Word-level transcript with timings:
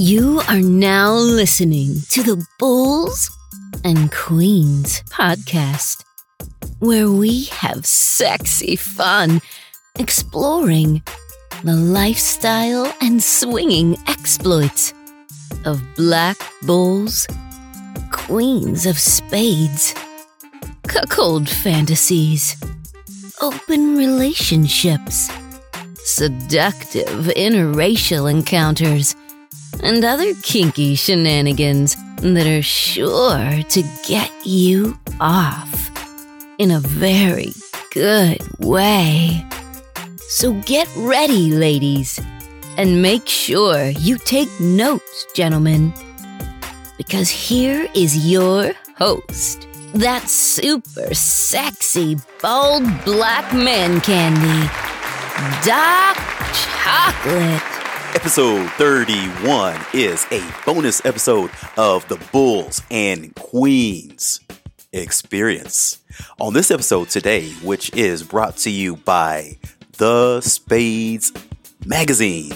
You 0.00 0.40
are 0.48 0.60
now 0.60 1.12
listening 1.14 1.96
to 2.10 2.22
the 2.22 2.46
Bulls 2.60 3.36
and 3.82 4.12
Queens 4.12 5.02
podcast, 5.10 6.04
where 6.78 7.10
we 7.10 7.46
have 7.46 7.84
sexy 7.84 8.76
fun 8.76 9.40
exploring 9.98 11.02
the 11.64 11.74
lifestyle 11.74 12.94
and 13.00 13.20
swinging 13.20 13.96
exploits 14.06 14.94
of 15.64 15.82
black 15.96 16.36
bulls, 16.62 17.26
queens 18.12 18.86
of 18.86 19.00
spades, 19.00 19.96
cuckold 20.86 21.48
fantasies, 21.48 22.56
open 23.40 23.96
relationships, 23.96 25.28
seductive 25.96 27.08
interracial 27.34 28.30
encounters, 28.30 29.16
and 29.82 30.04
other 30.04 30.34
kinky 30.42 30.94
shenanigans 30.94 31.96
that 32.16 32.46
are 32.46 32.62
sure 32.62 33.62
to 33.68 33.82
get 34.06 34.30
you 34.44 34.98
off 35.20 35.90
in 36.58 36.70
a 36.70 36.80
very 36.80 37.52
good 37.92 38.38
way. 38.58 39.44
So 40.28 40.52
get 40.62 40.88
ready, 40.96 41.52
ladies, 41.52 42.20
and 42.76 43.02
make 43.02 43.26
sure 43.26 43.86
you 43.86 44.18
take 44.18 44.48
notes, 44.60 45.26
gentlemen, 45.34 45.92
because 46.96 47.30
here 47.30 47.88
is 47.94 48.30
your 48.30 48.72
host, 48.96 49.66
that 49.94 50.28
super 50.28 51.14
sexy, 51.14 52.16
bald 52.42 52.84
black 53.04 53.54
man 53.54 54.00
candy, 54.00 54.68
Doc 55.64 56.16
Chocolate. 56.52 57.77
Episode 58.14 58.70
31 58.72 59.78
is 59.92 60.26
a 60.30 60.42
bonus 60.64 61.04
episode 61.04 61.50
of 61.76 62.08
the 62.08 62.16
Bulls 62.32 62.80
and 62.90 63.34
Queens 63.34 64.40
experience. 64.92 65.98
On 66.40 66.54
this 66.54 66.70
episode 66.70 67.10
today, 67.10 67.50
which 67.62 67.94
is 67.94 68.22
brought 68.22 68.56
to 68.58 68.70
you 68.70 68.94
by 68.96 69.58
the 69.98 70.40
Spades 70.40 71.32
magazine, 71.84 72.52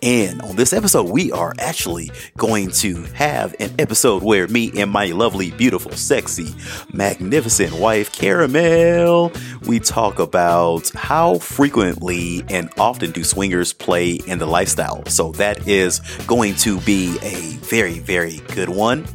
And 0.03 0.43
on 0.43 0.57
this 0.57 0.73
episode, 0.73 1.11
we 1.11 1.31
are 1.31 1.55
actually 1.61 2.11
going 2.37 2.73
to 2.73 3.03
have 3.15 3.55
an 3.61 3.73
episode 3.79 4.25
where 4.25 4.49
me 4.49 4.73
and 4.77 4.91
my 4.91 5.07
lovely, 5.07 5.53
beautiful, 5.53 5.93
sexy, 5.93 6.55
magnificent 6.93 7.73
wife, 7.75 8.13
Karamel, 8.13 9.33
we 9.69 9.79
talk 9.79 10.19
about 10.19 10.91
how 10.91 11.39
frequently 11.39 12.45
and 12.49 12.69
often 12.79 13.13
do 13.13 13.23
swingers 13.23 13.73
play 13.73 14.15
in 14.27 14.41
the 14.41 14.47
lifestyle. 14.47 15.07
So 15.07 15.31
that 15.33 15.69
is 15.69 16.01
going 16.27 16.57
to 16.57 16.81
be 16.81 17.17
a 17.23 17.57
very, 17.59 18.01
very 18.01 18.39
good 18.55 18.69
one. 18.69 19.07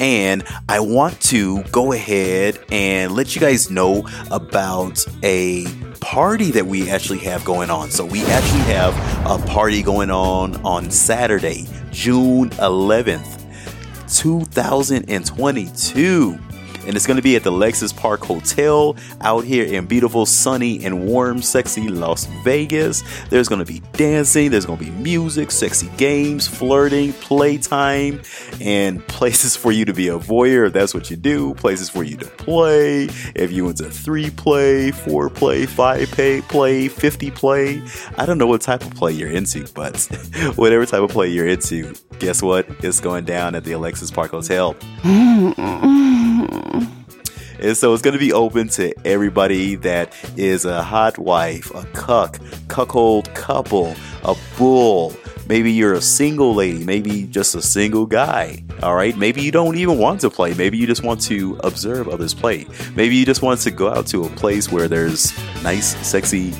And 0.00 0.42
I 0.68 0.80
want 0.80 1.20
to 1.22 1.62
go 1.64 1.92
ahead 1.92 2.58
and 2.70 3.12
let 3.12 3.34
you 3.34 3.40
guys 3.40 3.70
know 3.70 4.06
about 4.30 5.04
a 5.22 5.66
party 6.00 6.50
that 6.52 6.66
we 6.66 6.90
actually 6.90 7.18
have 7.20 7.44
going 7.44 7.70
on. 7.70 7.90
So 7.90 8.04
we 8.04 8.22
actually 8.24 8.74
have 8.74 8.94
a 9.26 9.38
party 9.46 9.82
going 9.82 10.10
on 10.10 10.56
on 10.64 10.90
Saturday, 10.90 11.66
June 11.90 12.50
11th, 12.50 13.40
2022 14.14 16.38
and 16.86 16.96
it's 16.96 17.06
going 17.06 17.16
to 17.16 17.22
be 17.22 17.36
at 17.36 17.42
the 17.44 17.50
Alexis 17.50 17.92
Park 17.92 18.24
Hotel 18.24 18.96
out 19.20 19.44
here 19.44 19.64
in 19.64 19.86
beautiful, 19.86 20.26
sunny, 20.26 20.84
and 20.84 21.06
warm, 21.06 21.42
sexy 21.42 21.88
Las 21.88 22.26
Vegas. 22.44 23.02
There's 23.30 23.48
going 23.48 23.64
to 23.64 23.72
be 23.72 23.80
dancing, 23.92 24.50
there's 24.50 24.66
going 24.66 24.78
to 24.78 24.84
be 24.84 24.90
music, 24.90 25.50
sexy 25.50 25.88
games, 25.96 26.46
flirting, 26.46 27.12
playtime, 27.14 28.22
and 28.60 29.06
places 29.08 29.56
for 29.56 29.72
you 29.72 29.84
to 29.84 29.92
be 29.92 30.08
a 30.08 30.18
voyeur 30.18 30.66
if 30.66 30.72
that's 30.72 30.94
what 30.94 31.10
you 31.10 31.16
do, 31.16 31.54
places 31.54 31.88
for 31.88 32.04
you 32.04 32.16
to 32.16 32.26
play. 32.26 33.04
If 33.34 33.52
you 33.52 33.68
into 33.68 33.90
three 33.90 34.30
play, 34.30 34.90
four 34.90 35.30
play, 35.30 35.66
five 35.66 36.10
play, 36.10 36.40
play, 36.42 36.88
50 36.88 37.30
play, 37.30 37.82
I 38.16 38.26
don't 38.26 38.38
know 38.38 38.46
what 38.46 38.60
type 38.60 38.84
of 38.84 38.94
play 38.94 39.12
you're 39.12 39.30
into, 39.30 39.66
but 39.74 40.00
whatever 40.56 40.86
type 40.86 41.02
of 41.02 41.10
play 41.10 41.28
you're 41.28 41.48
into, 41.48 41.94
guess 42.18 42.42
what? 42.42 42.66
It's 42.82 43.00
going 43.00 43.24
down 43.24 43.54
at 43.54 43.64
the 43.64 43.72
Alexis 43.72 44.10
Park 44.10 44.30
Hotel. 44.30 44.76
And 47.60 47.76
so 47.76 47.92
it's 47.94 48.02
going 48.02 48.12
to 48.12 48.20
be 48.20 48.32
open 48.32 48.68
to 48.70 48.92
everybody 49.06 49.76
that 49.76 50.14
is 50.36 50.64
a 50.64 50.82
hot 50.82 51.18
wife, 51.18 51.74
a 51.74 51.84
cuck, 51.94 52.38
cuckold 52.68 53.32
couple, 53.34 53.94
a 54.22 54.36
bull. 54.58 55.14
Maybe 55.48 55.72
you're 55.72 55.94
a 55.94 56.02
single 56.02 56.54
lady, 56.54 56.84
maybe 56.84 57.24
just 57.24 57.54
a 57.54 57.62
single 57.62 58.06
guy. 58.06 58.64
All 58.82 58.94
right. 58.94 59.16
Maybe 59.16 59.40
you 59.40 59.50
don't 59.50 59.76
even 59.76 59.98
want 59.98 60.20
to 60.22 60.30
play. 60.30 60.52
Maybe 60.54 60.76
you 60.76 60.86
just 60.86 61.04
want 61.04 61.20
to 61.22 61.58
observe 61.64 62.08
others 62.08 62.34
play. 62.34 62.66
Maybe 62.96 63.14
you 63.16 63.24
just 63.24 63.40
want 63.40 63.60
to 63.60 63.70
go 63.70 63.88
out 63.88 64.06
to 64.08 64.24
a 64.24 64.28
place 64.30 64.70
where 64.70 64.88
there's 64.88 65.32
nice, 65.62 65.96
sexy, 66.06 66.50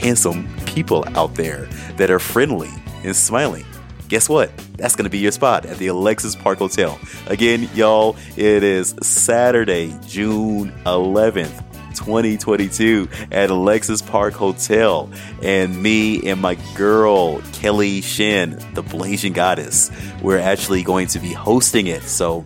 handsome 0.00 0.48
people 0.66 1.04
out 1.16 1.34
there 1.36 1.66
that 1.96 2.10
are 2.10 2.18
friendly 2.18 2.70
and 3.04 3.14
smiling 3.14 3.64
guess 4.08 4.28
what? 4.28 4.50
That's 4.76 4.96
going 4.96 5.04
to 5.04 5.10
be 5.10 5.18
your 5.18 5.32
spot 5.32 5.66
at 5.66 5.78
the 5.78 5.88
Alexis 5.88 6.34
Park 6.34 6.58
Hotel. 6.58 6.98
Again, 7.26 7.68
y'all, 7.74 8.16
it 8.36 8.62
is 8.62 8.94
Saturday, 9.02 9.94
June 10.06 10.72
11th. 10.84 11.64
2022 11.94 13.08
at 13.32 13.50
Alexis 13.50 14.02
Park 14.02 14.32
Hotel. 14.34 15.10
And 15.42 15.82
me 15.82 16.30
and 16.30 16.40
my 16.40 16.54
girl, 16.76 17.40
Kellie 17.52 18.02
Shin, 18.02 18.62
the 18.74 18.82
Blazing 18.82 19.32
Goddess, 19.32 19.90
we're 20.22 20.38
actually 20.38 20.84
going 20.84 21.08
to 21.08 21.18
be 21.18 21.32
hosting 21.32 21.88
it. 21.88 22.04
So 22.04 22.44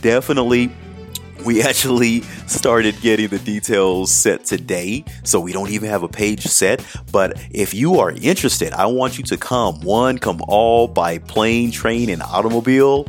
definitely 0.00 0.72
we 1.44 1.62
actually 1.62 2.22
started 2.46 3.00
getting 3.00 3.28
the 3.28 3.38
details 3.38 4.12
set 4.12 4.44
today, 4.44 5.04
so 5.24 5.40
we 5.40 5.52
don't 5.52 5.70
even 5.70 5.88
have 5.88 6.02
a 6.02 6.08
page 6.08 6.44
set. 6.44 6.84
But 7.12 7.40
if 7.50 7.74
you 7.74 7.98
are 8.00 8.12
interested, 8.12 8.72
I 8.72 8.86
want 8.86 9.18
you 9.18 9.24
to 9.24 9.36
come. 9.36 9.80
One, 9.80 10.18
come 10.18 10.40
all 10.48 10.88
by 10.88 11.18
plane, 11.18 11.70
train, 11.70 12.10
and 12.10 12.22
automobile 12.22 13.06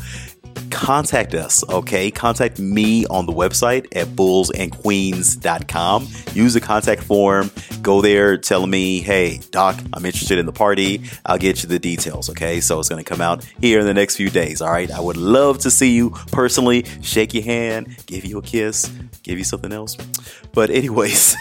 contact 0.72 1.34
us, 1.34 1.64
okay? 1.70 2.12
Contact 2.12 2.60
me 2.60 3.06
on 3.08 3.26
the 3.26 3.34
website 3.34 3.88
at 3.96 4.08
bullsandqueens.com. 4.10 6.08
Use 6.34 6.54
the 6.54 6.62
contact 6.62 7.04
form. 7.04 7.50
Go 7.82 8.02
there, 8.02 8.38
tell 8.38 8.68
me, 8.68 9.02
hey, 9.02 9.40
Doc, 9.52 9.80
I'm 9.94 10.06
interested 10.06 10.38
in 10.38 10.46
the 10.46 10.52
party. 10.52 11.02
I'll 11.26 11.38
get 11.38 11.64
you 11.64 11.70
the 11.70 11.80
details, 11.80 12.30
okay? 12.30 12.62
So 12.62 12.80
it's 12.80 12.90
going 12.90 13.04
to 13.04 13.10
come 13.10 13.22
out 13.22 13.44
here 13.62 13.80
in 13.80 13.86
the 13.86 13.94
next 13.94 14.16
few 14.16 14.30
days, 14.30 14.62
all 14.62 14.72
right? 14.72 14.92
I 14.92 15.00
would 15.00 15.18
love 15.18 15.60
to 15.60 15.72
see 15.72 15.94
you 15.94 16.12
personally, 16.32 16.86
shake 17.02 17.34
your 17.34 17.44
hand, 17.44 17.98
give 18.06 18.26
you 18.26 18.38
a 18.38 18.42
kiss, 18.42 18.92
give 19.24 19.38
you 19.38 19.44
something 19.44 19.72
else. 19.72 19.96
But, 20.54 20.70
anyways, 20.70 21.36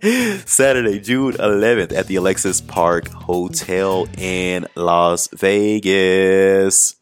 Saturday, 0.46 1.00
June 1.00 1.32
11th 1.34 1.92
at 1.92 2.06
the 2.06 2.16
Alexis 2.16 2.60
Park 2.60 3.08
Hotel 3.08 4.08
in 4.18 4.66
Las 4.76 5.28
Vegas 5.28 6.96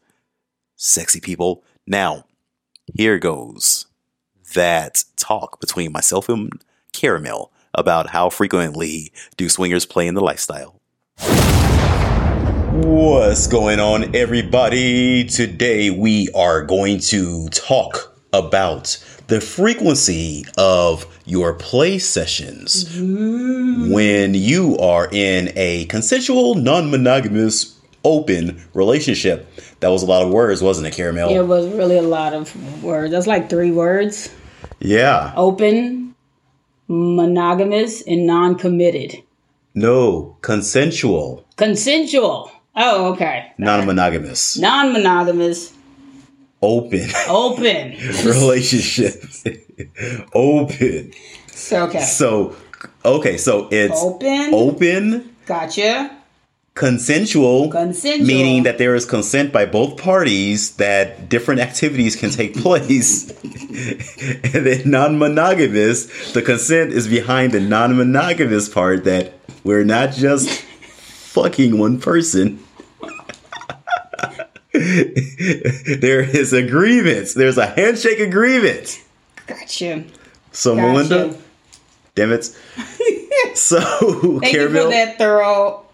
sexy 0.85 1.19
people. 1.19 1.63
Now, 1.87 2.25
here 2.93 3.17
goes 3.17 3.87
that 4.53 5.03
talk 5.17 5.59
between 5.59 5.91
myself 5.91 6.29
and 6.29 6.63
Karamel 6.93 7.49
about 7.73 8.11
how 8.11 8.29
frequently 8.29 9.11
do 9.35 9.49
swingers 9.49 9.85
play 9.85 10.07
in 10.07 10.13
the 10.13 10.21
lifestyle. 10.21 10.79
What's 12.71 13.47
going 13.47 13.79
on, 13.79 14.15
everybody? 14.15 15.25
Today 15.25 15.89
we 15.89 16.29
are 16.35 16.63
going 16.63 16.99
to 16.99 17.49
talk 17.49 18.15
about 18.31 19.03
the 19.27 19.41
frequency 19.41 20.45
of 20.57 21.07
your 21.25 21.53
play 21.53 21.97
sessions 21.97 22.85
mm-hmm. 22.95 23.91
when 23.91 24.35
you 24.35 24.77
are 24.77 25.09
in 25.11 25.51
a 25.55 25.85
consensual, 25.85 26.53
non 26.53 26.91
monogamous, 26.91 27.74
open 28.05 28.63
relationship 28.73 29.51
that 29.81 29.89
was 29.89 30.03
a 30.03 30.05
lot 30.05 30.23
of 30.23 30.31
words, 30.31 30.61
wasn't 30.61 30.87
it, 30.87 30.93
Karamel? 30.93 31.31
It 31.31 31.43
was 31.43 31.67
really 31.67 31.97
a 31.97 32.01
lot 32.01 32.33
of 32.33 32.83
words. 32.83 33.11
That's 33.11 33.27
like 33.27 33.49
three 33.49 33.71
words. 33.71 34.33
Yeah. 34.79 35.33
Open, 35.35 36.15
monogamous, 36.87 38.01
and 38.03 38.25
non 38.25 38.57
committed. 38.57 39.21
No, 39.73 40.37
consensual. 40.41 41.45
Consensual. 41.57 42.51
Oh, 42.75 43.13
okay. 43.13 43.51
Non 43.57 43.85
monogamous. 43.85 44.57
Non 44.57 44.93
monogamous. 44.93 45.73
Open. 46.61 47.09
Open. 47.27 47.91
Relationship. 48.25 49.23
open. 50.33 51.11
So, 51.47 51.85
okay. 51.87 52.01
So, 52.01 52.55
okay, 53.03 53.37
so 53.37 53.67
it's 53.71 54.01
open. 54.01 54.53
Open. 54.53 55.35
Gotcha. 55.45 56.17
Consensual, 56.75 57.69
Consensual. 57.71 58.27
meaning 58.27 58.63
that 58.63 58.77
there 58.77 58.95
is 58.95 59.05
consent 59.05 59.53
by 59.53 59.65
both 59.65 59.95
parties 59.95 60.75
that 60.75 61.29
different 61.29 61.61
activities 61.61 62.17
can 62.17 62.31
take 62.31 62.53
place. 62.61 63.29
and 63.31 64.65
then 64.65 64.81
non-monogamous, 64.91 66.33
the 66.33 66.41
consent 66.41 66.91
is 66.91 67.07
behind 67.07 67.53
the 67.53 67.61
non-monogamous 67.61 68.67
part 68.67 69.05
that 69.05 69.31
we're 69.63 69.85
not 69.85 70.11
just 70.11 70.49
fucking 70.49 71.77
one 71.77 71.97
person. 72.01 72.59
there 74.73 76.19
is 76.19 76.51
agreements. 76.51 77.33
There's 77.35 77.57
a 77.57 77.67
handshake 77.67 78.19
agreement. 78.19 79.01
Gotcha. 79.47 80.03
So 80.51 80.75
Gotcha. 80.75 80.87
Melinda, 80.87 81.37
damn 82.15 82.33
it. 82.33 82.53
So 83.53 83.79
Thank 83.79 84.53
you 84.53 84.67
Karamel. 84.67 84.83
for 84.83 84.89
that 84.89 85.17
thorough. 85.17 85.84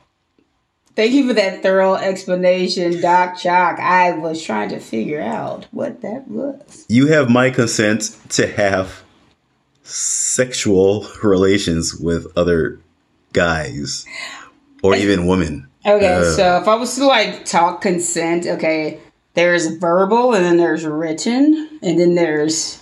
Thank 0.95 1.13
you 1.13 1.27
for 1.27 1.33
that 1.33 1.63
thorough 1.63 1.95
explanation, 1.95 2.99
Doc 3.01 3.37
Chalk. 3.37 3.79
I 3.79 4.11
was 4.11 4.43
trying 4.43 4.69
to 4.69 4.79
figure 4.79 5.21
out 5.21 5.65
what 5.71 6.01
that 6.01 6.27
was. 6.27 6.85
you 6.89 7.07
have 7.07 7.29
my 7.29 7.49
consent 7.49 8.17
to 8.29 8.45
have 8.47 9.03
sexual 9.83 11.07
relations 11.23 11.95
with 11.95 12.27
other 12.37 12.79
guys 13.33 14.05
or 14.83 14.95
even 14.95 15.27
women. 15.27 15.67
Okay, 15.85 16.13
Uh. 16.13 16.23
so 16.35 16.57
if 16.57 16.67
I 16.67 16.75
was 16.75 16.95
to 16.95 17.05
like 17.05 17.45
talk 17.45 17.81
consent, 17.81 18.45
okay, 18.45 18.99
there's 19.33 19.67
verbal 19.77 20.33
and 20.33 20.43
then 20.43 20.57
there's 20.57 20.85
written 20.85 21.79
and 21.81 21.99
then 21.99 22.15
there's 22.15 22.79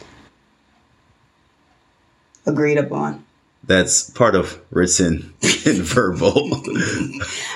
agreed 2.46 2.78
upon. 2.78 3.24
That's 3.70 4.10
part 4.10 4.34
of 4.34 4.60
written 4.72 5.32
and 5.44 5.78
verbal. 5.78 6.50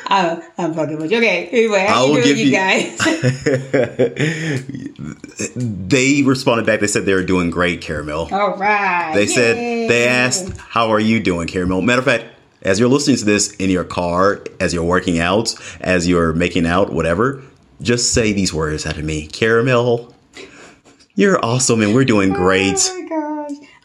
I'm, 0.07 0.43
I'm 0.59 0.73
fucking 0.75 0.97
with 0.99 1.11
you. 1.11 1.17
Okay, 1.17 1.47
anyway, 1.47 1.87
how 1.89 2.03
I 2.03 2.05
you 2.05 2.13
will 2.13 2.21
doing, 2.21 2.35
give 2.35 2.37
you 2.37 2.45
you- 2.45 2.51
guys? 2.51 2.97
they 5.47 6.21
responded 6.21 6.65
back. 6.67 6.79
They 6.81 6.87
said 6.87 7.05
they 7.05 7.15
were 7.15 7.23
doing 7.23 7.49
great, 7.49 7.81
Karamel. 7.81 8.31
All 8.31 8.55
right. 8.57 9.13
They 9.15 9.25
said 9.27 9.55
they 9.89 10.07
asked, 10.07 10.55
"How 10.57 10.91
are 10.91 10.99
you 10.99 11.19
doing, 11.19 11.47
Karamel?" 11.47 11.83
Matter 11.83 11.99
of 11.99 12.05
fact, 12.05 12.25
as 12.61 12.79
you're 12.79 12.89
listening 12.89 13.17
to 13.17 13.25
this 13.25 13.51
in 13.55 13.69
your 13.71 13.83
car, 13.83 14.43
as 14.59 14.71
you're 14.73 14.83
working 14.83 15.19
out, 15.19 15.55
as 15.81 16.07
you're 16.07 16.33
making 16.33 16.65
out, 16.67 16.93
whatever, 16.93 17.41
just 17.81 18.13
say 18.13 18.33
these 18.33 18.53
words 18.53 18.85
out 18.85 18.97
of 18.97 19.03
me, 19.03 19.27
Karamel. 19.27 20.13
You're 21.15 21.43
awesome, 21.45 21.81
and 21.81 21.93
we're 21.93 22.05
doing 22.05 22.33
great. 22.33 22.75
Oh 22.77 23.02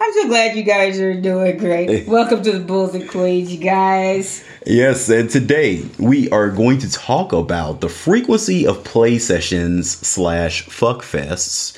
I'm 0.09 0.15
so 0.15 0.27
glad 0.27 0.57
you 0.57 0.63
guys 0.63 0.99
are 1.01 1.13
doing 1.13 1.59
great. 1.59 2.09
Welcome 2.09 2.43
to 2.45 2.53
the 2.53 2.61
Bulls 2.61 2.95
and 2.95 3.07
Queens, 3.07 3.53
you 3.53 3.59
guys. 3.59 4.43
Yes, 4.65 5.07
and 5.11 5.29
today 5.29 5.85
we 5.99 6.31
are 6.31 6.49
going 6.49 6.79
to 6.79 6.91
talk 6.91 7.35
about 7.35 7.83
the 7.83 7.91
frequency 7.91 8.67
of 8.67 8.83
play 8.85 9.19
sessions 9.19 9.91
slash 9.91 10.63
fuck 10.63 11.03
fests. 11.03 11.77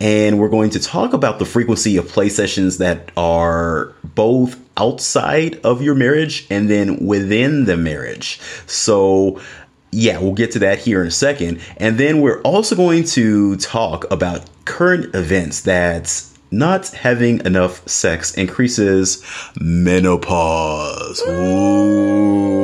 And 0.00 0.38
we're 0.38 0.48
going 0.48 0.70
to 0.70 0.80
talk 0.80 1.12
about 1.12 1.38
the 1.38 1.44
frequency 1.44 1.98
of 1.98 2.08
play 2.08 2.30
sessions 2.30 2.78
that 2.78 3.12
are 3.18 3.92
both 4.02 4.58
outside 4.78 5.60
of 5.62 5.82
your 5.82 5.94
marriage 5.94 6.46
and 6.48 6.70
then 6.70 7.04
within 7.04 7.66
the 7.66 7.76
marriage. 7.76 8.40
So, 8.66 9.42
yeah, 9.92 10.18
we'll 10.18 10.32
get 10.32 10.52
to 10.52 10.58
that 10.60 10.78
here 10.78 11.02
in 11.02 11.08
a 11.08 11.10
second. 11.10 11.60
And 11.76 11.98
then 11.98 12.22
we're 12.22 12.40
also 12.40 12.74
going 12.74 13.04
to 13.04 13.56
talk 13.56 14.10
about 14.10 14.46
current 14.64 15.14
events 15.14 15.60
that 15.62 16.24
not 16.50 16.88
having 16.88 17.44
enough 17.44 17.86
sex 17.88 18.34
increases 18.34 19.22
menopause. 19.60 21.22
Ooh. 21.28 22.58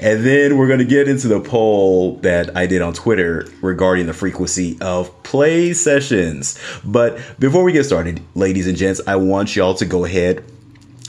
And 0.00 0.24
then 0.24 0.58
we're 0.58 0.66
going 0.66 0.78
to 0.78 0.84
get 0.84 1.08
into 1.08 1.26
the 1.26 1.40
poll 1.40 2.16
that 2.18 2.56
I 2.56 2.66
did 2.66 2.82
on 2.82 2.92
Twitter 2.92 3.46
regarding 3.62 4.06
the 4.06 4.12
frequency 4.12 4.76
of 4.80 5.22
play 5.22 5.72
sessions. 5.72 6.58
But 6.84 7.18
before 7.38 7.64
we 7.64 7.72
get 7.72 7.84
started, 7.84 8.20
ladies 8.34 8.66
and 8.66 8.76
gents, 8.76 9.00
I 9.06 9.16
want 9.16 9.56
y'all 9.56 9.74
to 9.74 9.86
go 9.86 10.04
ahead 10.04 10.44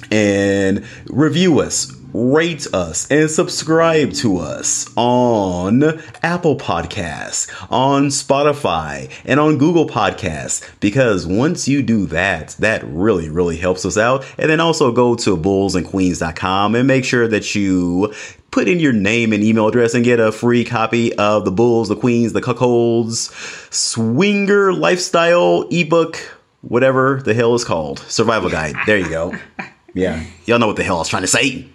and 0.09 0.85
review 1.07 1.59
us, 1.59 1.91
rate 2.13 2.67
us, 2.73 3.09
and 3.11 3.29
subscribe 3.29 4.13
to 4.13 4.37
us 4.37 4.89
on 4.95 5.83
Apple 6.23 6.57
Podcasts, 6.57 7.49
on 7.71 8.07
Spotify, 8.07 9.11
and 9.25 9.39
on 9.39 9.57
Google 9.57 9.87
Podcasts. 9.87 10.67
Because 10.79 11.27
once 11.27 11.67
you 11.67 11.81
do 11.81 12.05
that, 12.07 12.49
that 12.59 12.83
really, 12.85 13.29
really 13.29 13.57
helps 13.57 13.85
us 13.85 13.97
out. 13.97 14.25
And 14.37 14.49
then 14.49 14.59
also 14.59 14.91
go 14.91 15.15
to 15.15 15.37
bullsandqueens.com 15.37 16.75
and 16.75 16.87
make 16.87 17.05
sure 17.05 17.27
that 17.27 17.55
you 17.55 18.13
put 18.51 18.67
in 18.67 18.79
your 18.79 18.93
name 18.93 19.33
and 19.33 19.43
email 19.43 19.67
address 19.67 19.93
and 19.93 20.03
get 20.03 20.19
a 20.19 20.31
free 20.31 20.63
copy 20.63 21.13
of 21.15 21.45
the 21.45 21.51
Bulls, 21.51 21.89
the 21.89 21.95
Queens, 21.95 22.33
the 22.33 22.41
Cuckolds 22.41 23.31
Swinger 23.73 24.73
Lifestyle 24.73 25.67
ebook, 25.69 26.17
whatever 26.61 27.21
the 27.23 27.33
hell 27.33 27.53
is 27.53 27.63
called. 27.63 27.99
Survival 27.99 28.49
Guide. 28.49 28.75
There 28.85 28.97
you 28.97 29.09
go. 29.09 29.33
Yeah. 29.93 30.23
Y'all 30.45 30.59
know 30.59 30.67
what 30.67 30.75
the 30.75 30.83
hell 30.83 30.97
I 30.97 30.99
was 30.99 31.09
trying 31.09 31.23
to 31.23 31.27
say. 31.27 31.67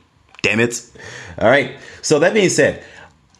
Damn 0.42 0.60
it. 0.60 0.90
All 1.38 1.48
right. 1.48 1.76
So 2.02 2.18
that 2.18 2.34
being 2.34 2.48
said, 2.48 2.84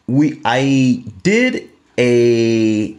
we 0.06 0.40
I 0.44 1.04
did 1.22 1.68
a 1.98 2.96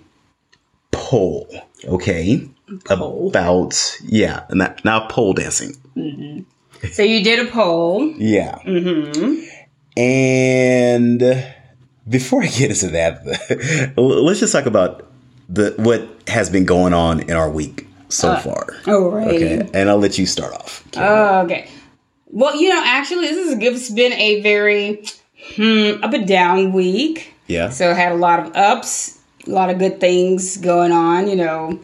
poll, 0.91 1.47
okay? 1.85 2.49
Poll. 2.85 3.29
About 3.29 3.97
yeah, 4.03 4.45
not 4.51 4.83
not 4.83 5.09
pole 5.09 5.33
dancing. 5.33 5.75
So 6.91 7.03
you 7.03 7.23
did 7.23 7.47
a 7.47 7.51
poll. 7.51 8.09
Yeah. 8.17 8.59
Mm-hmm. 8.65 9.99
And 9.99 11.53
before 12.09 12.43
I 12.43 12.47
get 12.47 12.71
into 12.71 12.87
that, 12.89 13.93
let's 13.97 14.39
just 14.39 14.53
talk 14.53 14.65
about 14.65 15.09
the 15.49 15.73
what 15.77 16.09
has 16.27 16.49
been 16.49 16.65
going 16.65 16.93
on 16.93 17.21
in 17.21 17.31
our 17.31 17.49
week 17.49 17.87
so 18.09 18.35
far. 18.37 18.65
Alrighty. 18.83 19.27
Okay, 19.27 19.69
and 19.73 19.89
I'll 19.89 19.97
let 19.97 20.17
you 20.17 20.25
start 20.25 20.53
off. 20.53 20.83
Oh, 20.97 21.41
okay. 21.41 21.69
Well, 22.33 22.55
you 22.55 22.69
know, 22.69 22.81
actually, 22.83 23.27
this 23.27 23.37
is 23.37 23.57
it's 23.59 23.91
been 23.91 24.13
a 24.13 24.41
very 24.41 25.03
hmm, 25.55 26.03
up 26.03 26.13
and 26.13 26.27
down 26.27 26.73
week. 26.73 27.31
Yeah. 27.47 27.69
So 27.69 27.93
had 27.93 28.11
a 28.11 28.15
lot 28.15 28.39
of 28.39 28.55
ups, 28.55 29.19
a 29.45 29.51
lot 29.51 29.69
of 29.69 29.77
good 29.77 29.99
things 29.99 30.57
going 30.57 30.91
on. 30.91 31.27
You 31.27 31.35
know, 31.35 31.79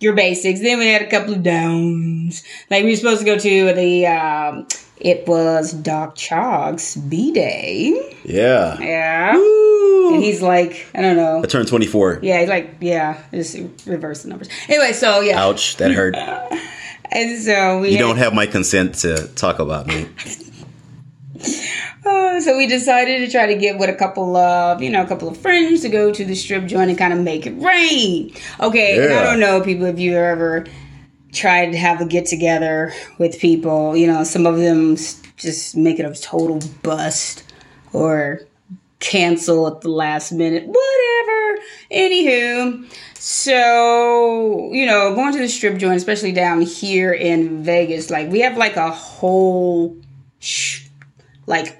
your 0.00 0.14
basics. 0.14 0.60
Then 0.60 0.80
we 0.80 0.88
had 0.88 1.02
a 1.02 1.10
couple 1.10 1.34
of 1.34 1.44
downs. 1.44 2.42
Like 2.70 2.82
we 2.82 2.90
were 2.90 2.96
supposed 2.96 3.20
to 3.20 3.24
go 3.24 3.38
to 3.38 3.72
the. 3.72 4.06
Um, 4.06 4.66
it 4.96 5.28
was 5.28 5.72
Doc 5.72 6.16
Chog's 6.16 6.96
B 6.96 7.32
day. 7.32 8.16
Yeah. 8.24 8.78
Yeah. 8.80 9.34
And 9.34 10.22
he's 10.22 10.42
like, 10.42 10.86
I 10.94 11.02
don't 11.02 11.16
know. 11.16 11.42
I 11.42 11.46
turned 11.46 11.68
24. 11.68 12.20
Yeah, 12.22 12.40
he's 12.40 12.48
like, 12.48 12.76
yeah, 12.80 13.20
just 13.32 13.56
reverse 13.86 14.22
the 14.22 14.28
numbers. 14.28 14.48
Anyway, 14.68 14.92
so 14.92 15.20
yeah. 15.20 15.42
Ouch, 15.42 15.76
that 15.76 15.92
hurt. 15.92 16.16
And 17.10 17.40
so 17.42 17.80
we 17.80 17.90
You 17.90 17.98
don't 17.98 18.16
have 18.16 18.34
my 18.34 18.46
consent 18.46 18.96
to 18.96 19.28
talk 19.34 19.58
about 19.58 19.86
me. 19.86 20.08
Uh, 22.06 22.40
so 22.40 22.56
we 22.56 22.66
decided 22.66 23.24
to 23.24 23.30
try 23.30 23.46
to 23.46 23.54
get 23.54 23.78
with 23.78 23.88
a 23.88 23.94
couple 23.94 24.36
of, 24.36 24.82
you 24.82 24.90
know, 24.90 25.02
a 25.02 25.06
couple 25.06 25.28
of 25.28 25.36
friends 25.38 25.80
to 25.80 25.88
go 25.88 26.12
to 26.12 26.24
the 26.24 26.34
strip 26.34 26.66
joint 26.66 26.90
and 26.90 26.98
kind 26.98 27.12
of 27.12 27.18
make 27.20 27.46
it 27.46 27.52
rain. 27.52 28.34
Okay, 28.60 29.02
and 29.02 29.14
I 29.14 29.22
don't 29.22 29.40
know, 29.40 29.62
people, 29.62 29.86
if 29.86 29.98
you 29.98 30.16
ever 30.16 30.66
tried 31.32 31.72
to 31.72 31.78
have 31.78 32.00
a 32.00 32.04
get 32.04 32.26
together 32.26 32.92
with 33.18 33.38
people, 33.38 33.96
you 33.96 34.06
know, 34.06 34.22
some 34.22 34.46
of 34.46 34.58
them 34.58 34.96
just 35.36 35.76
make 35.76 35.98
it 35.98 36.04
a 36.04 36.14
total 36.20 36.60
bust 36.82 37.44
or 37.92 38.40
cancel 39.00 39.66
at 39.66 39.80
the 39.80 39.88
last 39.88 40.32
minute, 40.32 40.64
whatever. 40.66 41.23
Anywho, 41.90 42.86
so 43.14 44.70
you 44.72 44.86
know, 44.86 45.14
going 45.14 45.32
to 45.32 45.38
the 45.38 45.48
strip 45.48 45.78
joint, 45.78 45.96
especially 45.96 46.32
down 46.32 46.62
here 46.62 47.12
in 47.12 47.62
Vegas, 47.62 48.10
like 48.10 48.30
we 48.30 48.40
have 48.40 48.56
like 48.56 48.76
a 48.76 48.90
whole, 48.90 49.96
sh- 50.38 50.86
like 51.46 51.78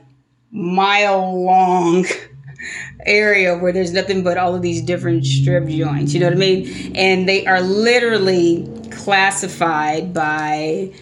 mile 0.50 1.44
long 1.44 2.06
area 3.06 3.58
where 3.58 3.72
there's 3.72 3.92
nothing 3.92 4.22
but 4.22 4.38
all 4.38 4.54
of 4.54 4.62
these 4.62 4.80
different 4.82 5.26
strip 5.26 5.66
joints. 5.66 6.14
You 6.14 6.20
know 6.20 6.26
what 6.26 6.36
I 6.36 6.38
mean? 6.38 6.96
And 6.96 7.28
they 7.28 7.46
are 7.46 7.60
literally 7.60 8.68
classified 8.90 10.14
by 10.14 10.92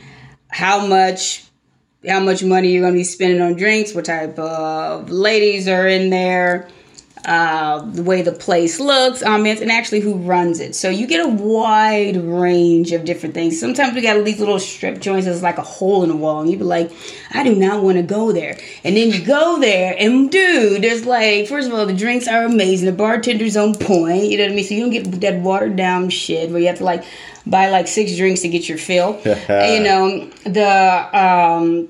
how 0.48 0.86
much 0.86 1.44
how 2.08 2.18
much 2.18 2.42
money 2.42 2.72
you're 2.72 2.82
going 2.82 2.94
to 2.94 2.98
be 2.98 3.04
spending 3.04 3.40
on 3.40 3.54
drinks, 3.54 3.94
what 3.94 4.04
type 4.04 4.36
of 4.38 5.08
ladies 5.10 5.68
are 5.68 5.86
in 5.86 6.10
there, 6.10 6.68
uh, 7.24 7.80
the 7.82 8.02
way 8.02 8.22
the 8.22 8.32
place 8.32 8.80
looks, 8.80 9.22
ambiance, 9.22 9.60
and 9.60 9.70
actually 9.70 10.00
who 10.00 10.14
runs 10.14 10.58
it. 10.58 10.74
So 10.74 10.90
you 10.90 11.06
get 11.06 11.24
a 11.24 11.28
wide 11.28 12.16
range 12.16 12.92
of 12.92 13.04
different 13.04 13.34
things. 13.34 13.60
Sometimes 13.60 13.94
we 13.94 14.00
got 14.00 14.24
these 14.24 14.40
little 14.40 14.58
strip 14.58 15.00
joints 15.00 15.26
that's 15.26 15.42
like 15.42 15.58
a 15.58 15.62
hole 15.62 16.02
in 16.02 16.08
the 16.08 16.16
wall, 16.16 16.40
and 16.40 16.50
you 16.50 16.56
be 16.56 16.64
like, 16.64 16.90
I 17.30 17.44
do 17.44 17.54
not 17.54 17.82
want 17.82 17.96
to 17.96 18.02
go 18.02 18.32
there. 18.32 18.58
And 18.82 18.96
then 18.96 19.10
you 19.10 19.24
go 19.24 19.60
there, 19.60 19.94
and 19.98 20.30
dude, 20.30 20.82
there's 20.82 21.06
like, 21.06 21.46
first 21.46 21.68
of 21.68 21.74
all, 21.74 21.86
the 21.86 21.94
drinks 21.94 22.26
are 22.26 22.44
amazing. 22.44 22.86
The 22.86 22.96
bartender's 22.96 23.56
on 23.56 23.74
point. 23.74 24.24
You 24.24 24.38
know 24.38 24.44
what 24.44 24.52
I 24.52 24.54
mean? 24.56 24.64
So 24.64 24.74
you 24.74 24.80
don't 24.80 24.90
get 24.90 25.20
that 25.20 25.40
watered 25.40 25.76
down 25.76 26.10
shit 26.10 26.50
where 26.50 26.58
you 26.58 26.66
have 26.66 26.78
to 26.78 26.84
like 26.84 27.04
buy 27.46 27.70
like 27.70 27.86
six 27.86 28.16
drinks 28.16 28.40
to 28.40 28.48
get 28.48 28.68
your 28.68 28.78
fill. 28.78 29.20
you 29.24 29.80
know, 29.80 30.28
the 30.44 31.18
um 31.18 31.88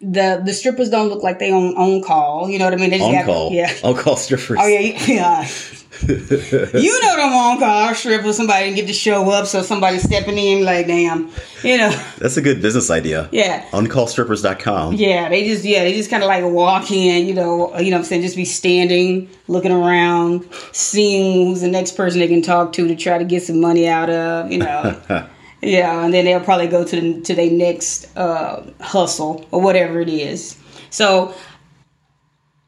the 0.00 0.42
the 0.44 0.52
strippers 0.52 0.90
don't 0.90 1.08
look 1.08 1.22
like 1.22 1.38
they 1.38 1.50
on 1.50 1.76
on 1.76 2.02
call. 2.02 2.48
You 2.48 2.58
know 2.58 2.64
what 2.66 2.74
I 2.74 2.76
mean? 2.76 2.90
They 2.90 2.98
just 2.98 3.10
On 3.10 3.24
call. 3.24 3.52
Yeah. 3.52 3.72
On 3.84 3.94
call 3.94 4.16
strippers. 4.16 4.58
Oh 4.60 4.66
yeah, 4.66 5.04
yeah. 5.06 5.48
you 6.06 7.00
know 7.02 7.16
them 7.16 7.32
on 7.32 7.58
call 7.58 7.94
strippers. 7.94 8.36
Somebody 8.36 8.66
didn't 8.66 8.76
get 8.76 8.86
to 8.88 8.92
show 8.92 9.30
up, 9.30 9.46
so 9.46 9.62
somebody 9.62 9.98
stepping 9.98 10.36
in 10.36 10.64
like, 10.64 10.86
damn, 10.86 11.30
you 11.62 11.78
know. 11.78 11.90
That's 12.18 12.36
a 12.36 12.42
good 12.42 12.60
business 12.60 12.90
idea. 12.90 13.28
Yeah. 13.32 13.66
Uncallstrippers.com. 13.70 14.94
Yeah, 14.94 15.30
they 15.30 15.44
just 15.44 15.64
yeah, 15.64 15.84
they 15.84 15.94
just 15.94 16.10
kind 16.10 16.22
of 16.22 16.26
like 16.26 16.44
walk 16.44 16.90
in, 16.90 17.26
you 17.26 17.32
know, 17.32 17.76
you 17.78 17.90
know 17.90 17.96
what 17.96 18.00
I'm 18.00 18.04
saying, 18.04 18.22
just 18.22 18.36
be 18.36 18.44
standing, 18.44 19.30
looking 19.48 19.72
around, 19.72 20.46
seeing 20.72 21.46
who's 21.46 21.62
the 21.62 21.68
next 21.68 21.92
person 21.96 22.20
they 22.20 22.28
can 22.28 22.42
talk 22.42 22.74
to 22.74 22.86
to 22.86 22.94
try 22.94 23.16
to 23.16 23.24
get 23.24 23.42
some 23.42 23.60
money 23.60 23.88
out 23.88 24.10
of, 24.10 24.52
you 24.52 24.58
know. 24.58 25.00
yeah, 25.62 26.04
and 26.04 26.12
then 26.12 26.24
they'll 26.24 26.40
probably 26.40 26.68
go 26.68 26.84
to 26.84 27.00
the, 27.00 27.20
to 27.22 27.34
their 27.34 27.50
next 27.50 28.14
uh, 28.16 28.64
hustle 28.80 29.46
or 29.50 29.60
whatever 29.60 30.00
it 30.00 30.08
is. 30.08 30.58
So, 30.90 31.34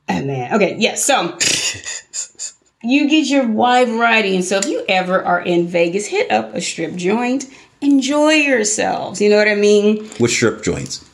oh 0.08 0.24
man, 0.24 0.54
okay, 0.54 0.76
yeah, 0.78 0.94
so 0.94 1.36
you 2.82 3.08
get 3.08 3.26
your 3.26 3.46
wide 3.46 3.88
variety, 3.88 4.34
and 4.34 4.44
so 4.44 4.58
if 4.58 4.66
you 4.66 4.84
ever 4.88 5.22
are 5.22 5.40
in 5.40 5.66
Vegas, 5.66 6.06
hit 6.06 6.30
up 6.30 6.54
a 6.54 6.60
strip 6.60 6.94
joint, 6.94 7.46
enjoy 7.80 8.32
yourselves. 8.32 9.20
You 9.20 9.30
know 9.30 9.36
what 9.36 9.48
I 9.48 9.54
mean? 9.54 10.08
With 10.18 10.30
strip 10.30 10.62
joints. 10.62 11.04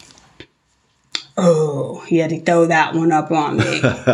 Oh, 1.36 2.04
you 2.08 2.20
had 2.20 2.30
to 2.30 2.40
throw 2.40 2.66
that 2.66 2.94
one 2.94 3.10
up 3.10 3.32
on 3.32 3.56
me. 3.56 3.80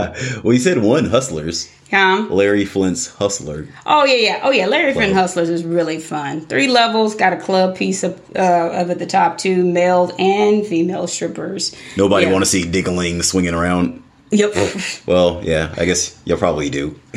well, 0.42 0.54
you 0.54 0.58
said 0.58 0.78
one, 0.78 1.06
Hustlers. 1.06 1.70
Huh? 1.90 2.26
Larry 2.30 2.64
Flynt's 2.64 3.08
Hustler. 3.08 3.66
Oh 3.84 4.04
yeah, 4.04 4.14
yeah. 4.14 4.40
Oh 4.44 4.50
yeah. 4.52 4.66
Larry 4.66 4.92
Flynt 4.92 5.12
Hustlers 5.12 5.48
is 5.48 5.64
really 5.64 5.98
fun. 5.98 6.42
Three 6.42 6.68
levels, 6.68 7.16
got 7.16 7.32
a 7.32 7.36
club 7.36 7.76
piece 7.76 8.04
of, 8.04 8.20
uh, 8.36 8.70
of 8.72 8.90
at 8.90 8.98
the 9.00 9.06
top 9.06 9.38
two, 9.38 9.64
male 9.64 10.12
and 10.18 10.64
female 10.64 11.06
strippers. 11.08 11.74
Nobody 11.96 12.26
Yeah. 12.26 12.32
want 12.32 12.44
to 12.44 12.50
see 12.50 12.64
Diggling 12.64 13.22
swinging 13.22 13.54
around. 13.54 14.02
Yep. 14.30 14.54
Well, 15.06 15.40
yeah, 15.42 15.74
I 15.76 15.84
guess 15.86 16.16
you'll 16.24 16.38
probably 16.38 16.70
do. 16.70 16.90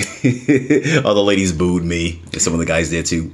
All 1.05 1.13
the 1.13 1.23
ladies 1.23 1.51
booed 1.51 1.83
me, 1.83 2.19
and 2.31 2.41
some 2.41 2.53
of 2.53 2.59
the 2.59 2.65
guys 2.65 2.89
did 2.89 3.05
too. 3.05 3.31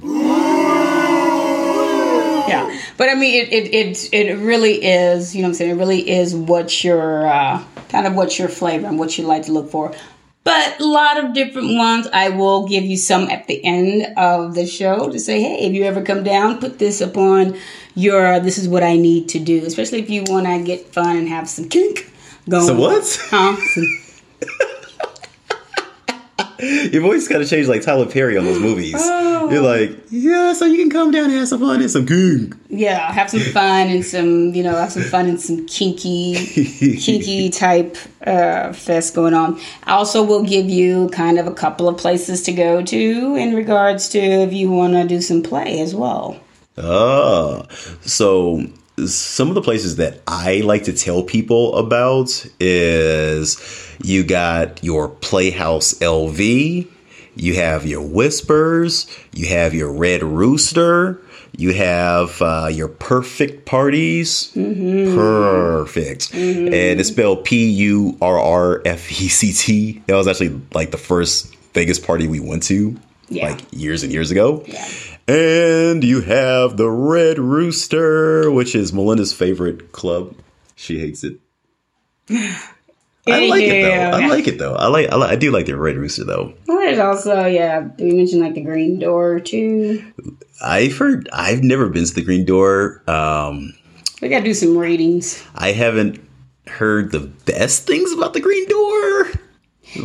yeah. 2.48 2.78
But 2.96 3.08
I 3.08 3.14
mean, 3.14 3.46
it, 3.46 3.52
it 3.52 3.74
it 3.74 4.08
it 4.12 4.36
really 4.38 4.84
is. 4.84 5.34
You 5.34 5.42
know 5.42 5.48
what 5.48 5.50
I'm 5.50 5.54
saying? 5.54 5.70
It 5.70 5.74
really 5.74 6.08
is 6.10 6.34
what 6.34 6.84
your 6.84 7.26
uh, 7.26 7.64
kind 7.88 8.06
of 8.06 8.14
what 8.14 8.38
your 8.38 8.48
flavor 8.48 8.86
and 8.86 8.98
what 8.98 9.16
you 9.16 9.26
like 9.26 9.44
to 9.46 9.52
look 9.52 9.70
for. 9.70 9.94
But 10.50 10.80
a 10.80 10.84
lot 10.84 11.22
of 11.22 11.32
different 11.32 11.76
ones. 11.76 12.08
I 12.12 12.30
will 12.30 12.66
give 12.66 12.84
you 12.84 12.96
some 12.96 13.30
at 13.30 13.46
the 13.46 13.64
end 13.64 14.18
of 14.18 14.54
the 14.54 14.66
show 14.66 15.08
to 15.08 15.18
say, 15.18 15.40
hey, 15.40 15.66
if 15.66 15.72
you 15.74 15.84
ever 15.84 16.02
come 16.02 16.24
down, 16.24 16.58
put 16.58 16.78
this 16.78 17.00
upon 17.00 17.56
your. 17.94 18.40
This 18.40 18.58
is 18.58 18.68
what 18.68 18.82
I 18.82 18.96
need 18.96 19.28
to 19.30 19.38
do, 19.38 19.64
especially 19.64 20.00
if 20.00 20.10
you 20.10 20.24
want 20.26 20.46
to 20.46 20.62
get 20.64 20.92
fun 20.92 21.16
and 21.16 21.28
have 21.28 21.48
some 21.48 21.68
kink 21.68 22.10
going. 22.48 22.66
So 22.66 22.74
what? 22.74 23.04
Huh? 23.30 23.56
Some- 23.74 24.09
Your 26.92 27.02
voice 27.02 27.28
got 27.28 27.38
to 27.38 27.46
change 27.46 27.68
like 27.68 27.82
Tyler 27.82 28.06
Perry 28.06 28.36
on 28.36 28.44
those 28.44 28.60
movies. 28.60 28.96
Oh. 28.98 29.50
You're 29.50 29.62
like, 29.62 29.98
yeah, 30.10 30.52
so 30.52 30.64
you 30.64 30.76
can 30.76 30.90
come 30.90 31.10
down 31.10 31.24
and 31.24 31.32
have 31.34 31.48
some 31.48 31.60
fun 31.60 31.80
and 31.80 31.90
some 31.90 32.06
king. 32.06 32.52
yeah, 32.68 33.12
have 33.12 33.30
some 33.30 33.40
fun 33.40 33.88
and 33.88 34.04
some, 34.04 34.54
you 34.54 34.62
know, 34.62 34.76
have 34.76 34.92
some 34.92 35.02
fun 35.02 35.26
and 35.26 35.40
some 35.40 35.66
kinky, 35.66 36.34
kinky 37.00 37.50
type 37.50 37.96
uh, 38.26 38.72
fest 38.72 39.14
going 39.14 39.34
on. 39.34 39.60
I 39.84 39.92
also 39.92 40.22
will 40.22 40.44
give 40.44 40.68
you 40.68 41.08
kind 41.10 41.38
of 41.38 41.46
a 41.46 41.54
couple 41.54 41.88
of 41.88 41.96
places 41.96 42.42
to 42.42 42.52
go 42.52 42.82
to 42.82 43.36
in 43.36 43.54
regards 43.54 44.08
to 44.10 44.18
if 44.18 44.52
you 44.52 44.70
want 44.70 44.92
to 44.94 45.06
do 45.06 45.20
some 45.20 45.42
play 45.42 45.80
as 45.80 45.94
well. 45.94 46.38
Ah, 46.78 47.66
so 48.02 48.64
some 49.06 49.48
of 49.48 49.54
the 49.54 49.62
places 49.62 49.96
that 49.96 50.20
I 50.26 50.60
like 50.60 50.84
to 50.84 50.92
tell 50.92 51.22
people 51.22 51.76
about 51.76 52.46
is 52.58 53.89
you 54.02 54.24
got 54.24 54.82
your 54.84 55.08
Playhouse 55.08 55.94
LV, 55.94 56.88
you 57.36 57.54
have 57.54 57.86
your 57.86 58.02
Whispers, 58.02 59.06
you 59.32 59.48
have 59.48 59.72
your 59.74 59.92
Red 59.92 60.22
Rooster, 60.22 61.20
you 61.56 61.72
have 61.72 62.40
uh, 62.42 62.68
your 62.72 62.88
Purrfect 62.88 63.64
Parties, 63.64 64.52
purrfect, 64.54 66.32
and 66.34 67.00
it's 67.00 67.08
spelled 67.08 67.44
P 67.44 67.68
U 67.70 68.16
R 68.20 68.38
R 68.38 68.82
F 68.84 69.10
E 69.10 69.28
C 69.28 69.52
T. 69.52 70.02
That 70.06 70.14
was 70.14 70.28
actually 70.28 70.60
like 70.72 70.90
the 70.90 70.96
first 70.98 71.54
Vegas 71.74 71.98
party 71.98 72.26
we 72.28 72.40
went 72.40 72.62
to, 72.64 72.96
Yeah. 73.28 73.50
like 73.50 73.60
years 73.72 74.02
and 74.02 74.12
years 74.12 74.30
ago. 74.30 74.64
And 75.28 76.02
you 76.02 76.20
have 76.22 76.76
the 76.76 76.88
Red 76.90 77.38
Rooster, 77.38 78.50
which 78.50 78.74
is 78.74 78.92
Melinda's 78.92 79.32
favorite 79.32 79.92
club. 79.92 80.34
She 80.76 80.98
hates 80.98 81.24
it. 81.24 81.38
I 83.26 83.46
like 83.48 83.62
it 83.64 83.82
though. 83.82 84.10
I 84.18 84.26
like 84.28 84.48
it 84.48 84.58
though. 84.58 84.74
I 84.74 84.86
like. 84.86 85.10
I, 85.10 85.16
like, 85.16 85.30
I 85.30 85.36
do 85.36 85.50
like 85.50 85.66
the 85.66 85.76
Red 85.76 85.96
Rooster 85.96 86.24
though. 86.24 86.54
Well, 86.66 86.78
there's 86.78 86.98
also, 86.98 87.46
yeah, 87.46 87.88
we 87.98 88.12
mentioned 88.12 88.40
like 88.42 88.54
the 88.54 88.62
green 88.62 88.98
door 88.98 89.40
too. 89.40 90.12
I've 90.62 90.96
heard. 90.96 91.28
I've 91.32 91.62
never 91.62 91.88
been 91.88 92.04
to 92.04 92.14
the 92.14 92.22
Green 92.22 92.44
Door. 92.44 93.02
Um, 93.06 93.74
We 94.20 94.28
got 94.28 94.40
to 94.40 94.44
do 94.44 94.54
some 94.54 94.76
ratings. 94.76 95.42
I 95.54 95.72
haven't 95.72 96.20
heard 96.66 97.12
the 97.12 97.20
best 97.20 97.86
things 97.86 98.12
about 98.12 98.32
the 98.34 98.40
Green 98.40 98.68
Door, 98.68 99.30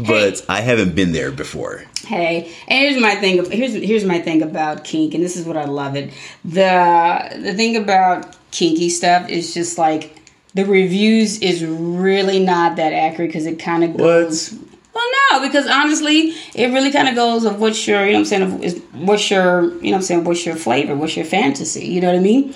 but 0.07 0.45
I 0.49 0.61
haven't 0.61 0.95
been 0.95 1.11
there 1.11 1.31
before. 1.31 1.83
Hey, 2.05 2.53
and 2.67 2.79
here's 2.83 3.01
my 3.01 3.15
thing. 3.15 3.49
Here's 3.51 3.73
here's 3.73 4.05
my 4.05 4.19
thing 4.19 4.41
about 4.41 4.83
kink, 4.83 5.13
and 5.13 5.23
this 5.23 5.35
is 5.35 5.45
what 5.45 5.57
I 5.57 5.65
love 5.65 5.95
it. 5.95 6.11
The 6.43 7.39
the 7.41 7.53
thing 7.53 7.75
about 7.77 8.35
kinky 8.51 8.89
stuff 8.89 9.29
is 9.29 9.53
just 9.53 9.77
like 9.77 10.15
the 10.55 10.65
reviews 10.65 11.39
is 11.39 11.63
really 11.63 12.39
not 12.39 12.77
that 12.77 12.93
accurate 12.93 13.29
because 13.29 13.45
it 13.45 13.59
kind 13.59 13.83
of 13.83 13.95
goes. 13.95 14.57
Well, 14.93 15.03
no, 15.31 15.45
because 15.47 15.67
honestly, 15.67 16.33
it 16.55 16.71
really 16.73 16.91
kind 16.91 17.09
of 17.09 17.15
goes 17.15 17.43
of 17.43 17.59
what's 17.59 17.85
your, 17.85 18.05
you 18.05 18.13
know 18.13 18.19
what 18.19 18.19
I'm 18.19 18.25
saying, 18.25 18.41
of- 18.43 18.63
is 18.63 18.81
what's 18.93 19.29
your, 19.29 19.63
you 19.63 19.69
know 19.69 19.75
what 19.91 19.95
I'm 19.97 20.01
saying, 20.01 20.23
what's 20.23 20.45
your 20.45 20.55
flavor, 20.55 20.95
what's 20.95 21.17
your 21.17 21.25
fantasy, 21.25 21.85
you 21.85 21.99
know 21.99 22.07
what 22.07 22.15
I 22.17 22.21
mean? 22.21 22.55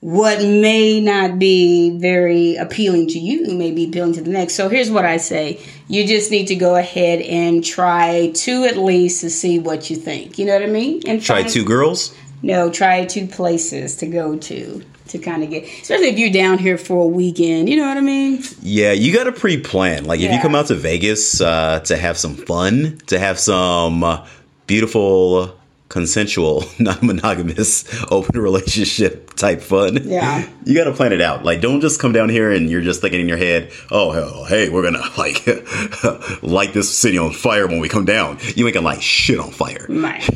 What 0.00 0.40
may 0.42 1.00
not 1.00 1.38
be 1.38 1.98
very 1.98 2.56
appealing 2.56 3.06
to 3.08 3.18
you 3.18 3.56
may 3.56 3.70
be 3.70 3.86
appealing 3.88 4.12
to 4.12 4.20
the 4.20 4.28
next. 4.30 4.52
So 4.54 4.68
here's 4.68 4.90
what 4.90 5.06
I 5.06 5.16
say. 5.16 5.58
You 5.88 6.06
just 6.06 6.30
need 6.30 6.48
to 6.48 6.54
go 6.56 6.76
ahead 6.76 7.22
and 7.22 7.64
try 7.64 8.30
two 8.34 8.64
at 8.64 8.76
least 8.76 9.22
to 9.22 9.30
see 9.30 9.58
what 9.58 9.88
you 9.88 9.96
think. 9.96 10.38
You 10.38 10.44
know 10.44 10.52
what 10.52 10.62
I 10.62 10.66
mean? 10.66 11.00
And 11.06 11.22
Try 11.22 11.40
find- 11.40 11.50
two 11.54 11.64
girls. 11.64 12.14
No, 12.44 12.70
try 12.70 13.06
two 13.06 13.26
places 13.26 13.96
to 13.96 14.06
go 14.06 14.36
to 14.36 14.84
to 15.08 15.18
kind 15.18 15.42
of 15.42 15.48
get, 15.48 15.64
especially 15.64 16.08
if 16.08 16.18
you're 16.18 16.30
down 16.30 16.58
here 16.58 16.76
for 16.76 17.04
a 17.04 17.06
weekend. 17.06 17.70
You 17.70 17.76
know 17.76 17.88
what 17.88 17.96
I 17.96 18.02
mean? 18.02 18.42
Yeah, 18.60 18.92
you 18.92 19.14
got 19.14 19.24
to 19.24 19.32
pre-plan. 19.32 20.04
Like 20.04 20.20
if 20.20 20.30
you 20.30 20.38
come 20.40 20.54
out 20.54 20.66
to 20.66 20.74
Vegas 20.74 21.40
uh, 21.40 21.80
to 21.80 21.96
have 21.96 22.18
some 22.18 22.34
fun, 22.34 22.98
to 23.06 23.18
have 23.18 23.38
some 23.38 24.04
uh, 24.04 24.26
beautiful, 24.66 25.58
consensual, 25.88 26.64
non-monogamous, 26.78 28.04
open 28.10 28.38
relationship 28.38 29.23
type 29.44 29.60
fun. 29.60 29.98
Yeah. 30.04 30.48
you 30.64 30.74
got 30.74 30.84
to 30.84 30.92
plan 30.92 31.12
it 31.12 31.20
out. 31.20 31.44
Like 31.44 31.60
don't 31.60 31.80
just 31.80 32.00
come 32.00 32.12
down 32.12 32.28
here 32.28 32.50
and 32.50 32.70
you're 32.70 32.80
just 32.80 33.00
thinking 33.00 33.20
in 33.20 33.28
your 33.28 33.36
head, 33.36 33.70
"Oh, 33.90 34.10
hell, 34.12 34.44
hey, 34.44 34.68
we're 34.70 34.82
gonna 34.82 35.04
like 35.18 35.46
light 36.42 36.72
this 36.72 36.96
city 36.96 37.18
on 37.18 37.32
fire 37.32 37.66
when 37.66 37.80
we 37.80 37.88
come 37.88 38.04
down." 38.04 38.38
You 38.56 38.66
ain't 38.66 38.74
gonna 38.74 38.86
light 38.86 39.02
shit 39.02 39.38
on 39.38 39.50
fire. 39.50 39.86
Right. 39.88 40.28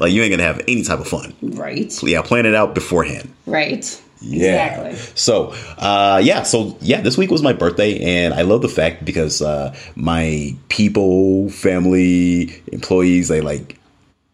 like 0.00 0.12
you 0.12 0.22
ain't 0.22 0.32
gonna 0.32 0.42
have 0.42 0.62
any 0.68 0.82
type 0.82 1.00
of 1.00 1.08
fun. 1.08 1.34
Right. 1.42 1.92
Yeah, 2.02 2.22
plan 2.22 2.46
it 2.46 2.54
out 2.54 2.74
beforehand. 2.74 3.32
Right. 3.46 4.00
Yeah. 4.24 4.66
Exactly. 4.66 5.14
So, 5.16 5.52
uh, 5.78 6.20
yeah. 6.22 6.44
So, 6.44 6.76
yeah, 6.80 7.00
this 7.00 7.18
week 7.18 7.32
was 7.32 7.42
my 7.42 7.52
birthday, 7.52 7.98
and 7.98 8.32
I 8.32 8.42
love 8.42 8.62
the 8.62 8.68
fact 8.68 9.04
because 9.04 9.42
uh, 9.42 9.74
my 9.96 10.54
people, 10.68 11.50
family, 11.50 12.62
employees, 12.70 13.26
they 13.26 13.40
like 13.40 13.81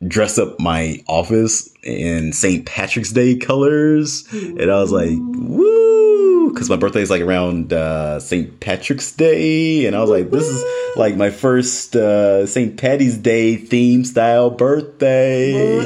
dressed 0.06 0.38
up 0.38 0.60
my 0.60 1.02
office 1.08 1.68
in 1.82 2.32
St. 2.32 2.64
Patrick's 2.64 3.12
Day 3.12 3.36
colors, 3.36 4.26
and 4.32 4.70
I 4.70 4.80
was 4.80 4.92
like, 4.92 5.10
woo! 5.12 6.50
Because 6.52 6.70
my 6.70 6.76
birthday 6.76 7.02
is 7.02 7.10
like 7.10 7.20
around 7.20 7.72
uh, 7.72 8.20
St. 8.20 8.60
Patrick's 8.60 9.12
Day, 9.12 9.86
and 9.86 9.96
I 9.96 10.00
was 10.00 10.08
like, 10.10 10.30
this 10.30 10.46
is 10.46 10.96
like 10.96 11.16
my 11.16 11.30
first 11.30 11.94
uh, 11.96 12.46
St. 12.46 12.76
Patty's 12.76 13.18
Day 13.18 13.56
theme 13.56 14.04
style 14.04 14.50
birthday. 14.50 15.80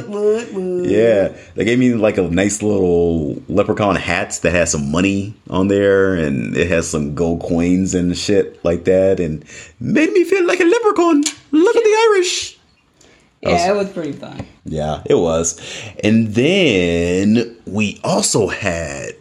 Yeah, 0.89 1.35
they 1.55 1.65
gave 1.65 1.79
me 1.79 1.93
like 1.95 2.17
a 2.17 2.23
nice 2.23 2.61
little 2.61 3.41
leprechaun 3.49 3.95
hats 3.95 4.39
that 4.39 4.51
has 4.51 4.71
some 4.71 4.91
money 4.91 5.33
on 5.49 5.67
there, 5.67 6.13
and 6.13 6.55
it 6.55 6.67
has 6.69 6.89
some 6.89 7.15
gold 7.15 7.41
coins 7.41 7.93
and 7.93 8.17
shit 8.17 8.63
like 8.63 8.85
that, 8.85 9.19
and 9.19 9.43
made 9.79 10.11
me 10.11 10.23
feel 10.23 10.45
like 10.45 10.59
a 10.59 10.65
leprechaun. 10.65 11.23
Look 11.51 11.75
at 11.75 11.83
the 11.83 12.09
Irish. 12.11 12.57
Yeah, 13.49 13.71
it 13.71 13.75
was 13.75 13.89
pretty 13.91 14.13
fun. 14.13 14.45
Yeah, 14.65 15.01
it 15.05 15.15
was. 15.15 15.59
And 16.03 16.29
then 16.29 17.57
we 17.65 17.99
also 18.03 18.47
had 18.47 19.11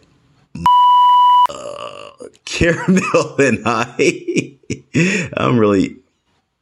uh, 1.51 2.11
Karamel 2.47 3.39
and 3.39 3.63
I. 3.67 4.59
I'm 5.37 5.59
really 5.59 5.97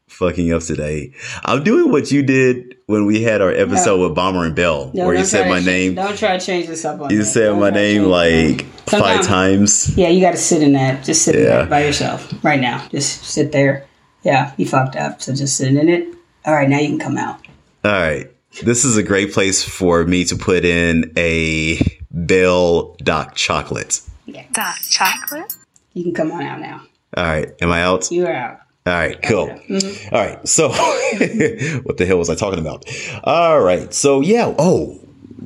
fucking 0.09 0.53
up 0.53 0.63
today. 0.63 1.13
I'm 1.45 1.63
doing 1.65 1.91
what 1.91 2.11
you 2.11 2.23
did 2.23 2.77
when 2.87 3.07
we 3.07 3.23
had 3.23 3.41
our 3.41 3.51
episode 3.53 3.97
No. 3.99 4.07
with 4.09 4.15
Bomber 4.17 4.45
and 4.45 4.55
Belle, 4.55 4.91
No, 4.93 5.07
where 5.07 5.15
you 5.15 5.25
said 5.25 5.49
my 5.49 5.61
to 5.61 5.65
name. 5.65 5.95
Don't 5.95 6.17
try 6.19 6.37
to 6.37 6.45
change 6.45 6.67
this 6.67 6.85
up 6.85 7.01
on 7.01 7.11
You 7.11 7.23
said 7.25 7.47
Don't 7.47 7.61
my 7.61 7.71
name 7.71 8.05
like 8.05 8.65
five 8.87 9.23
times. 9.25 9.97
Yeah, 9.97 10.09
you 10.09 10.21
got 10.21 10.33
to 10.33 10.37
sit 10.37 10.63
in 10.63 10.73
that. 10.73 11.05
Just 11.05 11.23
sit 11.25 11.37
Yeah. 11.37 11.65
by 11.65 11.85
yourself 11.85 12.33
right 12.45 12.61
now. 12.61 12.87
Just 12.91 13.25
sit 13.25 13.53
there. 13.53 13.87
Yeah, 14.23 14.53
you 14.59 14.67
fucked 14.67 14.97
up. 14.97 15.23
So 15.23 15.35
just 15.35 15.57
sit 15.57 15.75
in 15.75 15.89
it. 15.89 16.09
All 16.45 16.55
right, 16.55 16.69
now 16.69 16.79
you 16.79 16.89
can 16.89 16.99
come 16.99 17.17
out. 17.17 17.40
All 17.85 17.93
right. 17.93 18.31
This 18.63 18.85
is 18.85 18.97
a 18.97 19.03
great 19.03 19.33
place 19.33 19.63
for 19.63 20.05
me 20.05 20.25
to 20.25 20.37
put 20.37 20.65
in 20.65 21.13
a 21.17 21.79
Bell 22.11 22.95
Doc 22.99 23.35
chocolate. 23.35 24.01
Yeah. 24.27 24.45
Dot 24.53 24.77
chocolate? 24.91 25.55
You 25.95 26.05
can 26.05 26.15
come 26.15 26.33
on 26.33 26.43
out 26.43 26.61
now. 26.61 26.83
All 27.17 27.25
right. 27.25 27.53
Am 27.61 27.71
I 27.71 27.83
out? 27.83 28.11
You 28.11 28.27
are 28.27 28.33
out. 28.33 28.61
All 28.87 28.95
right, 28.95 29.21
cool. 29.23 29.49
Mm-hmm. 29.49 30.15
All 30.15 30.21
right, 30.21 30.49
so 30.49 30.69
what 31.83 31.99
the 31.99 32.07
hell 32.07 32.17
was 32.17 32.31
I 32.31 32.35
talking 32.35 32.59
about? 32.59 32.87
All 33.25 33.61
right, 33.61 33.93
so 33.93 34.23
yeah, 34.23 34.55
oh, 34.59 34.99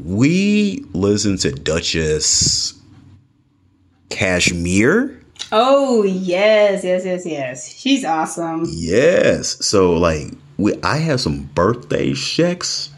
we 0.04 0.84
listened 0.92 1.40
to 1.40 1.50
Duchess 1.50 2.74
Cashmere. 4.08 5.20
Oh 5.50 6.04
yes, 6.04 6.84
yes, 6.84 7.04
yes, 7.04 7.26
yes. 7.26 7.68
She's 7.68 8.04
awesome. 8.04 8.66
Yes, 8.68 9.66
so 9.66 9.94
like 9.94 10.32
we, 10.56 10.74
I 10.82 10.98
have 10.98 11.20
some 11.20 11.44
birthday 11.54 12.12
checks, 12.14 12.90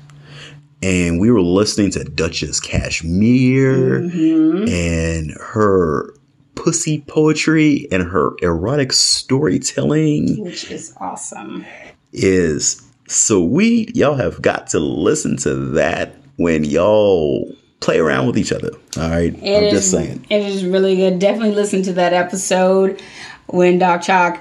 and 0.83 1.21
we 1.21 1.31
were 1.31 1.41
listening 1.41 1.91
to 1.93 2.05
Duchess 2.05 2.61
Cashmere 2.61 4.01
mm-hmm. 4.01 4.69
and 4.69 5.31
her 5.41 6.15
pussy 6.55 7.03
poetry 7.07 7.87
and 7.91 8.03
her 8.03 8.33
erotic 8.43 8.93
storytelling. 8.93 10.43
Which 10.43 10.71
is 10.71 10.95
awesome. 11.01 11.65
is 12.13 12.83
sweet. 13.09 13.97
Y'all 13.97 14.15
have 14.17 14.43
got 14.43 14.69
to 14.69 14.81
listen 14.81 15.37
to 15.39 15.55
that 15.73 16.15
when 16.37 16.65
y'all 16.65 17.55
play 17.81 17.99
around 17.99 18.27
with 18.27 18.39
each 18.39 18.53
other. 18.53 18.71
All 18.99 19.11
right. 19.11 19.35
It 19.43 19.57
I'm 19.57 19.65
is- 19.65 19.73
just 19.73 19.91
saying. 19.91 20.27
It 20.29 20.43
is 20.43 20.65
really 20.65 20.97
good. 20.97 21.19
Definitely 21.19 21.55
listen 21.55 21.83
to 21.85 21.93
that 21.95 22.13
episode 22.13 23.01
when 23.47 23.79
Doc 23.79 24.03
Chalk 24.03 24.41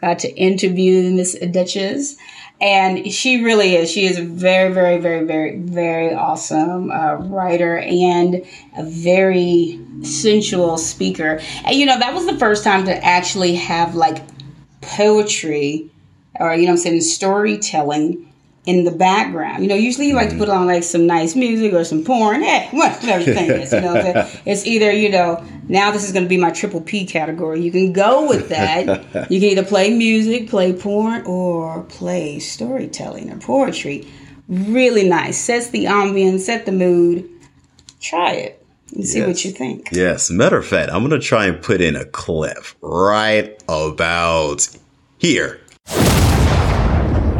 got 0.00 0.18
to 0.20 0.34
interview 0.34 1.10
Miss 1.12 1.38
Duchess. 1.38 2.16
And 2.60 3.10
she 3.10 3.42
really 3.42 3.74
is. 3.74 3.90
She 3.90 4.04
is 4.04 4.18
a 4.18 4.22
very, 4.22 4.72
very, 4.72 4.98
very, 4.98 5.24
very, 5.24 5.58
very 5.58 6.12
awesome 6.12 6.90
uh, 6.90 7.14
writer 7.14 7.78
and 7.78 8.44
a 8.76 8.84
very 8.84 9.80
sensual 10.02 10.76
speaker. 10.76 11.40
And 11.64 11.76
you 11.76 11.86
know, 11.86 11.98
that 11.98 12.12
was 12.12 12.26
the 12.26 12.38
first 12.38 12.62
time 12.62 12.84
to 12.84 13.04
actually 13.04 13.54
have 13.54 13.94
like 13.94 14.22
poetry 14.82 15.90
or, 16.38 16.54
you 16.54 16.66
know 16.66 16.72
I'm 16.72 16.78
saying, 16.78 17.00
storytelling 17.00 18.29
in 18.66 18.84
the 18.84 18.90
background. 18.90 19.62
You 19.62 19.68
know, 19.68 19.74
usually 19.74 20.08
you 20.08 20.14
like 20.14 20.28
to 20.28 20.34
mm-hmm. 20.34 20.44
put 20.44 20.48
on 20.50 20.66
like 20.66 20.82
some 20.82 21.06
nice 21.06 21.34
music 21.34 21.72
or 21.72 21.84
some 21.84 22.04
porn. 22.04 22.42
Hey, 22.42 22.68
whatever 22.72 23.24
the 23.24 23.34
thing 23.34 23.50
is, 23.50 23.72
you 23.72 23.80
know, 23.80 23.94
it's 24.46 24.66
either, 24.66 24.92
you 24.92 25.08
know, 25.08 25.42
now 25.68 25.90
this 25.90 26.04
is 26.04 26.12
going 26.12 26.24
to 26.24 26.28
be 26.28 26.36
my 26.36 26.50
triple 26.50 26.80
P 26.80 27.06
category. 27.06 27.60
You 27.62 27.70
can 27.70 27.92
go 27.92 28.28
with 28.28 28.48
that. 28.50 29.30
you 29.30 29.40
can 29.40 29.48
either 29.48 29.64
play 29.64 29.90
music, 29.90 30.48
play 30.48 30.72
porn, 30.72 31.24
or 31.24 31.82
play 31.84 32.38
storytelling 32.38 33.30
or 33.32 33.38
poetry. 33.38 34.06
Really 34.48 35.08
nice. 35.08 35.38
Sets 35.38 35.70
the 35.70 35.86
ambience, 35.86 36.40
set 36.40 36.66
the 36.66 36.72
mood. 36.72 37.28
Try 38.00 38.32
it 38.32 38.66
and 38.94 39.06
see 39.06 39.22
what 39.22 39.44
you 39.44 39.52
think. 39.52 39.88
Yes. 39.92 40.30
Matter 40.30 40.58
of 40.58 40.66
fact, 40.66 40.92
I'm 40.92 41.06
going 41.06 41.18
to 41.18 41.24
try 41.24 41.46
and 41.46 41.62
put 41.62 41.80
in 41.80 41.96
a 41.96 42.04
clip 42.04 42.64
right 42.80 43.62
about 43.68 44.68
here. 45.18 45.60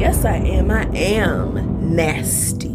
Yes, 0.00 0.24
I 0.24 0.36
am. 0.36 0.70
I 0.70 0.84
am 0.96 1.94
nasty, 1.94 2.74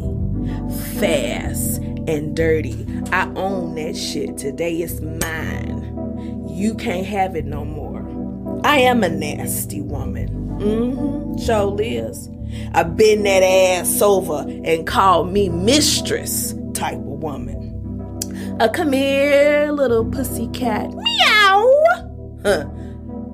fast, 0.99 1.77
and 2.07 2.35
dirty. 2.35 2.85
I 3.11 3.27
own 3.35 3.73
that 3.73 3.97
shit. 3.97 4.37
Today 4.37 4.77
it's 4.77 5.01
mine. 5.01 6.45
You 6.47 6.75
can't 6.75 7.07
have 7.07 7.35
it 7.35 7.45
no 7.45 7.65
more. 7.65 8.61
I 8.63 8.77
am 8.77 9.03
a 9.03 9.09
nasty 9.09 9.81
woman. 9.81 10.29
Mm-hmm. 10.59 11.43
Show 11.43 11.69
Liz. 11.69 12.29
I 12.75 12.83
bend 12.83 13.25
that 13.25 13.41
ass 13.41 14.03
over 14.03 14.45
and 14.47 14.85
call 14.85 15.23
me 15.23 15.49
mistress 15.49 16.53
type 16.75 16.93
of 16.93 17.23
woman. 17.23 18.57
A 18.59 18.69
come 18.69 18.91
here, 18.91 19.71
little 19.71 20.05
pussy 20.05 20.47
cat. 20.49 20.93
Meow. 20.93 22.39
Huh. 22.43 22.65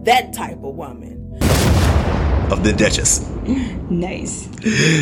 That 0.04 0.32
type 0.32 0.64
of 0.64 0.76
woman. 0.76 1.38
Of 2.50 2.64
the 2.64 2.72
Duchess. 2.72 3.31
Nice. 3.92 4.48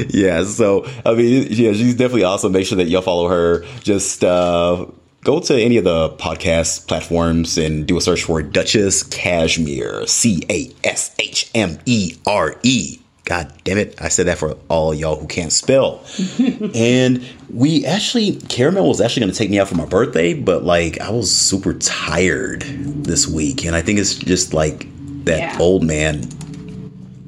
yeah, 0.10 0.44
so 0.44 0.86
I 1.06 1.14
mean, 1.14 1.48
yeah, 1.52 1.74
she's 1.74 1.94
definitely 1.96 2.24
awesome. 2.24 2.52
Make 2.52 2.66
sure 2.66 2.78
that 2.78 2.86
y'all 2.88 3.02
follow 3.04 3.28
her. 3.30 3.64
Just 3.84 4.24
uh, 4.24 4.88
go 5.24 5.40
to 5.42 5.56
any 5.62 5.78
of 5.78 5.84
the 5.84 6.10
podcast 6.12 6.88
platforms 6.88 7.58
and 7.58 7.86
do 7.86 7.96
a 7.98 8.02
search 8.02 8.24
for 8.24 8.42
Duchess 8.42 9.04
Cashmere, 9.04 10.08
C 10.08 10.42
A 10.50 10.72
S 10.84 11.16
H 11.20 11.52
M 11.54 11.78
E 11.86 12.16
R 12.26 12.56
E. 12.64 13.00
God 13.26 13.54
damn 13.64 13.78
it, 13.78 14.02
I 14.02 14.08
said 14.10 14.26
that 14.26 14.40
for 14.40 14.58
all 14.70 14.92
y'all 14.92 15.16
who 15.20 15.28
can't 15.28 15.52
spell. 15.54 16.04
and 16.74 17.24
we 17.54 17.86
actually, 17.86 18.32
Karamel 18.34 18.88
was 18.88 19.00
actually 19.02 19.20
going 19.22 19.32
to 19.34 19.38
take 19.38 19.52
me 19.52 19.60
out 19.60 19.68
for 19.68 19.76
my 19.76 19.86
birthday, 19.86 20.34
but 20.34 20.64
like 20.64 21.00
I 21.00 21.12
was 21.12 21.30
super 21.30 21.76
tired 21.76 22.64
this 22.64 23.28
week, 23.28 23.66
and 23.66 23.76
I 23.76 23.82
think 23.84 24.00
it's 24.00 24.16
just 24.16 24.56
like 24.56 24.88
that 25.26 25.38
Yeah. 25.40 25.58
old 25.60 25.84
man 25.84 26.24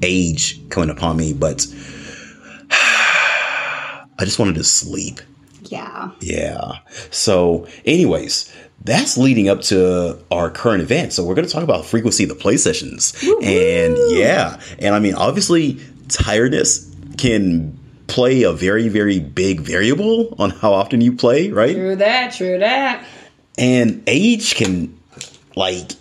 age 0.02 0.68
coming 0.70 0.90
upon 0.90 1.18
me, 1.18 1.34
but 1.34 1.66
I 2.72 4.06
just 4.22 4.40
wanted 4.40 4.56
to 4.56 4.64
sleep. 4.64 5.22
Yeah. 5.64 6.12
Yeah. 6.20 6.80
So, 7.12 7.68
anyways, 7.86 8.54
that's 8.84 9.18
leading 9.18 9.48
up 9.48 9.62
to 9.64 10.20
our 10.32 10.50
current 10.50 10.82
event. 10.82 11.14
So, 11.14 11.24
we're 11.24 11.36
going 11.36 11.48
to 11.48 11.54
talk 11.54 11.64
about 11.64 11.86
frequency 11.86 12.24
of 12.24 12.30
the 12.30 12.36
play 12.36 12.58
sessions. 12.58 13.14
And 13.42 13.98
yeah, 14.10 14.60
and 14.80 14.94
I 14.94 15.00
mean, 15.00 15.16
obviously, 15.16 15.80
tiredness 16.10 16.94
can 17.18 17.78
play 18.08 18.44
a 18.44 18.52
very, 18.52 18.90
very 18.90 19.20
big 19.20 19.62
variable 19.62 20.36
on 20.38 20.50
how 20.50 20.74
often 20.74 21.00
you 21.00 21.16
play, 21.16 21.50
right? 21.50 21.76
True 21.76 21.96
that. 21.96 22.34
True 22.34 22.60
that. 22.60 23.06
And 23.58 24.04
age 24.08 24.56
can 24.56 25.00
like 25.56 25.92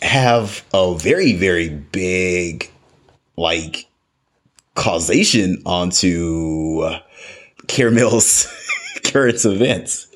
have 0.00 0.64
a 0.72 0.96
very, 0.96 1.34
very 1.34 1.68
big 1.68 2.70
like 3.38 3.86
causation 4.74 5.62
onto 5.64 6.80
uh, 6.84 7.00
Karamel's 7.66 8.46
current 9.04 9.44
events. 9.44 10.06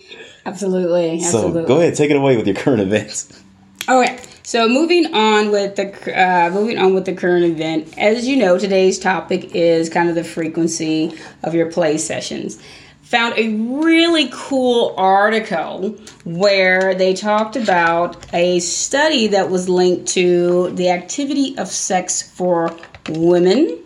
Absolutely. 0.45 1.21
So 1.21 1.65
go 1.65 1.79
ahead, 1.79 1.95
take 1.95 2.11
it 2.11 2.17
away 2.17 2.37
with 2.37 2.47
your 2.47 2.57
current 2.57 2.81
events. 2.81 3.43
Okay, 3.89 4.19
so 4.43 4.69
moving 4.69 5.15
on 5.15 5.51
with 5.51 5.77
the 5.77 6.21
uh, 6.21 6.51
moving 6.51 6.79
on 6.79 6.95
with 6.95 7.05
the 7.05 7.15
current 7.15 7.45
event. 7.45 7.97
As 7.99 8.27
you 8.27 8.37
know, 8.37 8.59
today's 8.59 8.99
topic 8.99 9.55
is 9.55 9.89
kind 9.89 10.09
of 10.09 10.15
the 10.15 10.25
frequency 10.25 11.17
of 11.43 11.55
your 11.55 11.71
play 11.71 11.99
sessions. 11.99 12.63
Found 13.03 13.35
a 13.37 13.55
really 13.83 14.31
cool 14.33 14.95
article 14.97 15.91
where 16.25 16.95
they 16.95 17.13
talked 17.13 17.57
about 17.57 18.17
a 18.33 18.59
study 18.61 19.27
that 19.29 19.51
was 19.51 19.69
linked 19.69 20.09
to 20.09 20.71
the 20.71 20.89
activity 20.89 21.59
of 21.59 21.69
sex 21.69 22.23
for 22.23 22.75
women 23.09 23.79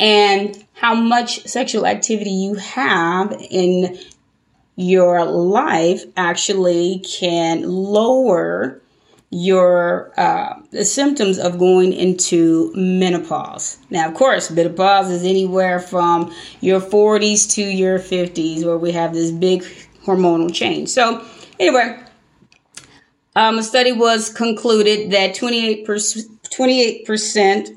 and 0.00 0.64
how 0.74 0.94
much 0.94 1.46
sexual 1.46 1.86
activity 1.86 2.30
you 2.30 2.54
have 2.56 3.32
in 3.50 3.98
your 4.76 5.24
life 5.24 6.04
actually 6.16 7.00
can 7.00 7.62
lower 7.62 8.80
your 9.30 10.12
uh, 10.18 10.60
the 10.72 10.84
symptoms 10.84 11.38
of 11.38 11.58
going 11.58 11.92
into 11.92 12.70
menopause. 12.74 13.78
Now, 13.88 14.08
of 14.08 14.14
course, 14.14 14.50
menopause 14.50 15.10
is 15.10 15.24
anywhere 15.24 15.80
from 15.80 16.34
your 16.60 16.80
40s 16.80 17.50
to 17.54 17.62
your 17.62 17.98
50s, 17.98 18.64
where 18.64 18.76
we 18.76 18.92
have 18.92 19.14
this 19.14 19.30
big 19.30 19.62
hormonal 20.04 20.52
change. 20.52 20.90
So, 20.90 21.24
anyway, 21.58 21.98
um, 23.34 23.58
a 23.58 23.62
study 23.62 23.92
was 23.92 24.28
concluded 24.28 25.12
that 25.12 25.34
28 25.34 25.86
percent 27.06 27.70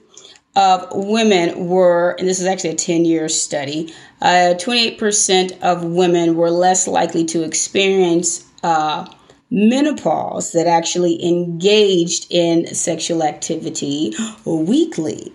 of 0.56 0.88
women 0.94 1.68
were, 1.68 2.16
and 2.18 2.28
this 2.28 2.40
is 2.40 2.46
actually 2.46 2.72
a 2.72 2.76
10 2.76 3.06
year 3.06 3.28
study, 3.30 3.94
uh, 4.22 4.56
28% 4.58 5.60
of 5.62 5.84
women 5.84 6.36
were 6.36 6.50
less 6.50 6.88
likely 6.88 7.26
to 7.26 7.44
experience 7.44 8.46
uh, 8.64 9.06
menopause 9.52 10.52
that 10.54 10.68
actually 10.68 11.24
engaged 11.26 12.28
in 12.30 12.74
sexual 12.74 13.24
activity 13.24 14.14
weekly. 14.46 15.34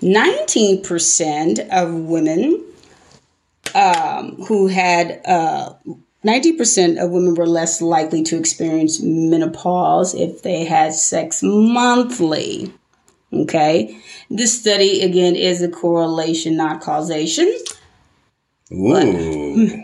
19% 0.00 1.68
of 1.70 1.92
women 1.92 2.64
um, 3.74 4.36
who 4.46 4.66
had 4.66 5.20
uh, 5.26 5.74
90% 6.24 7.02
of 7.02 7.10
women 7.10 7.34
were 7.34 7.46
less 7.46 7.82
likely 7.82 8.22
to 8.24 8.36
experience 8.36 9.00
menopause 9.02 10.14
if 10.14 10.42
they 10.42 10.64
had 10.64 10.94
sex 10.94 11.42
monthly. 11.42 12.72
Okay. 13.32 14.00
This 14.28 14.58
study, 14.58 15.02
again, 15.02 15.36
is 15.36 15.62
a 15.62 15.68
correlation, 15.68 16.56
not 16.56 16.80
causation. 16.80 17.52
Ooh. 18.72 19.82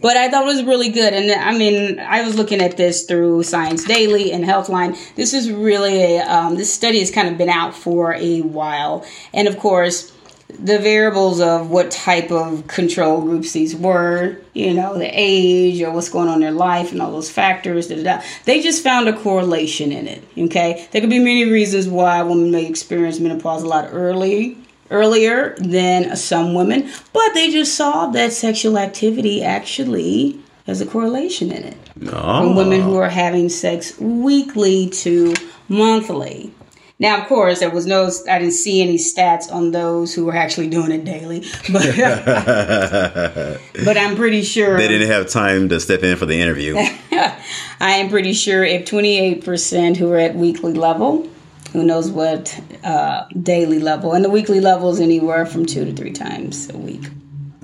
But 0.00 0.16
I 0.16 0.30
thought 0.30 0.44
it 0.44 0.46
was 0.46 0.62
really 0.64 0.88
good. 0.88 1.12
And 1.12 1.30
I 1.32 1.56
mean, 1.56 1.98
I 1.98 2.22
was 2.22 2.36
looking 2.36 2.60
at 2.60 2.76
this 2.76 3.04
through 3.04 3.42
Science 3.42 3.84
Daily 3.84 4.32
and 4.32 4.44
Healthline. 4.44 4.96
This 5.14 5.34
is 5.34 5.50
really 5.50 6.16
a, 6.16 6.20
um, 6.20 6.56
this 6.56 6.72
study 6.72 7.00
has 7.00 7.10
kind 7.10 7.28
of 7.28 7.36
been 7.36 7.48
out 7.48 7.74
for 7.74 8.14
a 8.14 8.40
while. 8.40 9.04
And 9.34 9.46
of 9.48 9.58
course, 9.58 10.12
the 10.58 10.78
variables 10.78 11.40
of 11.40 11.70
what 11.70 11.90
type 11.90 12.30
of 12.30 12.66
control 12.66 13.20
groups 13.22 13.52
these 13.52 13.74
were, 13.74 14.36
you 14.52 14.74
know, 14.74 14.98
the 14.98 15.10
age 15.12 15.80
or 15.82 15.90
what's 15.90 16.08
going 16.08 16.28
on 16.28 16.34
in 16.36 16.40
their 16.40 16.50
life 16.50 16.92
and 16.92 17.00
all 17.00 17.12
those 17.12 17.30
factors, 17.30 17.88
da, 17.88 17.96
da, 17.96 18.02
da. 18.02 18.22
they 18.44 18.60
just 18.62 18.82
found 18.82 19.08
a 19.08 19.16
correlation 19.16 19.92
in 19.92 20.06
it. 20.06 20.22
Okay. 20.36 20.88
There 20.90 21.00
could 21.00 21.10
be 21.10 21.18
many 21.18 21.50
reasons 21.50 21.88
why 21.88 22.22
women 22.22 22.50
may 22.50 22.66
experience 22.66 23.20
menopause 23.20 23.62
a 23.62 23.68
lot 23.68 23.88
early 23.92 24.56
earlier 24.90 25.54
than 25.58 26.16
some 26.16 26.54
women, 26.54 26.90
but 27.12 27.32
they 27.34 27.50
just 27.50 27.74
saw 27.74 28.08
that 28.08 28.32
sexual 28.32 28.78
activity 28.78 29.42
actually 29.42 30.40
has 30.66 30.80
a 30.80 30.86
correlation 30.86 31.50
in 31.52 31.62
it 31.64 31.76
from 32.08 32.54
women 32.54 32.80
who 32.80 32.96
ah. 32.96 33.02
are 33.02 33.08
having 33.08 33.48
sex 33.48 33.98
weekly 33.98 34.88
to 34.90 35.34
monthly. 35.68 36.52
Now, 37.00 37.22
of 37.22 37.28
course, 37.28 37.60
there 37.60 37.70
was 37.70 37.86
no, 37.86 38.10
I 38.28 38.38
didn't 38.38 38.52
see 38.52 38.82
any 38.82 38.98
stats 38.98 39.50
on 39.50 39.70
those 39.70 40.14
who 40.14 40.26
were 40.26 40.36
actually 40.36 40.68
doing 40.68 40.92
it 40.92 41.02
daily, 41.02 41.46
but, 41.72 41.96
but 43.84 43.96
I'm 43.96 44.16
pretty 44.16 44.42
sure. 44.42 44.76
They 44.76 44.86
didn't 44.86 45.08
have 45.08 45.30
time 45.30 45.70
to 45.70 45.80
step 45.80 46.02
in 46.02 46.18
for 46.18 46.26
the 46.26 46.38
interview. 46.38 46.76
I 47.10 47.32
am 47.80 48.10
pretty 48.10 48.34
sure 48.34 48.64
if 48.64 48.84
28% 48.84 49.96
who 49.96 50.12
are 50.12 50.18
at 50.18 50.34
weekly 50.34 50.74
level, 50.74 51.26
who 51.72 51.84
knows 51.84 52.10
what 52.10 52.60
uh, 52.84 53.24
daily 53.42 53.78
level, 53.78 54.12
and 54.12 54.22
the 54.22 54.30
weekly 54.30 54.60
level 54.60 54.90
is 54.90 55.00
anywhere 55.00 55.46
from 55.46 55.64
two 55.64 55.86
to 55.86 55.92
three 55.94 56.12
times 56.12 56.68
a 56.68 56.76
week. 56.76 57.08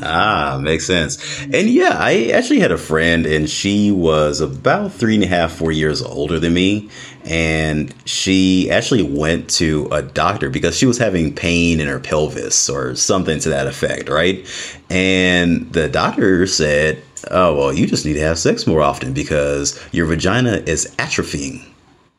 Ah, 0.03 0.59
makes 0.61 0.87
sense. 0.87 1.19
And 1.43 1.71
yeah, 1.71 1.97
I 1.99 2.27
actually 2.35 2.61
had 2.61 2.71
a 2.71 2.79
friend, 2.79 3.25
and 3.25 3.49
she 3.49 3.91
was 3.91 4.41
about 4.41 4.93
three 4.93 5.15
and 5.15 5.25
a 5.25 5.27
half, 5.27 5.53
four 5.53 5.73
years 5.73 6.03
older 6.03 6.39
than 6.39 6.53
me. 6.53 6.91
And 7.25 7.95
she 8.05 8.71
actually 8.71 9.03
went 9.03 9.51
to 9.51 9.89
a 9.91 10.03
doctor 10.03 10.51
because 10.51 10.77
she 10.77 10.87
was 10.87 10.99
having 10.99 11.35
pain 11.35 11.81
in 11.81 11.89
her 11.89 11.99
pelvis 11.99 12.69
or 12.69 12.95
something 12.95 13.41
to 13.41 13.49
that 13.49 13.67
effect, 13.67 14.09
right? 14.09 14.47
And 14.91 15.73
the 15.73 15.89
doctor 15.89 16.47
said, 16.47 17.03
Oh, 17.31 17.57
well, 17.57 17.73
you 17.73 17.87
just 17.87 18.05
need 18.05 18.15
to 18.15 18.21
have 18.21 18.39
sex 18.39 18.67
more 18.67 18.83
often 18.83 19.13
because 19.13 19.83
your 19.93 20.07
vagina 20.07 20.63
is 20.67 20.95
atrophying. 20.99 21.65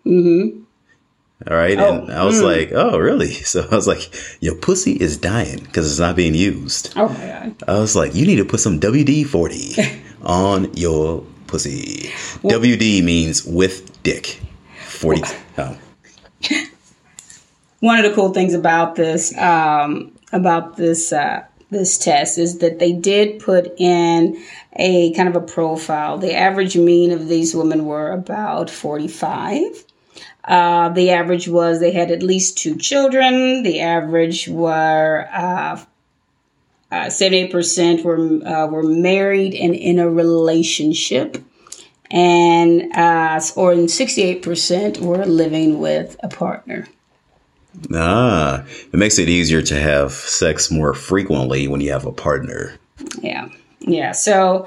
Mm-hmm. 0.05 0.63
All 1.45 1.55
right. 1.55 1.77
Oh, 1.77 2.01
and 2.01 2.11
I 2.11 2.23
was 2.23 2.41
like, 2.41 2.71
oh, 2.73 2.97
really? 2.97 3.31
So 3.47 3.67
I 3.71 3.75
was 3.75 3.87
like, 3.87 4.11
your 4.41 4.55
pussy 4.55 4.93
is 4.93 5.17
dying 5.17 5.59
because 5.59 5.89
it's 5.89 5.99
not 5.99 6.15
being 6.15 6.33
used. 6.33 6.93
Oh 6.95 7.09
my 7.09 7.25
god. 7.25 7.55
I 7.67 7.77
was 7.79 7.95
like, 7.95 8.15
you 8.15 8.25
need 8.25 8.37
to 8.37 8.45
put 8.45 8.59
some 8.59 8.79
WD 8.79 9.25
40 9.27 9.75
on 10.23 10.73
your 10.73 11.23
pussy. 11.45 12.09
WD 12.41 13.03
means 13.03 13.45
with 13.45 14.01
dick. 14.03 14.41
40. 14.87 15.21
Oh. 15.59 15.77
One 17.79 17.99
of 17.99 18.09
the 18.09 18.15
cool 18.15 18.33
things 18.33 18.55
about 18.55 18.95
this 18.95 19.37
um, 19.37 20.11
about 20.33 20.77
this 20.77 21.13
uh, 21.13 21.45
this 21.69 21.97
test 21.97 22.37
is 22.37 22.59
that 22.59 22.79
they 22.79 22.91
did 22.91 23.39
put 23.39 23.79
in 23.79 24.41
a 24.75 25.13
kind 25.13 25.29
of 25.29 25.35
a 25.35 25.45
profile. 25.45 26.17
The 26.17 26.33
average 26.33 26.75
mean 26.75 27.11
of 27.11 27.27
these 27.27 27.55
women 27.55 27.85
were 27.85 28.11
about 28.11 28.69
45. 28.69 29.83
Uh, 30.47 30.89
the 30.89 31.11
average 31.11 31.47
was 31.49 31.79
they 31.79 31.91
had 31.91 32.09
at 32.09 32.23
least 32.23 32.57
two 32.57 32.77
children. 32.77 33.63
The 33.63 33.81
average 33.81 34.47
were 34.47 35.27
uh, 35.31 35.83
uh, 36.89 37.07
78% 37.07 38.03
were 38.03 38.47
uh, 38.47 38.67
were 38.67 38.83
married 38.83 39.53
and 39.53 39.75
in 39.75 39.99
a 39.99 40.09
relationship, 40.09 41.37
and 42.09 42.95
uh, 42.95 43.41
or 43.57 43.73
68% 43.73 44.99
were 44.99 45.25
living 45.25 45.79
with 45.79 46.15
a 46.23 46.29
partner. 46.29 46.87
Ah, 47.93 48.65
it 48.91 48.97
makes 48.97 49.19
it 49.19 49.27
easier 49.27 49.61
to 49.61 49.79
have 49.79 50.13
sex 50.13 50.71
more 50.71 50.93
frequently 50.93 51.67
when 51.67 51.81
you 51.81 51.91
have 51.91 52.05
a 52.05 52.11
partner. 52.11 52.73
Yeah, 53.21 53.49
yeah. 53.81 54.13
So, 54.13 54.65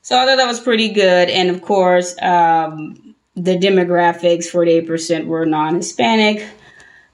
so 0.00 0.18
I 0.18 0.24
thought 0.24 0.36
that 0.36 0.46
was 0.46 0.58
pretty 0.58 0.88
good, 0.88 1.28
and 1.28 1.50
of 1.50 1.60
course, 1.60 2.16
um, 2.22 3.07
the 3.38 3.56
demographics: 3.58 4.46
forty-eight 4.46 4.86
percent 4.86 5.26
were 5.26 5.46
non-Hispanic, 5.46 6.46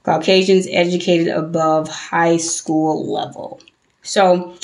Caucasians 0.03 0.67
educated 0.71 1.27
above 1.27 1.87
high 1.89 2.37
school 2.37 3.11
level. 3.11 3.59
So, 4.01 4.55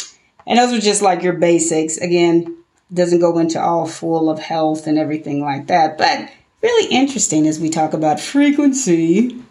and 0.46 0.60
those 0.60 0.74
are 0.74 0.80
just 0.82 1.02
like 1.02 1.24
your 1.24 1.34
basics. 1.34 1.98
Again, 1.98 2.58
doesn't 2.94 3.20
go 3.20 3.38
into 3.40 3.60
all 3.62 3.86
full 3.88 4.30
of 4.30 4.40
health 4.40 4.86
and 4.88 4.98
everything 4.98 5.42
like 5.42 5.68
that, 5.68 5.98
but 5.98 6.30
really 6.62 6.94
interesting 6.94 7.48
as 7.48 7.60
we 7.60 7.70
talk 7.70 7.94
about 7.94 8.20
frequency 8.20 9.42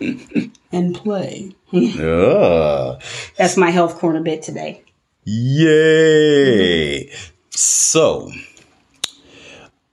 and 0.72 0.94
play. 0.94 1.54
Ah, 1.74 2.98
That's 3.36 3.56
my 3.56 3.70
health 3.70 3.96
corner 3.98 4.22
bit 4.22 4.42
today. 4.42 4.82
yay! 5.24 7.10
So, 7.50 8.30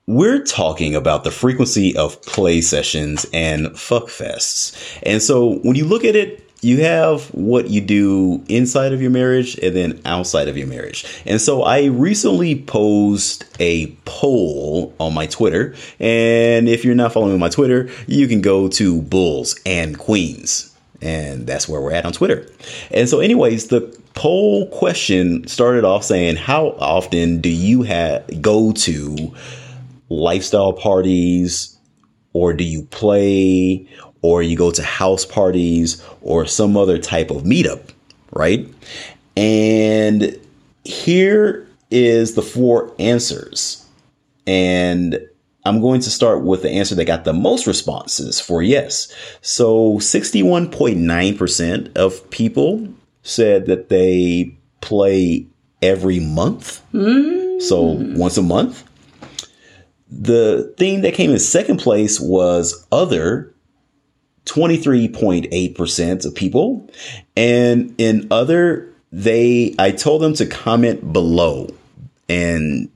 we're 0.05 0.43
talking 0.43 0.95
about 0.95 1.23
the 1.23 1.31
frequency 1.31 1.95
of 1.95 2.21
play 2.23 2.61
sessions 2.61 3.25
and 3.33 3.77
fuck 3.79 4.05
fests. 4.05 4.99
And 5.03 5.21
so, 5.21 5.59
when 5.59 5.75
you 5.75 5.85
look 5.85 6.03
at 6.03 6.15
it, 6.15 6.43
you 6.63 6.81
have 6.81 7.27
what 7.27 7.69
you 7.69 7.81
do 7.81 8.43
inside 8.47 8.93
of 8.93 9.01
your 9.01 9.11
marriage 9.11 9.57
and 9.59 9.75
then 9.75 10.01
outside 10.05 10.47
of 10.47 10.57
your 10.57 10.67
marriage. 10.67 11.05
And 11.25 11.41
so 11.41 11.63
I 11.63 11.85
recently 11.85 12.55
posed 12.63 13.43
a 13.59 13.87
poll 14.05 14.95
on 14.99 15.13
my 15.13 15.27
Twitter. 15.27 15.75
And 15.99 16.69
if 16.69 16.85
you're 16.85 16.95
not 16.95 17.11
following 17.11 17.37
my 17.37 17.49
Twitter, 17.49 17.89
you 18.07 18.29
can 18.29 18.39
go 18.39 18.69
to 18.69 19.01
Bulls 19.01 19.59
and 19.65 19.99
Queens. 19.99 20.73
And 21.01 21.45
that's 21.45 21.67
where 21.67 21.81
we're 21.81 21.91
at 21.91 22.05
on 22.05 22.13
Twitter. 22.13 22.47
And 22.91 23.09
so, 23.09 23.19
anyways, 23.19 23.67
the 23.67 23.81
poll 24.13 24.67
question 24.67 25.45
started 25.47 25.83
off 25.83 26.05
saying, 26.05 26.37
How 26.37 26.69
often 26.79 27.41
do 27.41 27.49
you 27.49 27.81
have 27.81 28.41
go 28.41 28.71
to 28.71 29.33
lifestyle 30.21 30.73
parties 30.73 31.77
or 32.33 32.53
do 32.53 32.63
you 32.63 32.83
play 32.83 33.87
or 34.21 34.41
you 34.41 34.57
go 34.57 34.71
to 34.71 34.83
house 34.83 35.25
parties 35.25 36.03
or 36.21 36.45
some 36.45 36.77
other 36.77 36.97
type 36.97 37.29
of 37.29 37.43
meetup, 37.43 37.89
right? 38.31 38.67
And 39.35 40.39
here 40.83 41.67
is 41.91 42.35
the 42.35 42.41
four 42.41 42.93
answers. 42.99 43.85
And 44.47 45.19
I'm 45.65 45.81
going 45.81 46.01
to 46.01 46.09
start 46.09 46.41
with 46.41 46.63
the 46.63 46.69
answer 46.69 46.95
that 46.95 47.05
got 47.05 47.23
the 47.23 47.33
most 47.33 47.67
responses 47.67 48.39
for 48.39 48.61
yes. 48.61 49.13
So 49.41 49.95
61.9% 49.95 51.97
of 51.97 52.29
people 52.31 52.87
said 53.23 53.65
that 53.67 53.89
they 53.89 54.55
play 54.81 55.45
every 55.81 56.19
month. 56.19 56.79
Hmm. 56.91 57.59
So 57.59 57.81
once 57.81 58.37
a 58.37 58.41
month. 58.41 58.83
The 60.15 60.73
thing 60.77 61.01
that 61.01 61.13
came 61.13 61.31
in 61.31 61.39
second 61.39 61.77
place 61.77 62.19
was 62.19 62.85
other 62.91 63.53
23.8% 64.45 66.25
of 66.25 66.35
people. 66.35 66.89
And 67.35 67.95
in 67.97 68.27
other, 68.31 68.89
they, 69.11 69.75
I 69.79 69.91
told 69.91 70.21
them 70.21 70.33
to 70.35 70.45
comment 70.45 71.13
below 71.13 71.69
and 72.29 72.89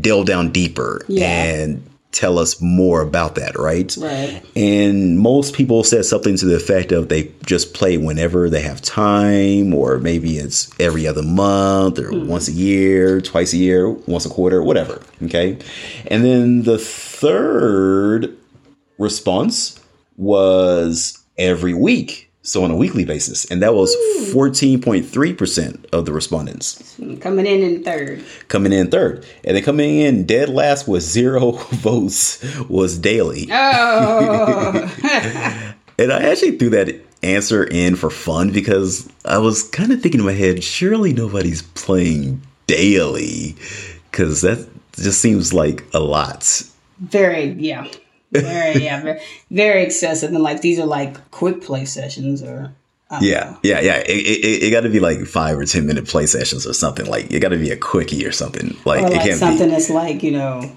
delve 0.00 0.26
down 0.26 0.50
deeper 0.50 1.04
Yeah. 1.08 1.44
and 1.44 1.88
tell 2.12 2.38
us 2.38 2.60
more 2.60 3.00
about 3.00 3.34
that, 3.36 3.58
right? 3.58 3.96
Right. 3.98 4.42
And 4.54 5.18
most 5.18 5.54
people 5.54 5.82
said 5.82 6.04
something 6.04 6.36
to 6.36 6.46
the 6.46 6.54
effect 6.54 6.92
of 6.92 7.08
they 7.08 7.32
just 7.44 7.74
play 7.74 7.96
whenever 7.96 8.48
they 8.50 8.60
have 8.60 8.82
time, 8.82 9.74
or 9.74 9.98
maybe 9.98 10.36
it's 10.36 10.70
every 10.78 11.06
other 11.06 11.22
month, 11.22 11.98
or 11.98 12.10
hmm. 12.10 12.28
once 12.28 12.48
a 12.48 12.52
year, 12.52 13.20
twice 13.20 13.52
a 13.52 13.56
year, 13.56 13.88
once 13.88 14.26
a 14.26 14.28
quarter, 14.28 14.62
whatever. 14.62 15.02
Okay. 15.22 15.58
And 16.06 16.24
then 16.24 16.62
the 16.62 16.78
third 16.78 18.36
response 18.98 19.80
was 20.16 21.18
every 21.38 21.74
week. 21.74 22.31
So 22.44 22.64
on 22.64 22.70
a 22.72 22.76
weekly 22.76 23.04
basis. 23.04 23.44
And 23.50 23.62
that 23.62 23.72
was 23.74 23.94
14.3% 24.34 25.86
of 25.92 26.06
the 26.06 26.12
respondents 26.12 26.96
Coming 27.20 27.46
in 27.46 27.62
in 27.62 27.84
third. 27.84 28.24
coming 28.48 28.72
in 28.72 28.90
third. 28.90 29.24
And 29.44 29.56
then 29.56 29.62
coming 29.62 29.98
in 29.98 30.24
dead 30.26 30.48
last 30.48 30.88
with 30.88 31.02
zero 31.04 31.52
votes 31.70 32.42
was 32.68 32.98
daily. 32.98 33.48
Oh, 33.50 34.92
And 35.98 36.10
I 36.12 36.22
actually 36.22 36.56
threw 36.58 36.70
that 36.70 36.94
answer 37.22 37.62
in 37.64 37.94
for 37.96 38.10
fun 38.10 38.50
because 38.50 39.08
I 39.24 39.38
was 39.38 39.62
kind 39.62 39.92
of 39.92 40.00
thinking 40.02 40.20
in 40.20 40.26
my 40.26 40.32
head, 40.32 40.64
surely 40.64 41.12
nobody's 41.12 41.62
playing 41.62 42.42
daily 42.66 43.54
because 44.10 44.40
that 44.40 44.66
just 44.96 45.20
seems 45.20 45.52
like 45.52 45.84
a 45.94 46.00
lot. 46.00 46.62
very, 46.98 47.52
yeah. 47.52 47.86
Very 48.32 48.84
yeah, 48.84 49.02
very, 49.02 49.20
very 49.50 49.82
excessive. 49.82 50.30
And 50.32 50.42
like 50.42 50.60
these 50.60 50.78
are 50.78 50.86
like 50.86 51.30
quick 51.30 51.60
play 51.62 51.84
sessions 51.84 52.42
or 52.42 52.72
Yeah, 53.20 53.50
know. 53.50 53.58
yeah, 53.62 53.80
yeah. 53.80 53.96
It, 53.98 54.10
it, 54.10 54.62
it 54.64 54.70
got 54.70 54.80
to 54.82 54.88
be 54.88 55.00
like 55.00 55.26
five 55.26 55.58
or 55.58 55.64
ten 55.64 55.86
minute 55.86 56.06
play 56.06 56.26
sessions 56.26 56.66
or 56.66 56.72
something. 56.72 57.06
Like 57.06 57.30
it 57.30 57.40
got 57.40 57.50
to 57.50 57.58
be 57.58 57.70
a 57.70 57.76
quickie 57.76 58.24
or 58.26 58.32
something. 58.32 58.76
Like 58.84 59.02
or 59.02 59.08
it 59.08 59.12
can't 59.12 59.24
be. 59.24 59.32
something 59.32 59.66
be 59.68 59.70
that's 59.70 59.90
like 59.90 60.22
you 60.22 60.32
know 60.32 60.74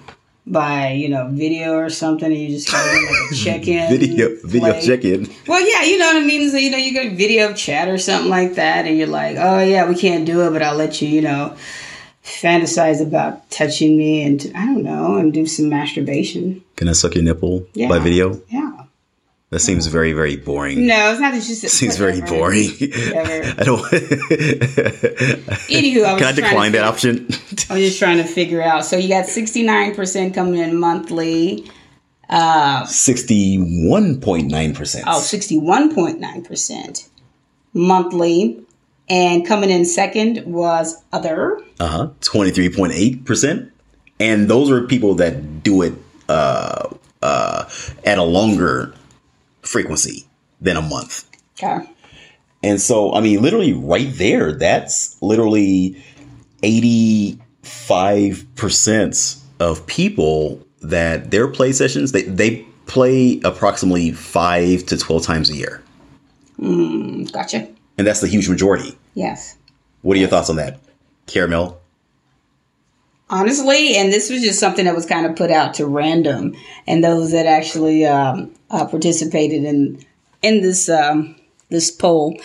by 0.47 0.91
you 0.91 1.09
know 1.09 1.29
video 1.31 1.73
or 1.73 1.89
something. 1.89 2.31
And 2.31 2.37
you 2.39 2.49
just 2.49 2.67
kind 2.67 2.87
of 2.87 3.03
like 3.09 3.31
a 3.31 3.35
check 3.43 3.67
in 3.67 3.89
video 3.89 4.35
video 4.43 4.79
check 4.81 5.05
in. 5.05 5.27
Well, 5.47 5.61
yeah, 5.65 5.83
you 5.83 5.97
know 5.97 6.07
what 6.07 6.17
I 6.17 6.25
mean. 6.25 6.49
So 6.51 6.57
you 6.57 6.71
know 6.71 6.77
you 6.77 6.91
get 6.93 7.17
video 7.17 7.53
chat 7.53 7.87
or 7.87 7.97
something 7.97 8.29
like 8.29 8.55
that, 8.55 8.85
and 8.85 8.97
you're 8.97 9.07
like, 9.07 9.37
oh 9.39 9.59
yeah, 9.61 9.87
we 9.87 9.95
can't 9.95 10.25
do 10.25 10.45
it, 10.45 10.51
but 10.51 10.61
I'll 10.61 10.75
let 10.75 11.01
you, 11.01 11.07
you 11.07 11.21
know, 11.21 11.55
fantasize 12.25 13.01
about 13.01 13.49
touching 13.51 13.95
me 13.97 14.23
and 14.23 14.51
I 14.55 14.65
don't 14.65 14.83
know, 14.83 15.15
and 15.17 15.31
do 15.31 15.45
some 15.45 15.69
masturbation. 15.69 16.63
Can 16.75 16.89
I 16.89 16.93
suck 16.93 17.13
your 17.15 17.23
nipple 17.23 17.65
Yeah. 17.73 17.87
by 17.87 17.99
video? 17.99 18.41
Yeah. 18.49 18.71
That 19.51 19.59
seems 19.59 19.85
very 19.87 20.11
very 20.11 20.35
boring. 20.35 20.87
No, 20.87 21.11
it's 21.11 21.21
not 21.21 21.33
that 21.33 21.43
just 21.43 21.61
Seems 21.69 21.97
very 21.97 22.19
boring. 22.33 22.71
I 22.81 23.63
don't. 23.63 23.81
Anywho, 25.69 26.03
I 26.03 26.13
was 26.13 26.21
Can 26.21 26.27
I 26.27 26.31
decline 26.33 26.71
that 26.73 26.83
option? 26.83 27.27
I'm 27.69 27.77
just 27.77 27.99
trying 27.99 28.17
to 28.17 28.23
figure 28.25 28.61
out. 28.61 28.85
So 28.85 28.97
you 28.97 29.07
got 29.07 29.25
69% 29.27 30.33
coming 30.33 30.59
in 30.59 30.75
monthly. 30.79 31.69
Uh, 32.27 32.85
point 34.19 34.47
nine 34.47 34.73
percent. 34.73 35.05
Oh, 35.07 35.19
61.9% 35.21 37.09
monthly. 37.73 38.64
And 39.07 39.45
coming 39.45 39.69
in 39.69 39.85
second 39.85 40.43
was 40.45 40.95
other. 41.13 41.61
Uh 41.79 41.87
huh. 41.87 42.09
Twenty-three 42.21 42.69
point 42.69 42.93
eight 42.93 43.23
percent, 43.25 43.71
and 44.19 44.49
those 44.49 44.71
are 44.71 44.81
people 44.81 45.13
that 45.15 45.63
do 45.63 45.81
it 45.83 45.93
uh, 46.27 46.89
uh, 47.21 47.69
at 48.03 48.17
a 48.17 48.23
longer 48.23 48.93
frequency 49.61 50.25
than 50.61 50.77
a 50.77 50.81
month. 50.81 51.29
Okay. 51.61 51.87
And 52.63 52.81
so, 52.81 53.13
I 53.13 53.19
mean, 53.21 53.41
literally 53.41 53.73
right 53.73 54.11
there, 54.13 54.53
that's 54.53 55.21
literally 55.21 56.01
85% 56.63 59.41
of 59.59 59.85
people 59.85 60.65
that 60.81 61.29
their 61.31 61.47
play 61.47 61.71
sessions, 61.73 62.11
they, 62.11 62.23
they 62.23 62.65
play 62.87 63.39
approximately 63.43 64.11
five 64.11 64.83
to 64.87 64.97
12 64.97 65.23
times 65.23 65.51
a 65.51 65.55
year. 65.55 65.83
Gotcha. 66.57 67.67
And 67.97 68.05
that's 68.05 68.21
the 68.21 68.27
huge 68.27 68.49
majority. 68.49 68.97
Yes. 69.13 69.57
What 70.01 70.17
are 70.17 70.19
your 70.19 70.29
thoughts 70.29 70.49
on 70.49 70.57
that? 70.57 70.79
Karamel? 71.27 71.77
Honestly, 73.29 73.95
and 73.95 74.13
this 74.13 74.29
was 74.29 74.43
just 74.43 74.59
something 74.59 74.85
that 74.85 74.95
was 74.95 75.05
kind 75.05 75.25
of 75.25 75.35
put 75.35 75.49
out 75.49 75.73
to 75.75 75.87
random, 75.87 76.55
and 76.85 77.03
those 77.03 77.31
that 77.31 77.47
actually 77.47 78.05
um, 78.05 78.53
uh, 78.69 78.85
participated 78.85 79.63
in 79.63 80.05
in 80.43 80.61
this 80.61 80.89
um, 80.89 81.35
this 81.69 81.89
poll, 81.89 82.39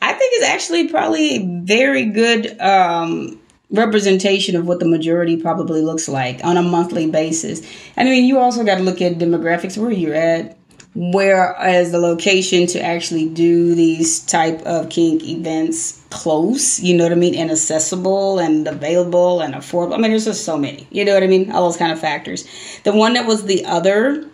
I 0.00 0.14
think 0.14 0.34
is 0.40 0.48
actually 0.48 0.88
probably 0.88 1.36
a 1.36 1.46
very 1.64 2.06
good 2.06 2.58
um, 2.62 3.38
representation 3.70 4.56
of 4.56 4.66
what 4.66 4.80
the 4.80 4.88
majority 4.88 5.36
probably 5.36 5.82
looks 5.82 6.08
like 6.08 6.42
on 6.44 6.56
a 6.56 6.62
monthly 6.62 7.10
basis. 7.10 7.60
And 7.94 8.08
I 8.08 8.10
mean, 8.10 8.24
you 8.24 8.38
also 8.38 8.64
got 8.64 8.76
to 8.76 8.82
look 8.82 9.02
at 9.02 9.18
demographics 9.18 9.76
where 9.76 9.90
you're 9.90 10.14
at, 10.14 10.55
whereas 10.96 11.92
the 11.92 11.98
location 11.98 12.66
to 12.66 12.82
actually 12.82 13.28
do 13.28 13.74
these 13.74 14.20
type 14.20 14.62
of 14.62 14.88
kink 14.88 15.22
events 15.24 16.02
close, 16.08 16.80
you 16.80 16.96
know 16.96 17.04
what 17.04 17.12
I 17.12 17.16
mean, 17.16 17.34
and 17.34 17.50
accessible 17.50 18.38
and 18.38 18.66
available 18.66 19.42
and 19.42 19.54
affordable. 19.54 19.94
I 19.94 19.98
mean, 19.98 20.10
there's 20.10 20.24
just 20.24 20.44
so 20.44 20.56
many, 20.56 20.88
you 20.90 21.04
know 21.04 21.12
what 21.12 21.22
I 21.22 21.26
mean, 21.26 21.52
all 21.52 21.64
those 21.64 21.76
kind 21.76 21.92
of 21.92 22.00
factors. 22.00 22.48
The 22.84 22.92
one 22.92 23.12
that 23.12 23.26
was 23.26 23.44
the 23.44 23.66
other, 23.66 24.26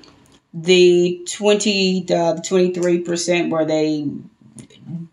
the 0.55 1.27
twenty, 1.29 2.07
uh, 2.09 2.35
the 2.35 2.45
twenty 2.47 2.73
three 2.73 3.01
percent, 3.01 3.51
where 3.51 3.65
they 3.65 4.09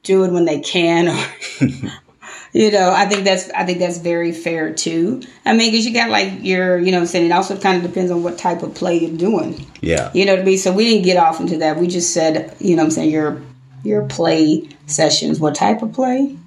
do 0.03 0.23
it 0.25 0.31
when 0.31 0.45
they 0.45 0.59
can, 0.59 1.07
or 1.07 1.25
you 2.53 2.71
know, 2.71 2.91
I 2.91 3.05
think 3.05 3.25
that's 3.25 3.49
I 3.51 3.65
think 3.65 3.79
that's 3.79 3.99
very 3.99 4.31
fair 4.31 4.73
too. 4.73 5.21
I 5.45 5.53
mean, 5.53 5.71
because 5.71 5.85
you 5.85 5.93
got 5.93 6.09
like 6.09 6.43
your, 6.43 6.77
you 6.79 6.91
know, 6.91 6.97
what 6.97 7.01
I'm 7.03 7.07
saying 7.07 7.27
it 7.27 7.31
also 7.31 7.57
kind 7.57 7.77
of 7.77 7.83
depends 7.83 8.11
on 8.11 8.23
what 8.23 8.37
type 8.37 8.63
of 8.63 8.73
play 8.73 8.99
you're 8.99 9.17
doing. 9.17 9.65
Yeah. 9.81 10.11
You 10.13 10.25
know 10.25 10.33
what 10.33 10.41
I 10.41 10.45
mean? 10.45 10.57
So 10.57 10.71
we 10.71 10.85
didn't 10.85 11.05
get 11.05 11.17
off 11.17 11.39
into 11.39 11.57
that. 11.57 11.77
We 11.77 11.87
just 11.87 12.13
said, 12.13 12.55
you 12.59 12.75
know 12.75 12.83
what 12.83 12.87
I'm 12.87 12.91
saying, 12.91 13.11
your 13.11 13.41
your 13.83 14.05
play 14.05 14.69
sessions, 14.87 15.39
what 15.39 15.55
type 15.55 15.81
of 15.81 15.93
play? 15.93 16.37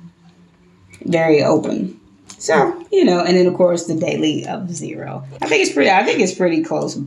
Very 1.03 1.43
open. 1.43 2.01
So, 2.38 2.85
you 2.91 3.05
know, 3.05 3.21
and 3.21 3.37
then 3.37 3.47
of 3.47 3.55
course 3.55 3.87
the 3.87 3.95
daily 3.95 4.47
of 4.47 4.71
zero. 4.71 5.25
I 5.41 5.47
think 5.47 5.62
it's 5.62 5.73
pretty 5.73 5.91
I 5.91 6.03
think 6.03 6.21
it's 6.21 6.35
pretty 6.35 6.65
close 6.65 6.99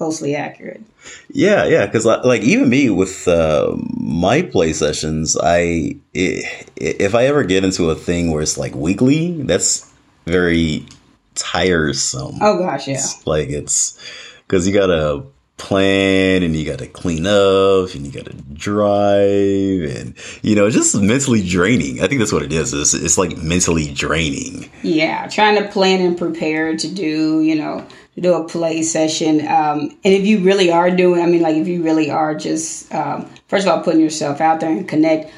closely 0.00 0.34
accurate. 0.34 0.80
Yeah, 1.28 1.66
yeah, 1.66 1.84
because 1.84 2.06
like 2.06 2.40
even 2.40 2.70
me 2.70 2.88
with 2.88 3.28
uh, 3.28 3.76
my 3.98 4.40
play 4.40 4.72
sessions, 4.72 5.36
I 5.38 5.96
if 6.14 7.14
I 7.14 7.26
ever 7.26 7.44
get 7.44 7.64
into 7.64 7.90
a 7.90 7.94
thing 7.94 8.30
where 8.30 8.40
it's 8.40 8.56
like 8.56 8.74
weekly, 8.74 9.42
that's 9.42 9.92
very 10.24 10.86
tiresome. 11.34 12.38
Oh 12.40 12.60
gosh, 12.60 12.88
yeah. 12.88 13.04
Like 13.26 13.50
it's 13.50 13.98
because 14.46 14.66
you 14.66 14.72
gotta 14.72 15.22
plan 15.58 16.42
and 16.42 16.56
you 16.56 16.64
gotta 16.64 16.86
clean 16.86 17.26
up 17.26 17.94
and 17.94 18.06
you 18.06 18.10
gotta 18.10 18.32
drive 18.54 19.82
and 19.96 20.14
you 20.40 20.56
know 20.56 20.70
just 20.70 20.98
mentally 20.98 21.46
draining. 21.46 22.02
I 22.02 22.06
think 22.06 22.20
that's 22.20 22.32
what 22.32 22.42
it 22.42 22.54
is. 22.54 22.72
It's, 22.72 22.94
it's 22.94 23.18
like 23.18 23.36
mentally 23.36 23.92
draining. 23.92 24.70
Yeah, 24.82 25.28
trying 25.28 25.62
to 25.62 25.68
plan 25.68 26.00
and 26.00 26.16
prepare 26.16 26.74
to 26.74 26.88
do, 26.88 27.42
you 27.42 27.54
know, 27.54 27.86
do 28.18 28.34
a 28.34 28.44
play 28.46 28.82
session. 28.82 29.40
Um, 29.40 29.96
and 30.04 30.14
if 30.14 30.26
you 30.26 30.40
really 30.40 30.70
are 30.70 30.90
doing, 30.90 31.22
I 31.22 31.26
mean, 31.26 31.42
like 31.42 31.56
if 31.56 31.68
you 31.68 31.82
really 31.82 32.10
are 32.10 32.34
just, 32.34 32.92
um, 32.94 33.30
first 33.48 33.66
of 33.66 33.72
all, 33.72 33.82
putting 33.82 34.00
yourself 34.00 34.40
out 34.40 34.60
there 34.60 34.70
and 34.70 34.88
connect. 34.88 35.32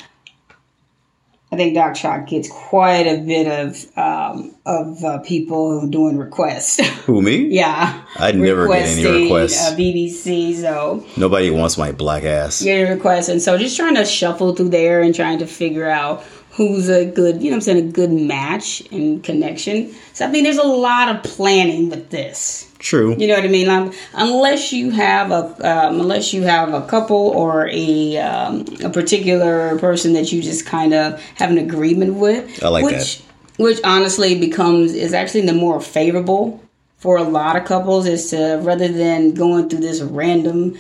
I 1.53 1.57
think 1.57 1.75
Doc 1.75 1.95
Chalk 1.95 2.27
gets 2.27 2.49
quite 2.51 3.07
a 3.07 3.19
bit 3.19 3.47
of 3.47 3.99
um, 3.99 4.55
of 4.65 5.05
uh, 5.05 5.19
people 5.19 5.87
doing 5.87 6.17
requests. 6.17 6.81
Who 7.05 7.21
me? 7.21 7.49
yeah, 7.49 8.03
I'd 8.17 8.37
never 8.37 8.67
get 8.67 8.89
any 8.89 9.25
requests. 9.25 9.61
Uh, 9.61 9.77
BBC, 9.77 10.55
so 10.55 11.07
Nobody 11.19 11.51
wants 11.51 11.77
my 11.77 11.93
black 11.93 12.25
ass. 12.25 12.63
get 12.63 12.89
a 12.89 12.95
request, 12.95 13.29
and 13.29 13.43
so 13.43 13.59
just 13.59 13.77
trying 13.77 13.97
to 13.97 14.07
shuffle 14.07 14.55
through 14.57 14.71
there 14.71 15.03
and 15.03 15.15
trying 15.15 15.41
to 15.41 15.47
figure 15.47 15.91
out 15.91 16.25
who's 16.53 16.89
a 16.89 17.05
good, 17.05 17.43
you 17.43 17.51
know, 17.51 17.57
what 17.57 17.57
I'm 17.57 17.61
saying 17.61 17.89
a 17.89 17.93
good 17.93 18.11
match 18.11 18.83
and 18.91 19.23
connection. 19.23 19.95
So 20.15 20.27
I 20.27 20.31
think 20.31 20.45
there's 20.45 20.59
a 20.59 20.63
lot 20.63 21.15
of 21.15 21.23
planning 21.23 21.91
with 21.91 22.09
this. 22.11 22.72
True. 22.83 23.15
You 23.17 23.29
know 23.29 23.37
what 23.37 23.45
I 23.45 23.49
mean? 23.49 23.69
Um, 23.69 23.93
unless 24.13 24.73
you 24.73 24.91
have 24.91 25.31
a 25.31 25.45
um, 25.63 26.01
unless 26.01 26.33
you 26.33 26.43
have 26.43 26.75
a 26.75 26.83
couple 26.83 27.17
or 27.17 27.69
a 27.69 28.17
um, 28.19 28.65
a 28.83 28.91
particular 28.91 29.79
person 29.79 30.15
that 30.15 30.33
you 30.33 30.43
just 30.43 30.67
kind 30.67 30.93
of 30.93 31.23
have 31.37 31.53
an 31.53 31.59
agreement 31.59 32.15
with. 32.15 32.63
I 32.63 32.69
like 32.69 32.85
which, 32.85 33.19
that. 33.19 33.25
Which 33.59 33.81
honestly 33.85 34.37
becomes 34.39 34.95
is 34.95 35.15
actually 35.15 35.47
the 35.47 35.53
more 35.53 35.81
favorable 35.81 36.61
for 36.99 37.17
a 37.19 37.23
lot 37.23 37.55
of 37.55 37.65
couples 37.67 38.05
is 38.07 38.31
to 38.31 38.59
rather 38.63 38.89
than 38.89 39.35
going 39.35 39.69
through 39.69 39.81
this 39.81 40.01
random 40.01 40.77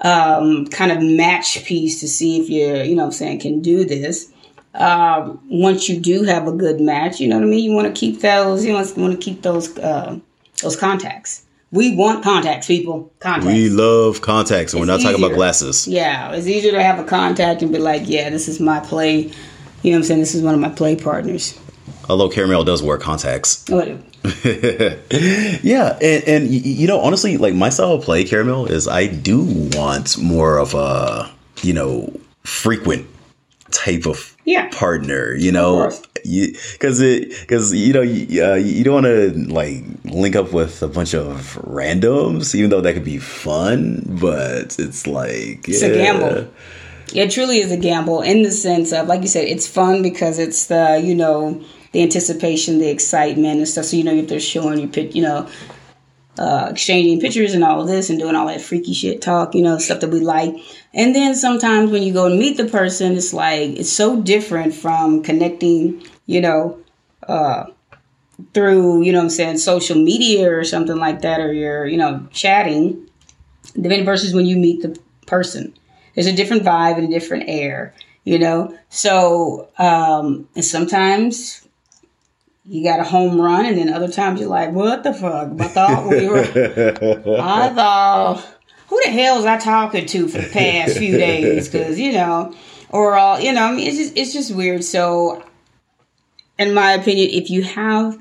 um, 0.00 0.66
kind 0.66 0.90
of 0.90 1.00
match 1.00 1.64
piece 1.64 2.00
to 2.00 2.08
see 2.08 2.40
if 2.40 2.50
you 2.50 2.82
you 2.82 2.96
know 2.96 3.02
what 3.02 3.06
I'm 3.06 3.12
saying 3.12 3.38
can 3.38 3.60
do 3.62 3.84
this. 3.84 4.32
Um, 4.74 5.40
once 5.48 5.88
you 5.88 6.00
do 6.00 6.24
have 6.24 6.48
a 6.48 6.52
good 6.52 6.80
match, 6.80 7.20
you 7.20 7.28
know 7.28 7.36
what 7.36 7.44
I 7.44 7.48
mean. 7.48 7.62
You 7.62 7.72
want 7.72 7.86
to 7.86 7.98
keep 7.98 8.20
those. 8.20 8.64
You 8.64 8.74
want 8.74 8.96
to 8.96 9.16
keep 9.16 9.42
those 9.42 9.78
uh, 9.78 10.18
those 10.62 10.76
contacts. 10.76 11.42
We 11.72 11.94
want 11.96 12.22
contacts, 12.22 12.66
people. 12.68 13.12
Contacts. 13.18 13.46
We 13.46 13.68
love 13.68 14.22
contacts, 14.22 14.72
and 14.72 14.80
we're 14.80 14.86
not 14.86 15.00
talking 15.00 15.22
about 15.22 15.34
glasses. 15.34 15.86
yeah, 15.88 16.32
it's 16.32 16.46
easier 16.46 16.72
to 16.72 16.82
have 16.82 16.98
a 16.98 17.04
contact 17.04 17.62
and 17.62 17.72
be 17.72 17.78
like, 17.78 18.02
yeah, 18.06 18.30
this 18.30 18.48
is 18.48 18.60
my 18.60 18.80
play. 18.80 19.18
You 19.82 19.90
know 19.90 19.90
what 19.90 19.96
I'm 19.96 20.02
saying? 20.04 20.20
This 20.20 20.34
is 20.34 20.42
one 20.42 20.54
of 20.54 20.60
my 20.60 20.68
play 20.70 20.96
partners. 20.96 21.58
Although 22.08 22.28
Karamel 22.30 22.64
does 22.64 22.82
wear 22.82 22.98
contacts. 22.98 23.64
Oh, 23.70 23.76
what? 23.76 23.88
Yeah, 25.62 25.98
and, 26.00 26.24
and 26.24 26.50
you 26.50 26.86
know, 26.86 27.00
honestly, 27.00 27.36
like 27.36 27.54
my 27.54 27.68
style 27.68 27.92
of 27.92 28.02
play, 28.04 28.24
Karamel, 28.24 28.68
is 28.70 28.86
I 28.88 29.06
do 29.06 29.42
want 29.76 30.18
more 30.18 30.58
of 30.58 30.74
a, 30.74 31.30
you 31.62 31.72
know, 31.72 32.12
frequent 32.44 33.08
type 33.72 34.06
of 34.06 34.35
Yeah. 34.46 34.68
partner. 34.72 35.34
You 35.34 35.52
know, 35.52 35.90
because 36.22 37.00
it 37.00 37.28
because 37.40 37.74
you 37.74 37.92
know 37.92 38.00
you, 38.00 38.42
uh, 38.42 38.54
you 38.54 38.82
don't 38.84 38.94
want 38.94 39.06
to 39.06 39.32
like 39.52 39.84
link 40.04 40.36
up 40.36 40.52
with 40.52 40.82
a 40.82 40.88
bunch 40.88 41.14
of 41.14 41.58
randoms, 41.62 42.54
even 42.54 42.70
though 42.70 42.80
that 42.80 42.94
could 42.94 43.04
be 43.04 43.18
fun. 43.18 44.02
But 44.06 44.78
it's 44.78 45.06
like 45.06 45.68
It's 45.68 45.82
a 45.82 45.90
gamble. 45.92 46.48
It 47.14 47.30
truly 47.30 47.58
is 47.58 47.70
a 47.70 47.76
gamble 47.76 48.22
in 48.22 48.42
the 48.42 48.50
sense 48.50 48.92
of, 48.92 49.06
like 49.06 49.22
you 49.22 49.28
said, 49.28 49.44
it's 49.44 49.66
fun 49.66 50.02
because 50.02 50.38
it's 50.38 50.66
the, 50.66 51.00
you 51.02 51.14
know, 51.14 51.62
the 51.92 52.02
anticipation, 52.02 52.78
the 52.78 52.90
excitement 52.90 53.58
and 53.58 53.68
stuff. 53.68 53.84
So, 53.86 53.96
you 53.96 54.04
know, 54.04 54.14
if 54.14 54.28
they're 54.28 54.40
showing 54.40 54.80
you, 54.80 55.02
you 55.12 55.22
know, 55.22 55.48
uh, 56.38 56.68
exchanging 56.70 57.20
pictures 57.20 57.54
and 57.54 57.64
all 57.64 57.80
of 57.80 57.86
this 57.86 58.10
and 58.10 58.18
doing 58.18 58.34
all 58.34 58.46
that 58.46 58.60
freaky 58.60 58.92
shit 58.92 59.22
talk, 59.22 59.54
you 59.54 59.62
know, 59.62 59.78
stuff 59.78 60.00
that 60.00 60.10
we 60.10 60.20
like. 60.20 60.54
And 60.92 61.14
then 61.14 61.34
sometimes 61.34 61.90
when 61.90 62.02
you 62.02 62.12
go 62.12 62.26
and 62.26 62.38
meet 62.38 62.56
the 62.56 62.66
person, 62.66 63.16
it's 63.16 63.32
like, 63.32 63.70
it's 63.70 63.92
so 63.92 64.20
different 64.20 64.74
from 64.74 65.22
connecting, 65.22 66.02
you 66.26 66.40
know, 66.40 66.78
uh, 67.26 67.64
through, 68.52 69.02
you 69.02 69.12
know 69.12 69.20
I'm 69.20 69.30
saying, 69.30 69.58
social 69.58 69.96
media 69.96 70.52
or 70.52 70.62
something 70.64 70.96
like 70.96 71.22
that, 71.22 71.40
or 71.40 71.52
you're, 71.52 71.86
you 71.86 71.96
know, 71.96 72.26
chatting 72.32 73.06
then 73.74 74.04
versus 74.04 74.34
when 74.34 74.46
you 74.46 74.56
meet 74.56 74.82
the 74.82 74.98
person. 75.26 75.74
There's 76.14 76.26
a 76.26 76.32
different 76.32 76.62
vibe 76.62 76.98
and 76.98 77.08
a 77.08 77.10
different 77.10 77.44
air, 77.48 77.94
you 78.24 78.38
know. 78.38 78.76
So 78.88 79.68
um, 79.78 80.48
and 80.54 80.64
sometimes 80.64 81.65
you 82.68 82.82
got 82.82 83.00
a 83.00 83.04
home 83.04 83.40
run, 83.40 83.64
and 83.64 83.78
then 83.78 83.92
other 83.92 84.08
times 84.08 84.40
you're 84.40 84.48
like, 84.48 84.72
what 84.72 85.02
the 85.02 85.14
fuck? 85.14 85.50
I 85.60 85.68
thought 85.68 86.08
we 86.08 86.28
were. 86.28 86.38
I 87.40 87.68
thought 87.68 88.56
who 88.88 89.00
the 89.04 89.10
hell 89.10 89.36
was 89.36 89.44
I 89.44 89.58
talking 89.58 90.06
to 90.06 90.28
for 90.28 90.38
the 90.38 90.48
past 90.48 90.96
few 90.98 91.16
days? 91.16 91.68
Because 91.68 91.98
you 91.98 92.12
know, 92.12 92.54
or 92.90 93.16
all 93.16 93.40
you 93.40 93.52
know, 93.52 93.64
I 93.64 93.72
mean, 93.74 93.86
it's 93.86 93.96
just 93.96 94.16
it's 94.16 94.32
just 94.32 94.54
weird. 94.54 94.84
So, 94.84 95.44
in 96.58 96.74
my 96.74 96.92
opinion, 96.92 97.30
if 97.30 97.50
you 97.50 97.62
have, 97.62 98.18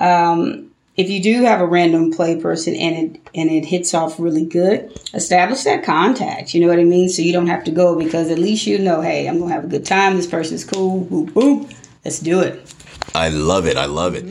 um, 0.00 0.70
if 0.96 1.08
you 1.08 1.22
do 1.22 1.42
have 1.42 1.60
a 1.60 1.66
random 1.66 2.12
play 2.12 2.40
person 2.40 2.74
and 2.76 3.16
it 3.16 3.20
and 3.34 3.50
it 3.50 3.64
hits 3.64 3.94
off 3.94 4.20
really 4.20 4.44
good, 4.44 4.92
establish 5.14 5.64
that 5.64 5.84
contact. 5.84 6.54
You 6.54 6.60
know 6.60 6.68
what 6.68 6.78
I 6.78 6.84
mean? 6.84 7.08
So 7.08 7.22
you 7.22 7.32
don't 7.32 7.46
have 7.46 7.64
to 7.64 7.70
go 7.70 7.98
because 7.98 8.30
at 8.30 8.38
least 8.38 8.66
you 8.66 8.78
know, 8.78 9.00
hey, 9.00 9.28
I'm 9.28 9.38
gonna 9.38 9.52
have 9.52 9.64
a 9.64 9.68
good 9.68 9.86
time. 9.86 10.16
This 10.16 10.26
person's 10.26 10.64
cool. 10.64 11.06
Boop 11.06 11.30
boop. 11.30 11.74
Let's 12.04 12.18
do 12.18 12.40
it. 12.40 12.74
I 13.14 13.28
love 13.28 13.66
it. 13.66 13.76
I 13.76 13.84
love 13.86 14.14
it. 14.14 14.24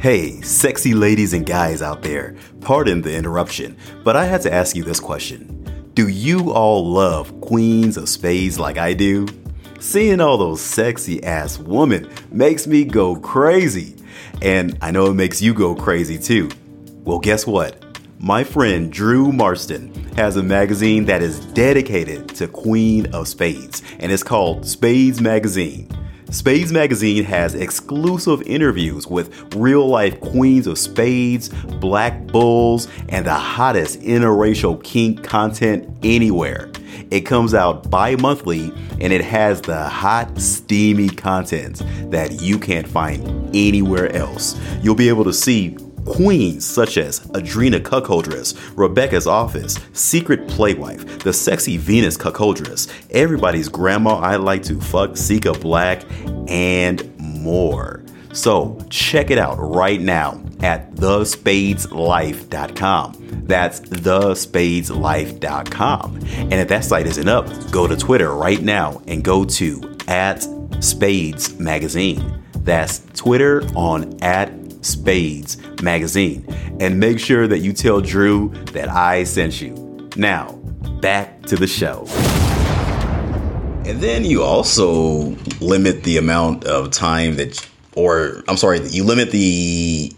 Hey, 0.00 0.40
sexy 0.40 0.94
ladies 0.94 1.32
and 1.32 1.46
guys 1.46 1.80
out 1.80 2.02
there, 2.02 2.34
pardon 2.60 3.02
the 3.02 3.14
interruption, 3.14 3.76
but 4.02 4.16
I 4.16 4.24
had 4.24 4.42
to 4.42 4.52
ask 4.52 4.74
you 4.74 4.82
this 4.82 4.98
question. 4.98 5.90
Do 5.94 6.08
you 6.08 6.50
all 6.50 6.84
love 6.90 7.40
queens 7.40 7.96
of 7.96 8.08
spades 8.08 8.58
like 8.58 8.78
I 8.78 8.94
do? 8.94 9.28
Seeing 9.78 10.20
all 10.20 10.38
those 10.38 10.60
sexy 10.60 11.22
ass 11.22 11.58
women 11.58 12.08
makes 12.32 12.66
me 12.66 12.84
go 12.84 13.14
crazy. 13.14 13.94
And 14.40 14.76
I 14.80 14.90
know 14.90 15.06
it 15.06 15.14
makes 15.14 15.40
you 15.40 15.54
go 15.54 15.74
crazy 15.74 16.18
too. 16.18 16.50
Well, 17.04 17.20
guess 17.20 17.46
what? 17.46 17.91
My 18.24 18.44
friend 18.44 18.92
Drew 18.92 19.32
Marston 19.32 19.92
has 20.14 20.36
a 20.36 20.44
magazine 20.44 21.06
that 21.06 21.22
is 21.22 21.40
dedicated 21.46 22.28
to 22.36 22.46
Queen 22.46 23.12
of 23.12 23.26
Spades, 23.26 23.82
and 23.98 24.12
it's 24.12 24.22
called 24.22 24.64
Spades 24.64 25.20
Magazine. 25.20 25.88
Spades 26.30 26.70
Magazine 26.70 27.24
has 27.24 27.56
exclusive 27.56 28.40
interviews 28.42 29.08
with 29.08 29.56
real 29.56 29.88
life 29.88 30.20
queens 30.20 30.68
of 30.68 30.78
spades, 30.78 31.48
black 31.80 32.28
bulls, 32.28 32.86
and 33.08 33.26
the 33.26 33.34
hottest 33.34 34.00
interracial 34.02 34.80
kink 34.84 35.24
content 35.24 35.92
anywhere. 36.04 36.70
It 37.10 37.22
comes 37.22 37.54
out 37.54 37.90
bi 37.90 38.14
monthly 38.14 38.72
and 39.00 39.12
it 39.12 39.24
has 39.24 39.60
the 39.62 39.82
hot, 39.88 40.40
steamy 40.40 41.08
content 41.08 41.82
that 42.12 42.40
you 42.40 42.60
can't 42.60 42.86
find 42.86 43.50
anywhere 43.52 44.14
else. 44.14 44.56
You'll 44.80 44.94
be 44.94 45.08
able 45.08 45.24
to 45.24 45.32
see 45.32 45.76
Queens 46.04 46.64
such 46.64 46.98
as 46.98 47.20
Adrena 47.28 47.80
Cuckoldress, 47.80 48.58
Rebecca's 48.76 49.26
Office, 49.26 49.78
Secret 49.92 50.46
Playwife, 50.48 51.22
the 51.22 51.32
sexy 51.32 51.76
Venus 51.76 52.16
Cuckoldress, 52.16 52.92
everybody's 53.10 53.68
grandma 53.68 54.16
I 54.16 54.36
like 54.36 54.62
to 54.64 54.80
fuck, 54.80 55.16
Sika 55.16 55.52
Black, 55.52 56.02
and 56.48 57.16
more. 57.18 58.02
So 58.32 58.78
check 58.88 59.30
it 59.30 59.38
out 59.38 59.58
right 59.58 60.00
now 60.00 60.42
at 60.60 60.94
thespadeslife.com. 60.94 63.44
That's 63.44 63.80
thespadeslife.com. 63.80 66.16
And 66.16 66.54
if 66.54 66.68
that 66.68 66.84
site 66.84 67.06
isn't 67.06 67.28
up, 67.28 67.46
go 67.70 67.86
to 67.86 67.96
Twitter 67.96 68.34
right 68.34 68.62
now 68.62 69.02
and 69.06 69.22
go 69.22 69.44
to 69.44 69.96
at 70.08 70.46
Spades 70.80 71.58
Magazine. 71.58 72.42
That's 72.58 73.00
Twitter 73.14 73.62
on 73.74 74.16
at 74.22 74.61
Spades 74.82 75.58
Magazine. 75.82 76.46
And 76.80 77.00
make 77.00 77.18
sure 77.18 77.46
that 77.48 77.58
you 77.58 77.72
tell 77.72 78.00
Drew 78.00 78.50
that 78.72 78.88
I 78.88 79.24
sent 79.24 79.60
you. 79.60 80.10
Now, 80.16 80.52
back 81.00 81.42
to 81.46 81.56
the 81.56 81.66
show. 81.66 82.06
And 83.84 84.00
then 84.00 84.24
you 84.24 84.42
also 84.42 85.34
limit 85.60 86.04
the 86.04 86.18
amount 86.18 86.64
of 86.64 86.90
time 86.90 87.36
that, 87.36 87.66
or 87.96 88.44
I'm 88.46 88.56
sorry, 88.56 88.86
you 88.88 89.02
limit 89.02 89.32
the 89.32 90.12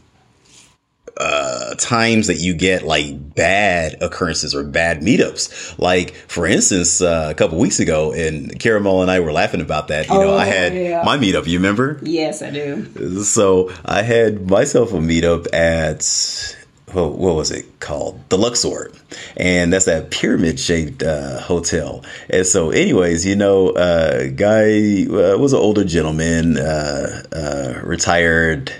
uh, 1.16 1.74
times 1.76 2.26
that 2.26 2.38
you 2.38 2.54
get 2.54 2.82
like 2.82 3.34
bad 3.34 4.02
occurrences 4.02 4.54
or 4.54 4.64
bad 4.64 5.00
meetups. 5.00 5.78
Like 5.78 6.14
for 6.14 6.46
instance, 6.46 7.00
uh, 7.00 7.28
a 7.30 7.34
couple 7.34 7.58
weeks 7.58 7.78
ago, 7.80 8.12
and 8.12 8.50
Karamel 8.58 9.02
and 9.02 9.10
I 9.10 9.20
were 9.20 9.32
laughing 9.32 9.60
about 9.60 9.88
that. 9.88 10.08
You 10.08 10.14
know, 10.14 10.34
I 10.34 10.46
Oh, 10.46 10.50
had 10.50 10.74
yeah. 10.74 11.02
my 11.04 11.16
meetup. 11.18 11.46
You 11.46 11.58
remember? 11.58 11.98
Yes, 12.02 12.42
I 12.42 12.50
do. 12.50 13.22
So 13.22 13.72
I 13.84 14.02
had 14.02 14.50
myself 14.50 14.92
a 14.92 14.96
meetup 14.96 15.46
at 15.54 16.56
what, 16.92 17.12
what 17.18 17.34
was 17.34 17.50
it 17.50 17.80
called? 17.80 18.20
The 18.28 18.38
Luxor, 18.38 18.92
and 19.36 19.72
that's 19.72 19.84
that 19.86 20.10
pyramid 20.10 20.60
shaped 20.60 21.02
uh, 21.02 21.40
hotel. 21.40 22.04
And 22.30 22.46
so, 22.46 22.70
anyways, 22.70 23.26
you 23.26 23.34
know, 23.36 23.70
uh, 23.70 24.28
guy 24.28 25.04
uh, 25.06 25.36
was 25.38 25.52
an 25.52 25.58
older 25.60 25.84
gentleman, 25.84 26.56
uh, 26.58 27.22
uh, 27.32 27.80
retired 27.84 28.72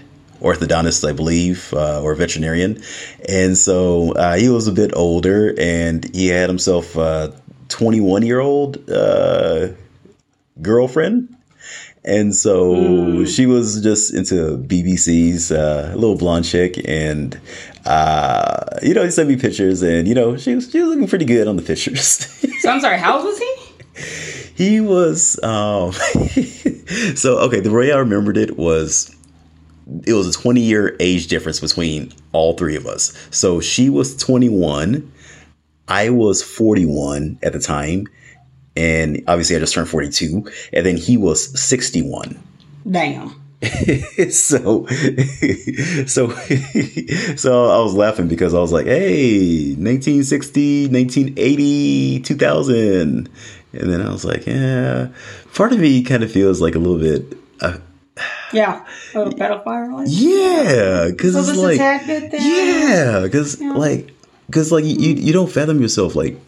orthodontist, 0.45 1.09
I 1.09 1.13
believe, 1.13 1.73
uh, 1.73 2.03
or 2.03 2.15
veterinarian, 2.15 2.83
and 3.29 3.57
so 3.57 4.13
uh, 4.13 4.37
he 4.37 4.49
was 4.49 4.69
a 4.69 4.73
bit 4.73 4.93
older, 4.95 5.55
and 5.59 6.05
he 6.15 6.29
had 6.29 6.49
himself 6.49 6.97
a 6.97 7.35
21 7.69 8.23
year 8.23 8.41
old 8.41 8.89
uh, 8.91 9.69
girlfriend. 10.61 11.31
And 12.07 12.37
so 12.37 13.25
she 13.25 13.47
was 13.47 13.83
just 13.83 14.13
into 14.13 14.59
BBC's 14.59 15.51
uh, 15.51 15.91
little 15.97 16.19
blonde 16.19 16.45
chick, 16.45 16.79
and 16.87 17.41
uh, 17.87 18.79
you 18.83 18.93
know, 18.93 19.05
he 19.05 19.11
sent 19.11 19.27
me 19.27 19.37
pictures, 19.37 19.81
and 19.81 20.07
you 20.07 20.15
know, 20.15 20.37
she 20.37 20.55
was 20.55 20.71
she 20.71 20.81
was 20.81 20.91
looking 20.91 21.09
pretty 21.09 21.25
good 21.25 21.49
on 21.49 21.57
the 21.57 21.63
pictures. 21.63 22.31
So 22.61 22.71
I'm 22.71 22.81
sorry. 22.81 22.99
How 22.99 23.19
old 23.19 23.27
was 23.27 23.39
he? 23.39 23.55
he 24.55 24.81
was 24.81 25.39
um, 25.43 25.93
so 27.15 27.39
okay. 27.41 27.61
The 27.61 27.71
way 27.71 27.93
I 27.93 27.99
remembered 27.99 28.39
it 28.39 28.57
was 28.57 29.15
it 30.07 30.13
was 30.15 30.29
a 30.29 30.39
20 30.39 30.61
year 30.61 30.97
age 31.01 31.29
difference 31.29 31.61
between 31.61 32.13
all 32.33 32.57
three 32.57 32.77
of 32.77 32.87
us. 32.87 33.13
So 33.31 33.61
she 33.61 33.91
was 33.91 34.17
21, 34.17 35.11
I 35.89 36.11
was 36.11 36.43
41 36.43 37.39
at 37.43 37.53
the 37.53 37.61
time, 37.61 38.07
and 38.77 39.23
obviously 39.29 39.57
I 39.57 39.59
just 39.61 39.75
turned 39.75 39.89
42, 39.89 40.51
and 40.73 40.87
then 40.87 40.97
he 40.97 41.17
was 41.17 41.59
61. 41.61 42.39
Damn. 42.91 43.41
so 44.31 44.87
so 46.07 46.31
so 47.37 47.65
I 47.71 47.83
was 47.83 47.95
laughing 47.95 48.29
because 48.29 48.53
I 48.53 48.59
was 48.59 48.73
like, 48.73 48.87
"Hey, 48.87 49.69
1960, 49.75 50.89
1980, 50.89 52.21
2000." 52.21 53.29
And 53.73 53.93
then 53.93 54.03
I 54.03 54.13
was 54.13 54.25
like, 54.25 54.47
"Yeah." 54.47 55.09
Part 55.55 55.73
of 55.73 55.79
me 55.79 56.03
kind 56.03 56.23
of 56.23 56.31
feels 56.31 56.61
like 56.61 56.75
a 56.75 56.79
little 56.79 56.99
bit 56.99 57.39
uh, 57.61 57.79
Yeah. 58.53 58.85
A 59.15 59.19
pedophile. 59.31 59.93
Like. 59.95 60.07
yeah, 60.11 61.11
So 61.17 61.41
it's 61.41 61.57
like 61.59 62.07
bit 62.07 62.31
there. 62.31 62.41
yeah, 62.41 63.27
like 63.77 64.11
cuz 64.51 64.71
like 64.73 64.85
you 64.85 65.15
you 65.15 65.33
don't 65.33 65.51
fathom 65.51 65.81
yourself 65.81 66.15
like 66.15 66.39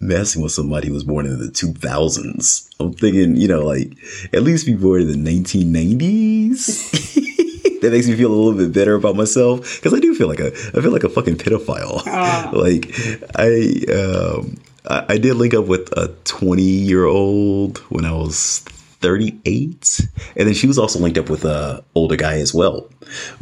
messing 0.00 0.42
with 0.42 0.52
somebody 0.52 0.88
who 0.88 0.94
was 0.94 1.04
born 1.04 1.26
in 1.26 1.38
the 1.38 1.46
2000s. 1.46 2.68
I'm 2.80 2.92
thinking, 2.92 3.36
you 3.36 3.48
know, 3.48 3.64
like 3.64 3.92
at 4.32 4.42
least 4.42 4.66
be 4.66 4.74
born 4.74 5.02
in 5.02 5.08
the 5.08 5.16
1990s. 5.30 7.80
that 7.80 7.92
makes 7.92 8.08
me 8.08 8.16
feel 8.16 8.32
a 8.32 8.34
little 8.34 8.54
bit 8.58 8.72
better 8.72 8.94
about 8.94 9.16
myself 9.16 9.76
because 9.76 9.94
I 9.94 10.00
do 10.00 10.14
feel 10.14 10.28
like 10.28 10.40
a 10.40 10.48
I 10.48 10.80
feel 10.80 10.90
like 10.92 11.04
a 11.04 11.08
fucking 11.08 11.36
pedophile. 11.36 12.04
like 12.52 12.92
I 13.36 13.84
um 13.92 14.56
I, 14.88 15.14
I 15.14 15.18
did 15.18 15.34
link 15.34 15.54
up 15.54 15.66
with 15.66 15.92
a 15.96 16.08
20 16.24 16.62
year 16.62 17.04
old 17.06 17.78
when 17.90 18.04
I 18.04 18.12
was 18.12 18.64
38 19.00 20.00
and 20.36 20.48
then 20.48 20.54
she 20.54 20.66
was 20.66 20.78
also 20.78 20.98
linked 20.98 21.18
up 21.18 21.28
with 21.30 21.44
a 21.44 21.84
older 21.94 22.16
guy 22.16 22.38
as 22.38 22.54
well. 22.54 22.88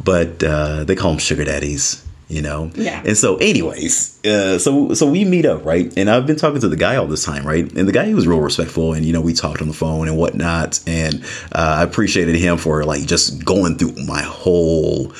But 0.03 0.43
uh 0.43 0.83
they 0.83 0.95
call 0.95 1.11
them 1.11 1.19
sugar 1.19 1.43
daddies 1.43 2.01
you 2.27 2.41
know? 2.41 2.71
Yeah. 2.73 3.03
and 3.05 3.15
so 3.15 3.37
anyways 3.37 4.19
uh 4.25 4.57
so 4.57 4.93
so 4.93 5.05
we 5.09 5.25
meet 5.25 5.45
up 5.45 5.63
right? 5.65 5.93
And 5.97 6.09
i've 6.09 6.25
been 6.25 6.35
talking 6.37 6.59
to 6.61 6.67
the 6.67 6.75
guy 6.75 6.95
all 6.95 7.07
this 7.07 7.23
time 7.23 7.45
right? 7.45 7.71
And 7.73 7.87
the 7.87 7.91
guy 7.91 8.13
was 8.13 8.27
real 8.27 8.39
respectful 8.39 8.93
and 8.93 9.05
you 9.05 9.13
know 9.13 9.21
we 9.21 9.33
talked 9.33 9.61
on 9.61 9.67
the 9.67 9.73
phone 9.73 10.07
and 10.07 10.17
whatnot. 10.17 10.79
And 10.87 11.23
uh, 11.53 11.77
i 11.79 11.83
appreciated 11.83 12.35
him 12.35 12.57
for 12.57 12.83
like 12.83 13.05
just 13.05 13.43
going 13.45 13.77
through 13.77 13.93
my 14.05 14.21
whole 14.21 15.13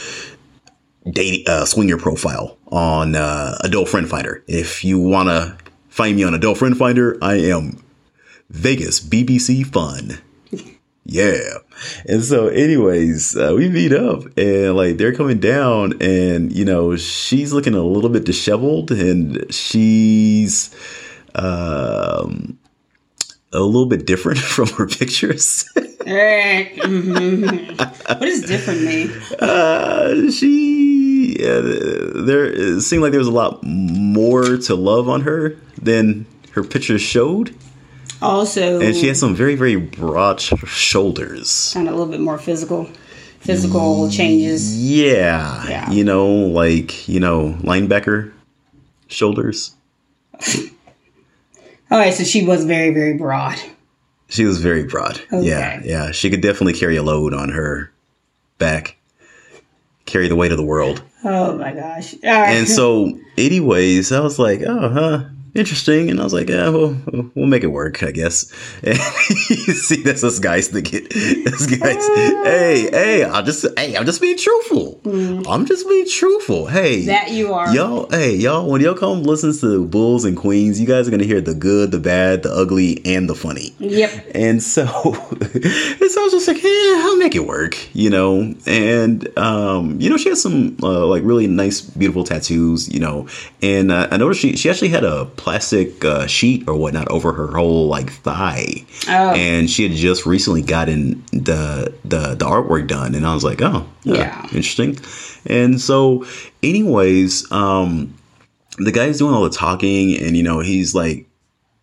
dating 1.10 1.46
uh, 1.48 1.66
swinger 1.66 1.98
profile 1.98 2.58
on 2.70 3.16
uh, 3.16 3.56
adult 3.62 3.88
friend 3.88 4.10
finder. 4.10 4.44
If 4.48 4.84
you 4.84 5.00
want 5.00 5.30
to 5.30 5.56
find 5.96 6.18
me 6.18 6.24
on 6.24 6.34
adult 6.34 6.58
friend 6.58 6.76
finder 6.78 7.18
i 7.22 7.36
am 7.36 7.82
vegas 8.50 9.00
bbc 9.00 9.66
fun 9.66 10.20
yeah. 11.06 11.60
And 12.08 12.24
so, 12.24 12.48
anyways, 12.48 13.38
uh, 13.38 13.54
we 13.56 13.70
meet 13.70 13.94
up 13.94 14.24
and 14.38 14.76
like 14.76 14.98
they're 14.98 15.14
coming 15.14 15.40
down, 15.40 16.02
and 16.02 16.52
you 16.52 16.66
know, 16.66 16.96
she's 16.96 17.54
looking 17.54 17.76
a 17.76 17.84
little 17.84 18.10
bit 18.10 18.24
disheveled 18.26 18.92
and 18.92 19.54
she's 19.54 20.74
um, 21.36 22.58
a 23.54 23.60
little 23.60 23.86
bit 23.86 24.06
different 24.06 24.40
from 24.56 24.68
her 24.70 24.88
pictures. 24.88 25.70
Eh, 26.08 26.70
mhm. 26.82 27.80
what 27.80 28.20
does 28.20 28.44
different 28.44 28.84
mean? 28.84 29.10
uh, 29.40 30.30
she 30.30 31.36
yeah, 31.40 31.62
there 31.62 32.46
it 32.46 32.82
seemed 32.82 33.02
like 33.02 33.10
there 33.10 33.18
was 33.20 33.28
a 33.28 33.32
lot 33.32 33.64
more 33.64 34.58
to 34.58 34.76
love 34.76 35.10
on 35.10 35.22
her 35.22 35.58
than 35.82 36.28
her 36.52 36.64
pictures 36.64 37.02
showed, 37.02 37.56
Also, 38.26 38.80
and 38.82 38.96
she 38.96 39.08
has 39.08 39.20
some 39.20 39.36
very 39.36 39.56
very 39.56 39.76
broad 39.76 40.40
sh- 40.42 40.54
shoulders. 40.68 41.72
kind 41.74 41.88
of 41.88 41.94
a 41.94 41.98
little 41.98 42.12
bit 42.12 42.20
more 42.22 42.38
physical, 42.38 42.90
physical 43.40 44.10
changes. 44.10 44.78
Yeah, 44.82 45.68
Yeah. 45.70 45.92
you 45.92 46.04
know, 46.04 46.28
like 46.28 47.08
you 47.08 47.20
know, 47.20 47.58
linebacker 47.62 48.32
shoulders. 49.08 49.76
All 51.92 52.00
right, 52.00 52.14
so 52.14 52.24
she 52.24 52.46
was 52.46 52.66
very, 52.66 52.94
very 52.94 53.14
broad. 53.14 53.60
She 54.28 54.44
was 54.44 54.60
very 54.60 54.84
broad. 54.86 55.22
Yeah, 55.32 55.38
Okay. 55.78 55.82
yeah. 55.86 56.12
She 56.12 56.30
could 56.32 56.42
definitely 56.42 56.74
carry 56.74 56.96
a 56.98 57.04
load 57.04 57.34
on 57.34 57.50
her 57.50 57.92
back, 58.58 58.98
carry 60.06 60.28
the 60.28 60.36
weight 60.36 60.52
of 60.52 60.58
the 60.58 60.64
world. 60.66 61.04
Oh 61.24 61.58
my 61.58 61.72
gosh! 61.74 62.16
All 62.24 62.32
right. 62.32 62.56
And 62.56 62.68
so, 62.68 63.18
anyways, 63.38 64.12
I 64.12 64.20
was 64.22 64.40
like, 64.40 64.62
oh, 64.66 64.90
huh, 64.90 65.24
interesting. 65.56 66.10
And 66.10 66.20
I 66.20 66.24
was 66.24 66.34
like, 66.34 66.50
yeah, 66.50 66.70
well, 66.70 66.96
we'll 67.34 67.48
make 67.48 67.64
it 67.64 67.68
work, 67.68 68.04
I 68.04 68.12
guess. 68.12 68.52
And 68.84 68.98
you 69.50 69.74
see, 69.74 70.04
that's 70.04 70.24
us 70.24 70.40
guys 70.40 70.68
thinking, 70.68 71.06
us 71.48 71.66
guys, 71.66 72.06
hey, 72.46 72.90
hey, 72.92 73.24
I'll 73.24 73.44
just, 73.44 73.66
hey, 73.78 73.96
I'm 73.98 74.06
just 74.06 74.22
being 74.22 74.38
truthful. 74.38 75.02
I'm 75.50 75.66
just 75.66 75.88
being 75.88 76.08
truthful. 76.08 76.68
Hey, 76.68 77.04
Mm. 77.04 77.06
that 77.08 77.32
you 77.32 77.54
are. 77.54 77.74
Y'all, 77.74 78.08
hey, 78.12 78.36
y'all, 78.36 78.70
when 78.70 78.82
y'all 78.82 78.94
come 78.94 79.24
listen 79.24 79.58
to 79.60 79.86
Bulls 79.86 80.24
and 80.26 80.38
Queens, 80.38 80.80
you 80.80 80.86
guys 80.88 81.08
are 81.08 81.12
gonna 81.12 81.24
hear 81.24 81.42
the 81.42 81.54
good, 81.56 81.92
the 81.92 82.00
bad, 82.00 82.44
the 82.44 82.52
ugly, 82.54 83.02
and 83.06 83.30
the 83.30 83.36
funny. 83.36 83.74
Yep. 83.80 84.32
And 84.36 84.62
so, 84.62 84.84
and 85.42 86.12
so 86.12 86.22
I 86.22 86.24
was 86.24 86.32
just 86.34 86.48
like, 86.48 86.62
yeah, 86.64 87.02
I'll 87.06 87.18
make 87.18 87.36
it 87.36 87.46
work, 87.48 87.78
you 87.96 88.10
know. 88.10 88.54
And 88.66 89.28
um, 89.38 90.00
you 90.00 90.10
know, 90.10 90.18
she 90.18 90.30
has 90.30 90.42
some 90.42 90.78
uh, 90.84 91.06
like 91.08 91.24
really 91.24 91.48
nice, 91.48 91.82
beautiful 91.82 92.24
tattoos, 92.24 92.88
you 92.94 93.00
know. 93.00 93.28
And 93.62 93.92
uh, 93.92 94.08
I 94.12 94.18
noticed 94.18 94.42
she 94.42 94.56
she 94.58 94.70
actually 94.70 94.90
had 94.90 95.04
a 95.04 95.26
plastic 95.46 96.04
uh, 96.04 96.26
sheet 96.26 96.68
or 96.68 96.74
whatnot 96.76 97.08
over 97.12 97.32
her 97.32 97.56
whole 97.56 97.88
like 97.88 98.10
thigh, 98.12 98.84
Oh. 99.08 99.32
and 99.36 99.70
she 99.70 99.84
had 99.84 99.92
just 99.92 100.26
recently 100.26 100.64
gotten 100.64 101.24
the 101.32 101.94
the 102.04 102.34
the 102.34 102.46
artwork 102.46 102.88
done, 102.88 103.14
and 103.14 103.28
I 103.28 103.34
was 103.36 103.44
like, 103.44 103.62
oh, 103.62 103.86
Yeah. 104.04 104.42
interesting. 104.46 104.98
And 105.46 105.80
so, 105.80 106.26
anyways, 106.64 107.52
um, 107.52 108.16
the 108.80 108.92
guy's 108.92 109.20
doing 109.20 109.36
all 109.36 109.44
the 109.44 109.52
talking, 109.56 110.18
and 110.18 110.36
you 110.36 110.42
know, 110.42 110.62
he's 110.62 110.96
like, 110.96 111.28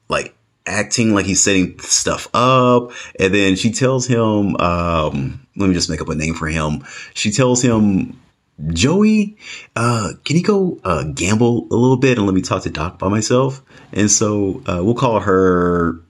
like 0.09 0.35
acting 0.67 1.15
like 1.15 1.27
he's 1.27 1.41
setting 1.43 1.79
stuff 1.79 2.27
up, 2.35 2.91
and 3.21 3.33
then 3.33 3.55
she 3.55 3.71
tells 3.71 4.09
him, 4.09 4.57
um, 4.57 5.47
let 5.57 5.69
me 5.69 5.75
just 5.75 5.89
make 5.89 6.01
up 6.01 6.09
a 6.09 6.17
name 6.17 6.35
for 6.35 6.49
him. 6.49 6.85
She 7.15 7.31
tells 7.31 7.63
him. 7.63 8.19
Joey, 8.69 9.37
uh, 9.75 10.13
can 10.25 10.37
you 10.37 10.43
go 10.43 10.79
uh, 10.85 11.05
gamble 11.15 11.67
a 11.71 11.75
little 11.75 11.97
bit 11.97 12.19
and 12.19 12.27
let 12.27 12.35
me 12.35 12.43
talk 12.43 12.63
to 12.63 12.71
Doc 12.71 12.99
by 12.99 13.09
myself? 13.09 13.63
And 13.93 14.11
so 14.11 14.63
uh, 14.67 14.81
we'll 14.83 14.95
call 14.95 15.21
her 15.21 16.01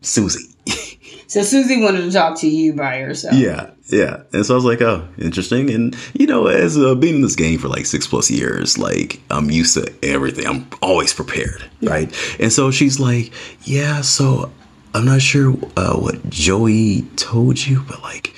Susie. 0.00 0.48
So 1.32 1.42
Susie 1.42 1.80
wanted 1.80 2.02
to 2.02 2.10
talk 2.10 2.38
to 2.40 2.46
you 2.46 2.74
by 2.74 2.98
herself. 2.98 3.34
Yeah, 3.34 3.70
yeah. 3.86 4.24
And 4.34 4.44
so 4.44 4.52
I 4.52 4.56
was 4.56 4.66
like, 4.66 4.82
oh, 4.82 5.08
interesting. 5.16 5.70
And 5.70 5.96
you 6.12 6.26
know, 6.26 6.46
as 6.46 6.76
uh, 6.76 6.94
being 6.94 7.14
in 7.14 7.20
this 7.22 7.36
game 7.36 7.58
for 7.58 7.68
like 7.68 7.86
six 7.86 8.06
plus 8.06 8.30
years, 8.30 8.76
like 8.76 9.18
I'm 9.30 9.50
used 9.50 9.72
to 9.72 9.90
everything. 10.02 10.46
I'm 10.46 10.68
always 10.82 11.14
prepared, 11.14 11.64
right? 11.80 12.14
And 12.38 12.52
so 12.52 12.70
she's 12.70 13.00
like, 13.00 13.32
yeah. 13.62 14.02
So 14.02 14.52
I'm 14.92 15.06
not 15.06 15.22
sure 15.22 15.54
uh, 15.74 15.96
what 15.96 16.28
Joey 16.28 17.00
told 17.16 17.66
you, 17.66 17.82
but 17.88 18.02
like 18.02 18.34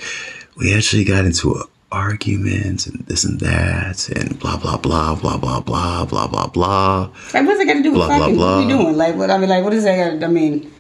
we 0.57 0.72
actually 0.72 1.03
got 1.03 1.24
into 1.24 1.51
a 1.51 1.64
argument 1.95 2.86
and 2.86 3.07
this 3.07 3.24
and 3.24 3.38
that 3.40 4.09
and 4.09 4.38
blah 4.38 4.57
blah 4.57 4.76
blah 4.76 5.14
blah 5.14 5.38
blah 5.38 5.61
blah 5.61 6.05
blah 6.05 6.26
blah 6.26 6.47
blah. 6.49 7.11
Like, 7.32 7.47
what's 7.47 7.61
it 7.61 7.66
got 7.66 7.74
to 7.74 7.82
do 7.82 7.92
with 7.92 7.99
Blah, 7.99 8.09
blah, 8.09 8.18
fucking? 8.18 8.36
What 8.38 8.47
are 8.47 8.62
we 8.62 8.68
doing? 8.68 8.97
Like, 8.97 9.14
what? 9.14 9.30
I 9.30 9.38
mean, 9.38 9.49
like, 9.49 9.62
what 9.64 9.72
is 9.72 9.84
that? 9.84 10.22
I 10.22 10.26
mean, 10.26 10.70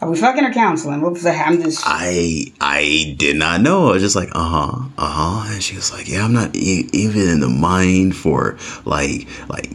are 0.00 0.10
we 0.10 0.16
fucking 0.16 0.44
or 0.44 0.52
counseling? 0.52 1.00
What 1.02 1.12
was 1.12 1.22
that? 1.22 1.46
I'm 1.46 1.62
just. 1.62 1.82
I 1.84 2.46
I 2.60 3.14
did 3.18 3.36
not 3.36 3.60
know. 3.60 3.88
I 3.88 3.92
was 3.92 4.02
just 4.02 4.16
like, 4.16 4.30
uh 4.32 4.48
huh, 4.48 4.88
uh 4.98 5.42
huh. 5.42 5.52
And 5.52 5.62
she 5.62 5.76
was 5.76 5.92
like, 5.92 6.08
yeah, 6.08 6.24
I'm 6.24 6.32
not 6.32 6.54
e- 6.56 6.88
even 6.92 7.28
in 7.28 7.40
the 7.40 7.48
mind 7.48 8.16
for 8.16 8.58
like 8.84 9.28
like 9.48 9.70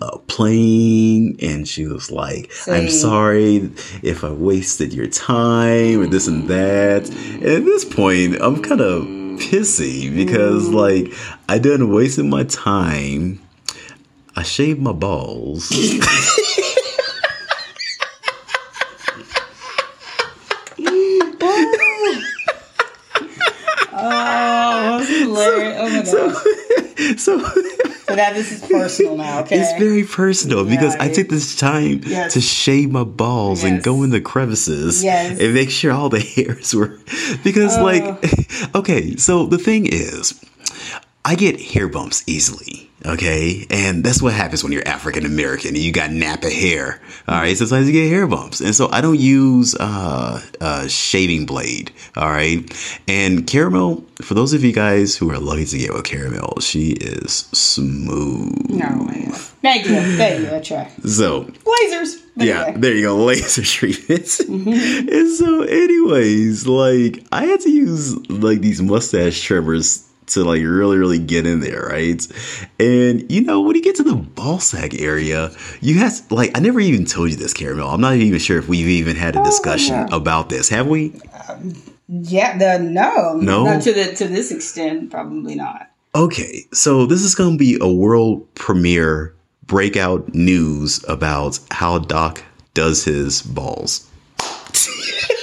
uh, 0.00 0.18
playing. 0.26 1.36
And 1.40 1.66
she 1.68 1.86
was 1.86 2.10
like, 2.10 2.50
I'm 2.66 2.88
sorry 2.88 3.70
if 4.02 4.24
I 4.24 4.30
wasted 4.32 4.92
your 4.92 5.08
time 5.08 6.00
or 6.00 6.06
this 6.06 6.26
and 6.28 6.48
that. 6.48 7.08
And 7.08 7.44
at 7.44 7.64
this 7.64 7.84
point, 7.84 8.36
I'm 8.40 8.62
kind 8.62 8.80
of 8.80 9.06
pissy 9.38 10.14
because 10.14 10.68
like 10.68 11.12
I 11.48 11.58
done 11.58 11.92
wasted 11.92 12.26
my 12.26 12.44
time. 12.44 13.40
I 14.36 14.42
shaved 14.42 14.80
my 14.80 14.92
balls. 14.92 15.70
Oh, 24.00 25.04
hilarious. 25.04 26.12
Oh 26.14 26.22
my 26.22 26.34
god. 26.36 27.18
so 27.18 27.38
So 27.38 27.87
that 28.16 28.34
this 28.34 28.52
is 28.52 28.60
personal 28.68 29.16
now. 29.16 29.40
Okay. 29.40 29.58
It's 29.60 29.78
very 29.78 30.04
personal 30.04 30.64
because 30.64 30.94
I 30.96 30.98
Right. 31.06 31.14
took 31.14 31.28
this 31.28 31.54
time 31.56 32.00
Yes. 32.06 32.32
to 32.34 32.40
shave 32.40 32.90
my 32.90 33.04
balls 33.04 33.64
and 33.64 33.82
go 33.82 34.02
in 34.02 34.10
the 34.10 34.20
crevices 34.20 35.02
Yes. 35.04 35.38
and 35.40 35.54
make 35.54 35.70
sure 35.70 35.92
all 35.92 36.08
the 36.08 36.20
hairs 36.36 36.74
were 36.74 36.98
because 37.44 37.76
like 37.78 38.02
oh. 38.04 38.18
okay, 38.80 39.16
so 39.16 39.46
the 39.46 39.58
thing 39.58 39.86
is 39.86 40.34
I 41.28 41.34
get 41.34 41.60
hair 41.60 41.88
bumps 41.88 42.24
easily, 42.26 42.88
okay? 43.04 43.66
And 43.68 44.02
that's 44.02 44.22
what 44.22 44.32
happens 44.32 44.64
when 44.64 44.72
you're 44.72 44.88
African 44.88 45.26
American 45.26 45.74
and 45.74 45.76
you 45.76 45.92
got 45.92 46.10
Napa 46.10 46.48
hair. 46.48 47.02
All 47.28 47.34
right, 47.34 47.54
sometimes 47.54 47.86
you 47.86 47.92
get 47.92 48.08
hair 48.08 48.26
bumps. 48.26 48.62
And 48.62 48.74
so 48.74 48.88
I 48.90 49.02
don't 49.02 49.20
use 49.20 49.74
uh, 49.74 50.40
a 50.62 50.88
shaving 50.88 51.44
blade, 51.44 51.92
all 52.16 52.30
right? 52.30 52.60
And 53.06 53.46
Karamel, 53.46 54.04
for 54.22 54.32
those 54.32 54.54
of 54.54 54.64
you 54.64 54.72
guys 54.72 55.18
who 55.18 55.30
are 55.30 55.38
lucky 55.38 55.66
to 55.66 55.76
get 55.76 55.92
with 55.92 56.04
Karamel, 56.04 56.62
she 56.62 56.92
is 56.92 57.30
smooth. 57.52 58.70
No, 58.70 58.88
man. 58.88 59.30
Thank 59.60 59.84
you. 59.84 60.00
Thank 60.16 60.40
you. 60.40 60.56
I 60.56 60.60
try. 60.60 60.90
So, 61.04 61.42
Lasers. 61.44 62.22
But 62.38 62.46
yeah, 62.46 62.70
there 62.70 62.94
you 62.94 63.02
go, 63.02 63.16
laser 63.16 63.62
treatments. 63.64 64.40
and 64.40 65.30
so, 65.36 65.62
anyways, 65.62 66.66
like 66.66 67.22
I 67.32 67.44
had 67.44 67.60
to 67.60 67.70
use 67.70 68.16
like 68.30 68.62
these 68.62 68.80
mustache 68.80 69.42
trimmers 69.42 70.07
to 70.30 70.44
like 70.44 70.62
really, 70.62 70.98
really 70.98 71.18
get 71.18 71.46
in 71.46 71.60
there, 71.60 71.82
right? 71.82 72.26
And 72.78 73.30
you 73.30 73.42
know, 73.42 73.60
when 73.60 73.76
you 73.76 73.82
get 73.82 73.96
to 73.96 74.02
the 74.02 74.14
ball 74.14 74.60
sack 74.60 74.94
area, 74.94 75.50
you 75.80 75.98
have 75.98 76.30
like 76.30 76.56
I 76.56 76.60
never 76.60 76.80
even 76.80 77.04
told 77.04 77.30
you 77.30 77.36
this, 77.36 77.54
Karamel. 77.54 77.92
I'm 77.92 78.00
not 78.00 78.14
even 78.14 78.38
sure 78.38 78.58
if 78.58 78.68
we've 78.68 78.88
even 78.88 79.16
had 79.16 79.36
a 79.36 79.44
discussion 79.44 79.94
oh, 79.94 80.06
yeah. 80.10 80.16
about 80.16 80.48
this. 80.48 80.68
Have 80.68 80.86
we? 80.86 81.20
Yeah. 82.08 82.56
The 82.56 82.78
no. 82.82 83.34
No? 83.34 83.64
Not 83.64 83.82
to 83.82 83.92
the 83.92 84.14
to 84.14 84.28
this 84.28 84.50
extent. 84.50 85.10
Probably 85.10 85.54
not. 85.54 85.90
Okay, 86.14 86.64
so 86.72 87.04
this 87.04 87.22
is 87.22 87.34
going 87.34 87.52
to 87.52 87.58
be 87.58 87.76
a 87.80 87.88
world 87.88 88.52
premiere 88.54 89.34
breakout 89.66 90.34
news 90.34 91.04
about 91.06 91.60
how 91.70 91.98
Doc 91.98 92.42
does 92.74 93.04
his 93.04 93.42
balls. 93.42 94.08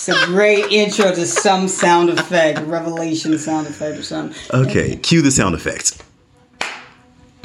It's 0.00 0.08
a 0.08 0.26
great 0.28 0.72
intro 0.72 1.14
to 1.14 1.26
some 1.26 1.68
sound 1.68 2.08
effect, 2.08 2.58
revelation 2.60 3.36
sound 3.38 3.66
effect 3.66 3.98
or 3.98 4.02
something. 4.02 4.34
Okay, 4.50 4.96
cue 4.96 5.20
the 5.20 5.30
sound 5.30 5.54
effects. 5.54 6.02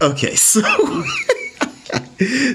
Okay, 0.01 0.35
so 0.37 0.61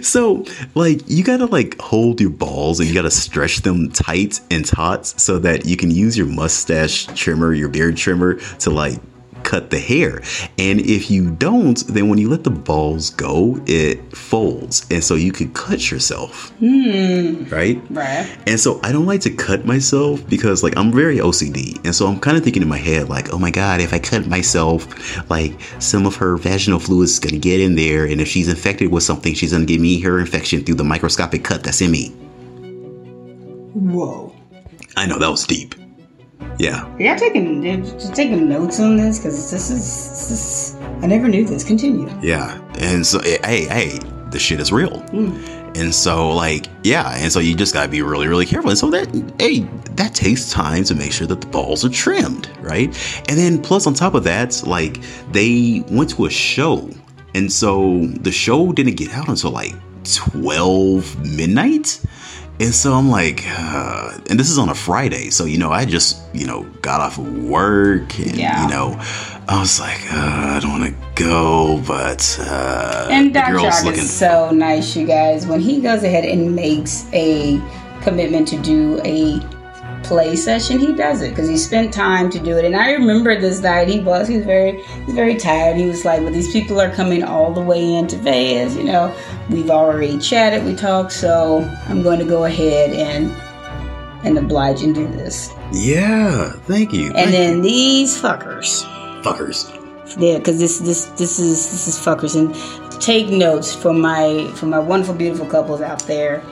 so 0.00 0.46
like 0.74 1.02
you 1.06 1.22
gotta 1.22 1.44
like 1.44 1.78
hold 1.82 2.18
your 2.18 2.30
balls 2.30 2.80
and 2.80 2.88
you 2.88 2.94
gotta 2.94 3.10
stretch 3.10 3.58
them 3.58 3.90
tight 3.90 4.40
and 4.50 4.64
taut 4.64 5.04
so 5.04 5.38
that 5.38 5.66
you 5.66 5.76
can 5.76 5.90
use 5.90 6.16
your 6.16 6.28
mustache 6.28 7.04
trimmer, 7.08 7.52
your 7.52 7.68
beard 7.68 7.98
trimmer 7.98 8.36
to 8.60 8.70
like 8.70 8.98
cut 9.44 9.70
the 9.70 9.78
hair. 9.78 10.22
And 10.58 10.80
if 10.80 11.10
you 11.10 11.30
don't, 11.30 11.86
then 11.86 12.08
when 12.08 12.18
you 12.18 12.28
let 12.28 12.44
the 12.44 12.50
balls 12.50 13.10
go, 13.10 13.60
it 13.66 14.16
folds, 14.16 14.86
and 14.90 15.02
so 15.02 15.14
you 15.14 15.32
could 15.32 15.54
cut 15.54 15.90
yourself. 15.90 16.50
Hmm. 16.58 17.44
Right? 17.44 17.80
Right. 17.90 18.38
And 18.46 18.58
so 18.58 18.80
I 18.82 18.92
don't 18.92 19.06
like 19.06 19.20
to 19.22 19.30
cut 19.30 19.64
myself 19.64 20.26
because 20.28 20.62
like 20.62 20.76
I'm 20.76 20.92
very 20.92 21.18
OCD. 21.18 21.84
And 21.84 21.94
so 21.94 22.06
I'm 22.06 22.20
kind 22.20 22.36
of 22.36 22.44
thinking 22.44 22.62
in 22.62 22.68
my 22.68 22.78
head 22.78 23.08
like, 23.08 23.32
oh 23.32 23.38
my 23.38 23.50
god, 23.50 23.80
if 23.80 23.92
I 23.92 23.98
cut 23.98 24.26
myself, 24.26 25.30
like 25.30 25.52
some 25.78 26.06
of 26.06 26.16
her 26.16 26.36
vaginal 26.36 26.80
fluid 26.80 27.04
is 27.04 27.18
going 27.18 27.34
to 27.34 27.38
get 27.38 27.60
in 27.60 27.76
there 27.76 28.04
and 28.04 28.20
if 28.20 28.28
she's 28.28 28.48
infected 28.48 28.92
with 28.92 29.02
something, 29.02 29.34
she's 29.34 29.52
going 29.52 29.66
to 29.66 29.72
give 29.72 29.80
me 29.80 30.00
her 30.00 30.20
infection 30.20 30.64
through 30.64 30.76
the 30.76 30.84
microscopic 30.84 31.44
cut 31.44 31.62
that's 31.62 31.80
in 31.80 31.90
me. 31.90 32.08
Whoa. 33.74 34.34
I 34.96 35.06
know 35.06 35.18
that 35.18 35.30
was 35.30 35.46
deep. 35.46 35.74
Yeah. 36.58 36.86
Y'all 36.98 37.18
taking 37.18 37.62
you're 37.62 38.12
taking 38.12 38.48
notes 38.48 38.80
on 38.80 38.96
this 38.96 39.18
because 39.18 39.50
this 39.50 39.70
is 39.70 39.78
this 39.80 40.30
is 40.30 40.76
I 41.02 41.06
never 41.06 41.28
knew 41.28 41.46
this. 41.46 41.64
Continue. 41.64 42.10
Yeah. 42.20 42.60
And 42.78 43.06
so, 43.06 43.18
eh, 43.20 43.38
hey, 43.44 43.64
hey, 43.64 43.98
the 44.30 44.38
shit 44.38 44.60
is 44.60 44.70
real. 44.70 45.02
And 45.74 45.94
so, 45.94 46.30
like, 46.30 46.66
yeah, 46.82 47.14
and 47.16 47.30
so 47.32 47.38
you 47.38 47.54
just 47.54 47.72
gotta 47.72 47.88
be 47.88 48.02
really, 48.02 48.26
really 48.26 48.44
careful. 48.44 48.70
And 48.70 48.78
so 48.78 48.90
that, 48.90 49.08
hey, 49.38 49.60
that 49.92 50.14
takes 50.14 50.50
time 50.50 50.82
to 50.84 50.94
make 50.94 51.12
sure 51.12 51.26
that 51.28 51.40
the 51.40 51.46
balls 51.46 51.84
are 51.84 51.88
trimmed, 51.88 52.50
right? 52.60 52.88
And 53.28 53.38
then 53.38 53.62
plus 53.62 53.86
on 53.86 53.94
top 53.94 54.14
of 54.14 54.24
that, 54.24 54.62
like, 54.66 55.00
they 55.30 55.84
went 55.88 56.10
to 56.10 56.26
a 56.26 56.30
show, 56.30 56.90
and 57.34 57.50
so 57.52 58.04
the 58.20 58.32
show 58.32 58.72
didn't 58.72 58.96
get 58.96 59.12
out 59.14 59.28
until 59.28 59.52
like 59.52 59.72
12 60.04 61.36
midnight. 61.36 62.00
And 62.60 62.74
so 62.74 62.92
I'm 62.92 63.08
like, 63.08 63.42
uh, 63.46 64.18
and 64.28 64.38
this 64.38 64.50
is 64.50 64.58
on 64.58 64.68
a 64.68 64.74
Friday. 64.74 65.30
So, 65.30 65.46
you 65.46 65.56
know, 65.56 65.70
I 65.72 65.86
just, 65.86 66.18
you 66.34 66.46
know, 66.46 66.64
got 66.82 67.00
off 67.00 67.16
of 67.18 67.44
work 67.44 68.18
and, 68.18 68.36
Yeah. 68.36 68.62
you 68.64 68.68
know, 68.70 68.96
I 69.48 69.58
was 69.58 69.80
like, 69.80 70.00
uh, 70.12 70.56
I 70.56 70.60
don't 70.60 70.78
want 70.78 70.84
to 70.94 71.22
go, 71.24 71.82
but 71.86 72.38
uh, 72.40 73.08
And 73.10 73.32
Doc 73.32 73.48
girl's 73.48 73.62
Jock 73.76 73.84
looking. 73.86 74.00
is 74.00 74.12
so 74.12 74.50
nice, 74.50 74.94
you 74.94 75.06
guys. 75.06 75.46
When 75.46 75.58
he 75.60 75.80
goes 75.80 76.02
ahead 76.04 76.24
and 76.26 76.54
makes 76.54 77.06
a 77.14 77.58
commitment 78.02 78.46
to 78.48 78.58
do 78.58 79.00
a 79.04 79.40
play 80.10 80.34
session, 80.34 80.80
he 80.80 80.92
does 80.92 81.22
it 81.22 81.30
because 81.30 81.48
he 81.48 81.56
spent 81.56 81.94
time 81.94 82.28
to 82.30 82.40
do 82.40 82.58
it. 82.58 82.64
And 82.64 82.74
I 82.74 82.90
remember 82.92 83.40
this 83.40 83.60
night 83.60 83.86
he 83.86 84.00
was 84.00 84.26
he 84.26 84.38
was 84.38 84.44
very 84.44 84.82
he 84.82 85.04
was 85.04 85.14
very 85.14 85.36
tired. 85.36 85.76
He 85.76 85.86
was 85.86 86.04
like, 86.04 86.20
"Well, 86.20 86.32
these 86.32 86.52
people 86.52 86.80
are 86.80 86.90
coming 86.90 87.22
all 87.22 87.52
the 87.52 87.60
way 87.60 87.94
into 87.94 88.16
Vegas. 88.16 88.74
You 88.74 88.84
know, 88.84 89.14
we've 89.50 89.70
already 89.70 90.18
chatted, 90.18 90.64
we 90.64 90.74
talked, 90.74 91.12
so 91.12 91.62
I'm 91.86 92.02
going 92.02 92.18
to 92.18 92.24
go 92.24 92.44
ahead 92.44 92.90
and 92.90 93.30
and 94.24 94.36
oblige 94.36 94.82
and 94.82 94.92
do 94.94 95.06
this." 95.06 95.50
yeah, 95.72 96.50
thank 96.66 96.92
you. 96.92 97.06
And 97.06 97.14
thank 97.14 97.30
then 97.30 97.62
these 97.62 98.20
fuckers. 98.20 98.82
fuckers. 99.22 99.70
Yeah, 100.18 100.38
because 100.38 100.58
this 100.58 100.80
this 100.80 101.06
this 101.20 101.38
is 101.38 101.70
this 101.70 101.86
is 101.86 101.96
fuckers. 101.96 102.34
And 102.34 103.00
take 103.00 103.28
notes 103.28 103.72
from 103.72 104.00
my 104.00 104.50
from 104.56 104.70
my 104.70 104.80
wonderful, 104.80 105.14
beautiful 105.14 105.46
couples 105.46 105.80
out 105.80 106.02
there. 106.08 106.42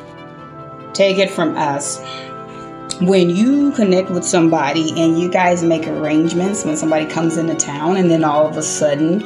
Take 0.93 1.19
it 1.19 1.31
from 1.31 1.57
us. 1.57 2.01
When 3.01 3.31
you 3.31 3.73
connect 3.73 4.11
with 4.11 4.25
somebody 4.25 4.91
and 5.01 5.19
you 5.19 5.31
guys 5.31 5.63
make 5.63 5.87
arrangements 5.87 6.65
when 6.65 6.77
somebody 6.77 7.07
comes 7.07 7.37
into 7.37 7.55
town, 7.55 7.97
and 7.97 8.11
then 8.11 8.25
all 8.25 8.47
of 8.47 8.57
a 8.57 8.63
sudden 8.63 9.25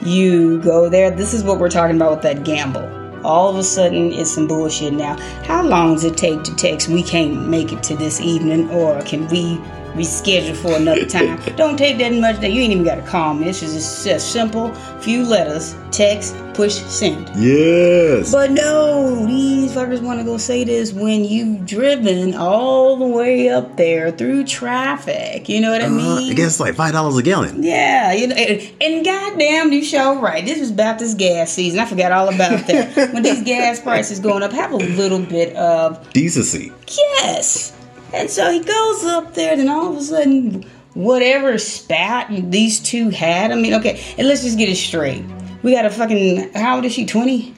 you 0.00 0.60
go 0.60 0.88
there. 0.88 1.10
This 1.10 1.32
is 1.32 1.42
what 1.42 1.58
we're 1.58 1.70
talking 1.70 1.96
about 1.96 2.10
with 2.10 2.22
that 2.22 2.44
gamble. 2.44 2.90
All 3.24 3.48
of 3.48 3.56
a 3.56 3.62
sudden, 3.62 4.12
it's 4.12 4.30
some 4.30 4.46
bullshit 4.46 4.92
now. 4.92 5.16
How 5.44 5.62
long 5.62 5.94
does 5.94 6.04
it 6.04 6.16
take 6.16 6.42
to 6.42 6.54
text, 6.56 6.88
we 6.88 7.02
can't 7.02 7.48
make 7.48 7.72
it 7.72 7.82
to 7.84 7.96
this 7.96 8.20
evening, 8.20 8.68
or 8.70 9.00
can 9.02 9.26
we 9.28 9.56
reschedule 9.94 10.56
for 10.56 10.76
another 10.76 11.06
time? 11.06 11.40
Don't 11.56 11.78
take 11.78 11.96
that 11.98 12.12
much. 12.12 12.42
You 12.42 12.60
ain't 12.60 12.72
even 12.72 12.84
got 12.84 12.96
to 12.96 13.02
call 13.02 13.32
me. 13.32 13.48
Is 13.48 13.60
just 13.60 14.30
simple 14.30 14.74
few 15.00 15.24
letters, 15.24 15.74
text, 15.90 16.36
push, 16.54 16.74
send. 16.74 17.28
Yes. 17.36 18.30
But 18.32 18.50
no, 18.52 19.26
these 19.26 19.72
fuckers 19.72 20.00
want 20.00 20.20
to 20.20 20.24
go 20.24 20.36
say 20.38 20.64
this 20.64 20.92
when 20.92 21.24
you've 21.24 21.66
driven 21.66 22.34
all 22.34 22.96
the 22.96 23.06
way 23.06 23.48
up 23.48 23.76
there 23.76 24.10
through 24.10 24.44
traffic. 24.44 25.48
You 25.48 25.60
know 25.60 25.70
what 25.72 25.82
I 25.82 25.86
Uh, 25.86 25.90
mean? 25.90 26.32
I 26.32 26.34
guess 26.34 26.60
like 26.60 26.74
five 26.74 26.92
dollars 26.92 27.16
a 27.16 27.22
gallon. 27.22 27.62
Yeah, 27.62 28.12
you 28.12 28.28
know, 28.28 28.36
and, 28.36 28.72
and 28.80 29.04
goddamn, 29.04 29.72
you 29.72 29.84
show 29.84 30.20
right. 30.20 30.44
This 30.44 30.60
was 30.60 30.70
about 30.70 30.98
this 30.98 31.14
gas 31.14 31.52
season. 31.52 31.78
I 31.80 31.84
forgot 31.86 32.12
all 32.12 32.28
about 32.28 32.66
that. 32.66 32.94
when 33.12 33.22
these 33.22 33.42
gas 33.42 33.80
prices 33.80 34.20
going 34.20 34.42
up, 34.42 34.52
have 34.52 34.72
a 34.72 34.76
little 34.76 35.20
bit 35.20 35.54
of 35.56 36.12
Decency. 36.12 36.72
yes. 36.88 37.76
And 38.12 38.30
so 38.30 38.50
he 38.50 38.60
goes 38.60 39.04
up 39.04 39.34
there, 39.34 39.52
and 39.52 39.60
then 39.60 39.68
all 39.68 39.90
of 39.90 39.96
a 39.96 40.00
sudden, 40.02 40.64
whatever 40.94 41.58
spat 41.58 42.28
these 42.50 42.78
two 42.78 43.10
had. 43.10 43.50
I 43.50 43.56
mean, 43.56 43.74
okay, 43.74 44.00
and 44.16 44.28
let's 44.28 44.42
just 44.44 44.56
get 44.56 44.68
it 44.68 44.76
straight. 44.76 45.24
We 45.64 45.72
got 45.72 45.86
a 45.86 45.90
fucking. 45.90 46.52
How 46.52 46.76
old 46.76 46.84
is 46.84 46.92
she? 46.92 47.06
Twenty. 47.06 47.54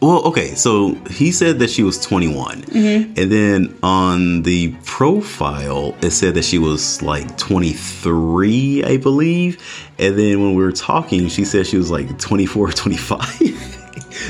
Well, 0.00 0.22
okay, 0.24 0.54
so 0.54 0.94
he 1.10 1.32
said 1.32 1.58
that 1.60 1.70
she 1.70 1.82
was 1.82 1.98
21. 1.98 2.60
Mm-hmm. 2.62 3.14
And 3.16 3.32
then 3.32 3.78
on 3.82 4.42
the 4.42 4.74
profile, 4.84 5.96
it 6.02 6.10
said 6.10 6.34
that 6.34 6.44
she 6.44 6.58
was 6.58 7.00
like 7.00 7.38
23, 7.38 8.84
I 8.84 8.98
believe. 8.98 9.62
And 9.98 10.18
then 10.18 10.42
when 10.42 10.54
we 10.54 10.62
were 10.62 10.72
talking, 10.72 11.26
she 11.28 11.46
said 11.46 11.66
she 11.66 11.78
was 11.78 11.90
like 11.90 12.18
24 12.18 12.68
or 12.68 12.72
25. 12.72 13.22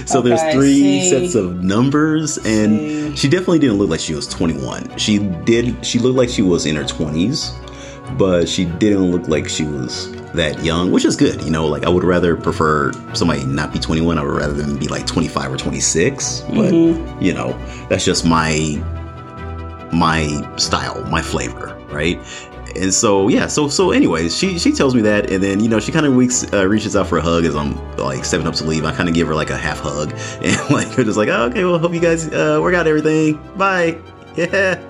so 0.07 0.23
there's 0.23 0.41
three 0.55 0.81
see. 0.81 1.11
sets 1.11 1.35
of 1.35 1.65
numbers. 1.65 2.39
And 2.39 2.79
See. 2.79 3.17
she 3.17 3.29
definitely 3.29 3.59
didn't 3.59 3.79
look 3.79 3.91
like 3.91 3.99
she 3.99 4.15
was 4.15 4.29
21. 4.29 4.97
She 4.97 5.19
did, 5.19 5.85
she 5.85 5.99
looked 5.99 6.17
like 6.17 6.29
she 6.29 6.43
was 6.43 6.67
in 6.67 6.77
her 6.77 6.85
20s, 6.85 8.17
but 8.17 8.49
she 8.49 8.65
didn't 8.65 9.11
look 9.11 9.27
like 9.27 9.49
she 9.49 9.65
was 9.65 10.22
that 10.35 10.65
young, 10.65 10.91
which 10.91 11.05
is 11.05 11.17
good. 11.17 11.43
You 11.43 11.51
know, 11.51 11.67
like 11.67 11.85
I 11.85 11.89
would 11.89 12.05
rather 12.05 12.37
prefer 12.37 12.93
somebody 13.15 13.45
not 13.45 13.73
be 13.73 13.79
21. 13.79 14.19
I 14.19 14.23
would 14.23 14.31
rather 14.31 14.55
than 14.55 14.79
be 14.79 14.89
like 14.89 15.07
25 15.07 15.53
or 15.53 15.57
26. 15.57 16.41
But 16.49 16.73
you 17.23 17.35
know, 17.35 17.53
that's 17.89 18.05
just 18.05 18.25
my 18.25 18.83
my 19.93 20.57
style, 20.57 21.05
my 21.07 21.23
flavor, 21.23 21.79
right? 21.91 22.19
And 22.75 22.93
so 22.93 23.29
yeah, 23.29 23.49
so 23.49 23.69
so 23.69 23.91
anyways, 23.91 24.37
she 24.37 24.59
she 24.59 24.73
tells 24.73 24.95
me 24.95 25.03
that, 25.03 25.31
and 25.31 25.43
then 25.43 25.61
you 25.61 25.69
know 25.69 25.79
she 25.79 25.93
kind 25.93 26.07
of 26.07 26.15
weeks 26.15 26.51
uh, 26.53 26.67
reaches 26.67 26.97
out 26.97 27.07
for 27.07 27.19
a 27.19 27.23
hug 27.23 27.45
as 27.45 27.55
I'm 27.55 27.77
like 27.99 28.25
stepping 28.25 28.47
up 28.47 28.55
to 28.55 28.65
leave. 28.65 28.87
I 28.87 28.95
kind 28.95 29.09
of 29.11 29.15
give 29.15 29.29
her 29.29 29.35
like 29.35 29.51
a 29.51 29.59
half 29.59 29.81
hug, 29.81 30.13
and 30.43 30.71
like 30.71 30.97
we're 30.97 31.05
just 31.05 31.19
like, 31.19 31.29
oh, 31.29 31.45
okay, 31.51 31.65
well, 31.65 31.79
hope 31.79 31.93
you 31.93 32.01
guys 32.01 32.29
uh, 32.29 32.59
work 32.63 32.75
out 32.75 32.87
everything. 32.87 33.41
Bye. 33.57 33.99
Yeah. 34.35 34.81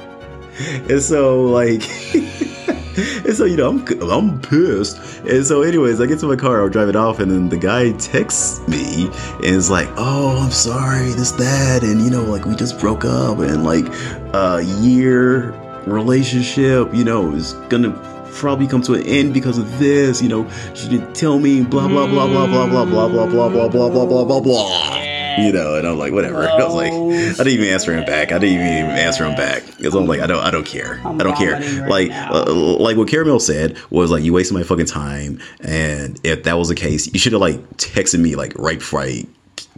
And 0.88 1.02
so 1.02 1.46
like. 1.46 1.82
And 2.96 3.34
so, 3.34 3.44
you 3.44 3.56
know, 3.56 3.70
I'm, 3.70 4.10
I'm 4.10 4.40
pissed. 4.40 4.98
And 5.24 5.46
so, 5.46 5.62
anyways, 5.62 6.00
I 6.00 6.06
get 6.06 6.18
to 6.20 6.26
my 6.26 6.36
car, 6.36 6.62
I'll 6.62 6.68
drive 6.68 6.88
it 6.88 6.96
off, 6.96 7.20
and 7.20 7.30
then 7.30 7.48
the 7.48 7.56
guy 7.56 7.92
texts 7.92 8.66
me 8.68 9.06
and 9.36 9.44
is 9.44 9.70
like, 9.70 9.88
Oh, 9.96 10.38
I'm 10.38 10.50
sorry, 10.50 11.10
this, 11.12 11.32
that. 11.32 11.82
And, 11.82 12.00
you 12.00 12.10
know, 12.10 12.24
like, 12.24 12.44
we 12.44 12.54
just 12.54 12.78
broke 12.78 13.04
up, 13.04 13.38
and 13.38 13.64
like, 13.64 13.86
a 14.34 14.62
year 14.80 15.52
relationship, 15.86 16.94
you 16.94 17.04
know, 17.04 17.32
is 17.32 17.54
gonna 17.68 17.90
probably 18.32 18.66
come 18.66 18.82
to 18.82 18.94
an 18.94 19.02
end 19.02 19.34
because 19.34 19.58
of 19.58 19.78
this. 19.78 20.22
You 20.22 20.28
know, 20.28 20.50
she 20.74 20.88
didn't 20.88 21.14
tell 21.14 21.38
me, 21.38 21.62
blah, 21.62 21.88
blah, 21.88 22.06
blah, 22.06 22.26
blah, 22.26 22.46
blah, 22.46 22.66
blah, 22.66 22.84
blah, 22.84 23.08
blah, 23.08 23.26
blah, 23.26 23.48
blah, 23.48 23.68
blah, 23.68 23.88
blah, 23.88 24.06
blah, 24.06 24.24
blah, 24.24 24.40
blah. 24.40 25.11
You 25.38 25.52
know, 25.52 25.76
and 25.76 25.86
I'm 25.86 25.98
like, 25.98 26.12
whatever. 26.12 26.48
I 26.48 26.56
was 26.64 26.74
like, 26.74 26.92
I 26.92 27.44
didn't 27.44 27.48
even 27.60 27.68
answer 27.68 27.94
him 27.96 28.04
back. 28.04 28.32
I 28.32 28.38
didn't 28.38 28.60
even 28.60 28.90
answer 28.96 29.24
him 29.24 29.34
back 29.34 29.64
because 29.76 29.94
I'm 29.94 30.06
like, 30.06 30.20
I 30.20 30.26
don't, 30.26 30.42
I 30.42 30.50
don't 30.50 30.66
care. 30.66 31.00
I'm 31.04 31.20
I 31.20 31.24
don't 31.24 31.36
care. 31.36 31.54
right 31.54 31.88
like, 31.88 32.10
uh, 32.12 32.52
like 32.52 32.96
what 32.96 33.08
Karamel 33.08 33.40
said 33.40 33.76
was 33.90 34.10
like, 34.10 34.22
you 34.22 34.32
wasted 34.32 34.56
my 34.56 34.62
fucking 34.62 34.86
time. 34.86 35.40
And 35.60 36.20
if 36.24 36.44
that 36.44 36.54
was 36.58 36.68
the 36.68 36.74
case, 36.74 37.12
you 37.12 37.18
should 37.18 37.32
have 37.32 37.40
like 37.40 37.58
texted 37.76 38.20
me 38.20 38.36
like 38.36 38.58
right 38.58 38.78
before 38.78 39.00
I 39.02 39.24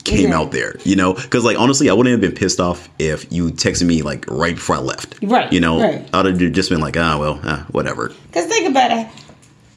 came 0.04 0.30
Yeah. 0.30 0.38
out 0.38 0.52
there. 0.52 0.76
You 0.84 0.96
know, 0.96 1.14
because 1.14 1.44
like 1.44 1.58
honestly, 1.58 1.88
I 1.88 1.92
wouldn't 1.94 2.12
have 2.12 2.20
been 2.20 2.38
pissed 2.38 2.60
off 2.60 2.88
if 2.98 3.30
you 3.32 3.50
texted 3.50 3.86
me 3.86 4.02
like 4.02 4.24
right 4.28 4.54
before 4.54 4.76
I 4.76 4.80
left. 4.80 5.16
Right, 5.22 5.52
You 5.52 5.60
know, 5.60 5.80
right. 5.80 6.08
I'd 6.12 6.26
have 6.26 6.38
just 6.52 6.68
been 6.70 6.80
like, 6.80 6.96
ah, 6.96 7.18
well, 7.18 7.40
ah, 7.44 7.66
whatever. 7.70 8.12
Because 8.26 8.46
think 8.46 8.68
about 8.68 8.90
it. 8.90 9.06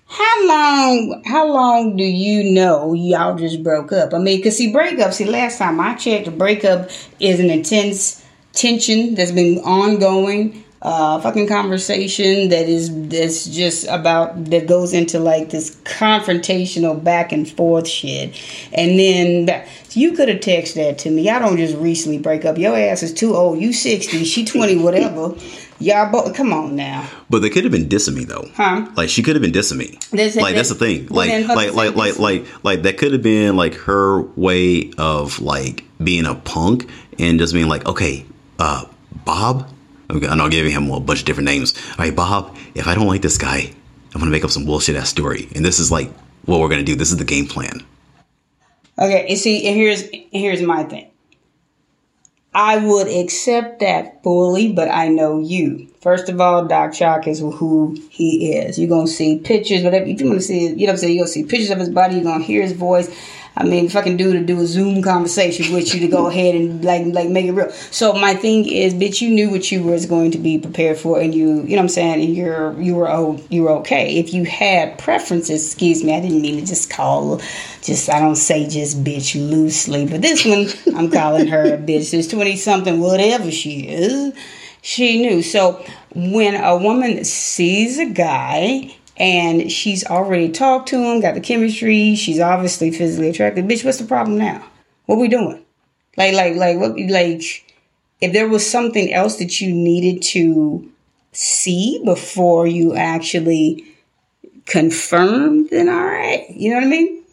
How 0.07 0.47
long? 0.47 1.21
How 1.25 1.51
long 1.51 1.97
do 1.97 2.03
you 2.03 2.51
know 2.51 2.93
y'all 2.93 3.37
just 3.37 3.61
broke 3.61 3.91
up? 3.91 4.13
I 4.13 4.19
mean, 4.19 4.37
because 4.37 4.57
see, 4.57 4.71
breakup. 4.71 5.13
See, 5.13 5.25
last 5.25 5.57
time 5.57 5.79
I 5.79 5.95
checked, 5.95 6.27
a 6.27 6.31
breakup 6.31 6.89
is 7.19 7.39
an 7.39 7.49
intense 7.49 8.25
tension 8.53 9.15
that's 9.15 9.31
been 9.31 9.59
ongoing. 9.59 10.63
Uh, 10.79 11.19
fucking 11.19 11.47
conversation 11.47 12.49
that 12.49 12.69
is 12.69 13.09
that's 13.09 13.47
just 13.47 13.87
about 13.87 14.45
that 14.45 14.67
goes 14.67 14.93
into 14.93 15.19
like 15.19 15.49
this 15.49 15.75
confrontational 15.77 17.03
back 17.03 17.31
and 17.31 17.49
forth 17.49 17.87
shit, 17.87 18.39
and 18.73 18.97
then 18.99 19.47
that, 19.47 19.67
you 19.91 20.11
could 20.13 20.29
have 20.29 20.39
texted 20.39 20.75
that 20.75 20.99
to 20.99 21.09
me. 21.09 21.31
I 21.31 21.39
don't 21.39 21.57
just 21.57 21.75
recently 21.77 22.19
break 22.19 22.45
up. 22.45 22.59
Your 22.59 22.77
ass 22.77 23.01
is 23.01 23.11
too 23.11 23.35
old. 23.35 23.59
You 23.59 23.73
sixty, 23.73 24.23
she 24.23 24.45
twenty, 24.45 24.77
whatever. 24.77 25.33
Y'all 25.79 26.11
both 26.11 26.33
come 26.35 26.51
on 26.53 26.75
now, 26.75 27.07
But 27.29 27.39
they 27.43 27.49
could 27.49 27.63
have 27.63 27.71
been 27.71 27.87
dissing 27.87 28.15
me 28.15 28.25
though. 28.25 28.49
huh? 28.55 28.87
Like 28.95 29.09
she 29.09 29.21
could 29.21 29.35
have 29.35 29.41
been 29.43 29.51
dissing 29.51 29.77
me. 29.77 29.99
There's- 30.11 30.35
like 30.35 30.55
that's 30.55 30.69
the 30.69 30.75
thing. 30.75 31.07
Like 31.07 31.29
like 31.47 31.73
like 31.73 31.95
like 31.95 32.17
like 32.19 32.45
like 32.63 32.81
that 32.83 32.97
could 32.97 33.13
have 33.13 33.21
been 33.21 33.55
like 33.55 33.75
her 33.75 34.21
way 34.21 34.91
of 34.97 35.39
like 35.39 35.83
being 36.03 36.25
a 36.25 36.33
punk 36.35 36.89
and 37.19 37.37
just 37.39 37.53
being 37.53 37.67
like, 37.67 37.85
okay, 37.85 38.25
uh, 38.59 38.85
Bob. 39.25 39.69
Okay, 40.09 40.27
I'm 40.27 40.37
not 40.37 40.51
giving 40.51 40.71
him 40.71 40.89
a 40.89 40.99
bunch 40.99 41.19
of 41.19 41.25
different 41.25 41.45
names. 41.45 41.75
All 41.91 42.05
right, 42.05 42.15
Bob. 42.15 42.55
If 42.75 42.87
I 42.87 42.95
don't 42.95 43.07
like 43.07 43.21
this 43.21 43.37
guy, 43.37 43.71
I'm 44.15 44.19
gonna 44.19 44.31
make 44.31 44.45
up 44.45 44.51
some 44.51 44.65
bullshit 44.65 44.95
ass 44.95 45.09
story, 45.09 45.47
and 45.53 45.63
this 45.65 45.79
is 45.79 45.91
like 45.91 46.09
what 46.45 46.59
we're 46.59 46.69
gonna 46.69 46.83
do. 46.83 46.95
This 46.95 47.11
is 47.11 47.17
the 47.17 47.25
game 47.25 47.45
plan. 47.45 47.83
Okay, 48.99 49.27
and 49.29 49.37
see, 49.37 49.67
and 49.67 49.75
here's 49.75 50.03
here's 50.31 50.61
my 50.61 50.83
thing. 50.85 51.11
I 52.53 52.77
would 52.77 53.07
accept 53.07 53.81
that 53.81 54.23
fully, 54.23 54.73
but 54.73 54.89
I 54.89 55.09
know 55.09 55.39
you. 55.39 55.87
First 56.01 56.29
of 56.29 56.41
all, 56.41 56.65
Doc 56.65 56.93
Chalk 56.93 57.27
is 57.27 57.39
who 57.39 57.97
he 58.09 58.53
is. 58.53 58.79
You're 58.79 58.89
gonna 58.89 59.07
see 59.07 59.39
pictures, 59.39 59.83
whatever. 59.83 60.05
If 60.05 60.21
you 60.21 60.27
want 60.27 60.39
to 60.39 60.45
see, 60.45 60.69
you 60.69 60.75
know 60.75 60.85
what 60.85 60.89
I'm 60.91 60.97
saying. 60.97 61.13
You're 61.13 61.23
gonna 61.25 61.31
see 61.33 61.43
pictures 61.43 61.69
of 61.69 61.79
his 61.79 61.89
body. 61.89 62.15
You're 62.15 62.23
gonna 62.23 62.43
hear 62.43 62.61
his 62.61 62.73
voice. 62.73 63.09
I 63.59 63.63
mean, 63.63 63.85
if 63.85 63.95
I 63.95 64.01
fucking 64.01 64.17
do 64.17 64.33
to 64.33 64.39
do 64.39 64.61
a 64.61 64.67
Zoom 64.67 65.01
conversation 65.01 65.73
with 65.73 65.91
you 65.91 65.99
to 66.01 66.07
go 66.07 66.27
ahead 66.27 66.53
and 66.53 66.85
like 66.85 67.07
like 67.07 67.29
make 67.29 67.47
it 67.47 67.53
real. 67.53 67.71
So 67.71 68.13
my 68.13 68.35
thing 68.35 68.69
is, 68.69 68.93
bitch, 68.93 69.19
you 69.19 69.31
knew 69.31 69.49
what 69.49 69.71
you 69.71 69.81
was 69.81 70.05
going 70.05 70.29
to 70.31 70.37
be 70.37 70.59
prepared 70.59 70.99
for, 70.99 71.19
and 71.19 71.33
you, 71.33 71.63
you 71.63 71.69
know 71.69 71.77
what 71.77 71.79
I'm 71.79 71.89
saying, 71.89 72.23
and 72.23 72.35
you're 72.35 72.79
you 72.79 72.93
were 72.93 73.09
oh 73.09 73.43
you 73.49 73.63
were 73.63 73.71
okay. 73.77 74.17
If 74.17 74.31
you 74.31 74.45
had 74.45 74.99
preferences, 74.99 75.65
excuse 75.65 76.03
me, 76.03 76.15
I 76.15 76.19
didn't 76.19 76.41
mean 76.41 76.59
to 76.59 76.65
just 76.67 76.91
call, 76.91 77.41
just 77.81 78.09
I 78.11 78.19
don't 78.19 78.35
say 78.35 78.67
just 78.67 79.03
bitch 79.03 79.33
loosely, 79.33 80.05
but 80.05 80.21
this 80.21 80.45
one 80.45 80.67
I'm 80.95 81.09
calling 81.09 81.47
her 81.47 81.73
a 81.73 81.77
bitch. 81.79 82.11
She's 82.11 82.27
twenty 82.27 82.57
something, 82.57 82.99
whatever 82.99 83.49
she 83.49 83.87
is. 83.87 84.33
She 84.83 85.19
knew. 85.19 85.41
So 85.41 85.83
when 86.13 86.55
a 86.55 86.77
woman 86.77 87.25
sees 87.25 87.97
a 87.97 88.05
guy 88.05 88.95
and 89.17 89.71
she's 89.71 90.05
already 90.05 90.49
talked 90.49 90.89
to 90.89 90.97
him, 90.97 91.21
got 91.21 91.33
the 91.33 91.41
chemistry, 91.41 92.15
she's 92.15 92.39
obviously 92.39 92.91
physically 92.91 93.29
attracted. 93.29 93.65
Bitch, 93.65 93.83
what's 93.83 93.97
the 93.97 94.05
problem 94.05 94.37
now? 94.37 94.63
What 95.05 95.17
we 95.19 95.27
doing? 95.27 95.63
Like, 96.15 96.33
like, 96.33 96.55
like, 96.55 96.77
what? 96.77 96.99
Like, 96.99 97.65
if 98.21 98.33
there 98.33 98.47
was 98.47 98.69
something 98.69 99.13
else 99.13 99.37
that 99.37 99.61
you 99.61 99.73
needed 99.73 100.21
to 100.23 100.91
see 101.31 102.01
before 102.03 102.67
you 102.67 102.95
actually 102.95 103.85
confirmed, 104.65 105.69
then 105.69 105.89
all 105.89 106.05
right. 106.05 106.45
You 106.49 106.71
know 106.71 106.77
what 106.77 106.85
I 106.85 106.89
mean? 106.89 107.23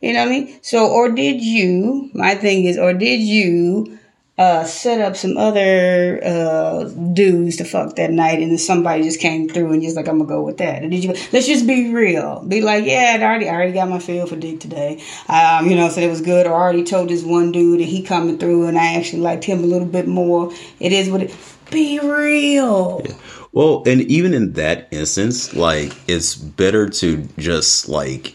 You 0.00 0.12
know 0.14 0.20
what 0.20 0.28
I 0.28 0.30
mean? 0.30 0.58
So, 0.62 0.88
or 0.88 1.10
did 1.10 1.42
you? 1.42 2.10
My 2.14 2.34
thing 2.34 2.64
is, 2.64 2.78
or 2.78 2.94
did 2.94 3.20
you? 3.20 3.98
Uh, 4.40 4.64
set 4.64 5.02
up 5.02 5.16
some 5.16 5.36
other 5.36 6.18
uh, 6.24 6.84
dudes 7.12 7.58
to 7.58 7.64
fuck 7.64 7.96
that 7.96 8.10
night, 8.10 8.40
and 8.40 8.50
then 8.50 8.56
somebody 8.56 9.02
just 9.02 9.20
came 9.20 9.50
through 9.50 9.70
and 9.70 9.82
just 9.82 9.96
like, 9.96 10.08
I'm 10.08 10.16
gonna 10.16 10.30
go 10.30 10.42
with 10.42 10.56
that. 10.56 10.82
And 10.82 10.90
did 10.90 11.04
you? 11.04 11.10
Let's 11.30 11.46
just 11.46 11.66
be 11.66 11.92
real. 11.92 12.42
Be 12.48 12.62
like, 12.62 12.86
yeah, 12.86 13.18
I 13.20 13.22
already, 13.22 13.50
I 13.50 13.54
already 13.54 13.72
got 13.72 13.90
my 13.90 13.98
feel 13.98 14.26
for 14.26 14.36
dick 14.36 14.58
today. 14.58 15.04
Um, 15.28 15.68
you 15.68 15.76
know, 15.76 15.90
said 15.90 16.04
it 16.04 16.08
was 16.08 16.22
good. 16.22 16.46
Or 16.46 16.54
I 16.54 16.58
already 16.58 16.84
told 16.84 17.10
this 17.10 17.22
one 17.22 17.52
dude, 17.52 17.80
and 17.80 17.88
he 17.88 18.02
coming 18.02 18.38
through, 18.38 18.66
and 18.66 18.78
I 18.78 18.94
actually 18.94 19.20
liked 19.20 19.44
him 19.44 19.62
a 19.62 19.66
little 19.66 19.86
bit 19.86 20.08
more. 20.08 20.50
It 20.80 20.92
is 20.92 21.10
what 21.10 21.22
it. 21.22 21.36
Be 21.70 22.00
real. 22.00 23.02
Yeah. 23.04 23.14
Well, 23.52 23.82
and 23.86 24.00
even 24.02 24.32
in 24.32 24.54
that 24.54 24.88
instance, 24.90 25.54
like 25.54 25.92
it's 26.08 26.34
better 26.34 26.88
to 26.88 27.28
just 27.36 27.90
like 27.90 28.34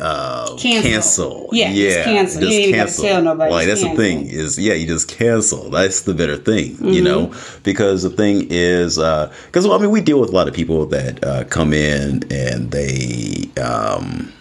uh 0.00 0.56
Cancel. 0.56 0.82
cancel. 0.90 1.48
Yeah, 1.52 1.68
just 1.68 1.76
yeah, 1.78 2.04
cancel. 2.04 2.42
You 2.44 2.48
ain't 2.48 2.68
even 2.74 2.86
tell 2.88 3.22
nobody, 3.22 3.52
Like 3.52 3.66
just 3.66 3.82
that's 3.82 3.94
the 3.94 3.96
thing 4.02 4.26
is, 4.26 4.58
yeah, 4.58 4.74
you 4.74 4.86
just 4.86 5.08
cancel. 5.08 5.70
That's 5.70 6.02
the 6.02 6.14
better 6.14 6.36
thing, 6.36 6.76
you 6.92 7.02
know, 7.02 7.26
Mm-hmm. 7.28 7.62
because 7.62 8.02
the 8.02 8.10
thing 8.10 8.46
is, 8.50 8.96
because 8.96 9.66
well, 9.66 9.74
I 9.74 9.78
mean, 9.78 9.90
we 9.90 10.00
deal 10.00 10.18
with 10.20 10.30
a 10.30 10.32
lot 10.32 10.48
of 10.48 10.54
people 10.54 10.86
that 10.86 11.22
uh, 11.24 11.44
come 11.44 11.72
in 11.72 12.22
and 12.32 12.70
they, 12.70 13.50
um, 13.60 14.32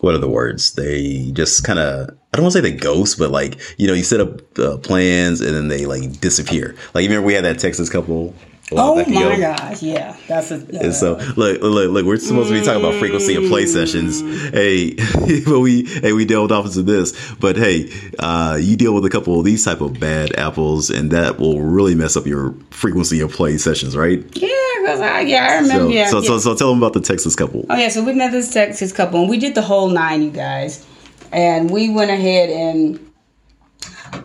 what 0.00 0.14
are 0.14 0.18
the 0.18 0.28
words? 0.28 0.72
They 0.74 1.30
just 1.32 1.64
kind 1.64 1.78
of. 1.78 2.10
I 2.32 2.36
don't 2.36 2.44
want 2.44 2.52
to 2.52 2.58
say 2.62 2.70
they 2.70 2.76
ghost, 2.76 3.18
but 3.18 3.30
like 3.30 3.58
you 3.78 3.86
know, 3.88 3.94
you 3.94 4.02
set 4.04 4.20
up 4.20 4.58
uh, 4.58 4.76
plans 4.78 5.40
and 5.40 5.54
then 5.56 5.68
they 5.68 5.86
like 5.86 6.20
disappear. 6.20 6.76
Like 6.94 7.02
you 7.02 7.08
remember 7.08 7.26
we 7.26 7.34
had 7.34 7.44
that 7.44 7.58
Texas 7.58 7.88
couple. 7.88 8.34
Oh 8.72 8.96
my 8.96 9.38
gosh, 9.38 9.82
yeah, 9.82 10.16
that's 10.26 10.50
a. 10.50 10.56
Uh, 10.56 10.80
And 10.82 10.94
so, 10.94 11.14
look, 11.36 11.60
look, 11.62 11.90
look, 11.90 12.04
we're 12.06 12.18
supposed 12.18 12.50
to 12.50 12.58
be 12.58 12.64
talking 12.64 12.84
about 12.84 12.94
frequency 12.94 13.34
of 13.36 13.44
play 13.44 13.66
sessions. 13.66 14.20
Hey, 14.50 14.94
but 15.46 15.60
we, 15.60 15.84
hey, 15.86 16.12
we 16.12 16.24
delved 16.24 16.52
off 16.52 16.66
into 16.66 16.82
this. 16.82 17.34
But 17.36 17.56
hey, 17.56 17.90
uh, 18.18 18.58
you 18.60 18.76
deal 18.76 18.94
with 18.94 19.04
a 19.04 19.10
couple 19.10 19.38
of 19.38 19.44
these 19.44 19.64
type 19.64 19.80
of 19.80 19.98
bad 19.98 20.36
apples, 20.38 20.90
and 20.90 21.10
that 21.12 21.38
will 21.38 21.60
really 21.62 21.94
mess 21.94 22.16
up 22.16 22.26
your 22.26 22.54
frequency 22.70 23.20
of 23.20 23.32
play 23.32 23.56
sessions, 23.56 23.96
right? 23.96 24.24
yeah, 24.36 24.48
I 24.96 25.20
yeah 25.20 25.46
I 25.50 25.54
remember 25.60 25.84
So, 25.84 25.88
yeah. 25.88 26.10
so, 26.10 26.20
yeah. 26.20 26.28
so, 26.28 26.38
so, 26.38 26.54
tell 26.54 26.70
them 26.70 26.78
about 26.78 26.92
the 26.92 27.00
Texas 27.00 27.36
couple. 27.36 27.64
Oh 27.70 27.76
yeah, 27.76 27.88
so 27.88 28.02
we 28.04 28.12
met 28.14 28.32
this 28.32 28.52
Texas 28.52 28.92
couple 28.92 29.20
and 29.20 29.30
we 29.30 29.38
did 29.38 29.54
the 29.54 29.62
whole 29.62 29.88
nine, 29.88 30.22
you 30.22 30.30
guys. 30.30 30.86
And 31.32 31.70
we 31.70 31.90
went 31.90 32.10
ahead 32.10 32.50
and 32.50 33.12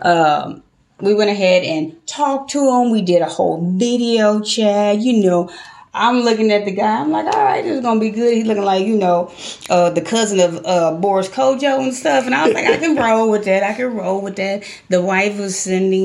um 0.02 0.63
we 1.04 1.14
went 1.14 1.30
ahead 1.30 1.62
and 1.62 1.94
talked 2.06 2.50
to 2.52 2.60
him. 2.60 2.90
We 2.90 3.02
did 3.02 3.22
a 3.22 3.28
whole 3.28 3.70
video 3.76 4.40
chat, 4.40 4.98
you 5.00 5.22
know. 5.22 5.50
I'm 5.92 6.22
looking 6.22 6.50
at 6.50 6.64
the 6.64 6.72
guy. 6.72 7.00
I'm 7.00 7.12
like, 7.12 7.26
all 7.26 7.44
right, 7.44 7.62
this 7.62 7.76
is 7.76 7.82
gonna 7.82 8.00
be 8.00 8.10
good. 8.10 8.34
He's 8.34 8.46
looking 8.46 8.64
like, 8.64 8.84
you 8.84 8.96
know, 8.96 9.32
uh, 9.70 9.90
the 9.90 10.00
cousin 10.00 10.40
of 10.40 10.66
uh, 10.66 10.92
Boris 10.94 11.28
Kodjoe 11.28 11.84
and 11.84 11.94
stuff. 11.94 12.26
And 12.26 12.34
I 12.34 12.46
was 12.46 12.54
like, 12.54 12.66
I 12.66 12.78
can 12.78 12.96
roll 13.02 13.30
with 13.30 13.44
that. 13.44 13.62
I 13.62 13.74
can 13.74 13.94
roll 13.94 14.20
with 14.20 14.36
that. 14.36 14.64
The 14.88 15.00
wife 15.00 15.38
was 15.38 15.56
sending 15.56 16.02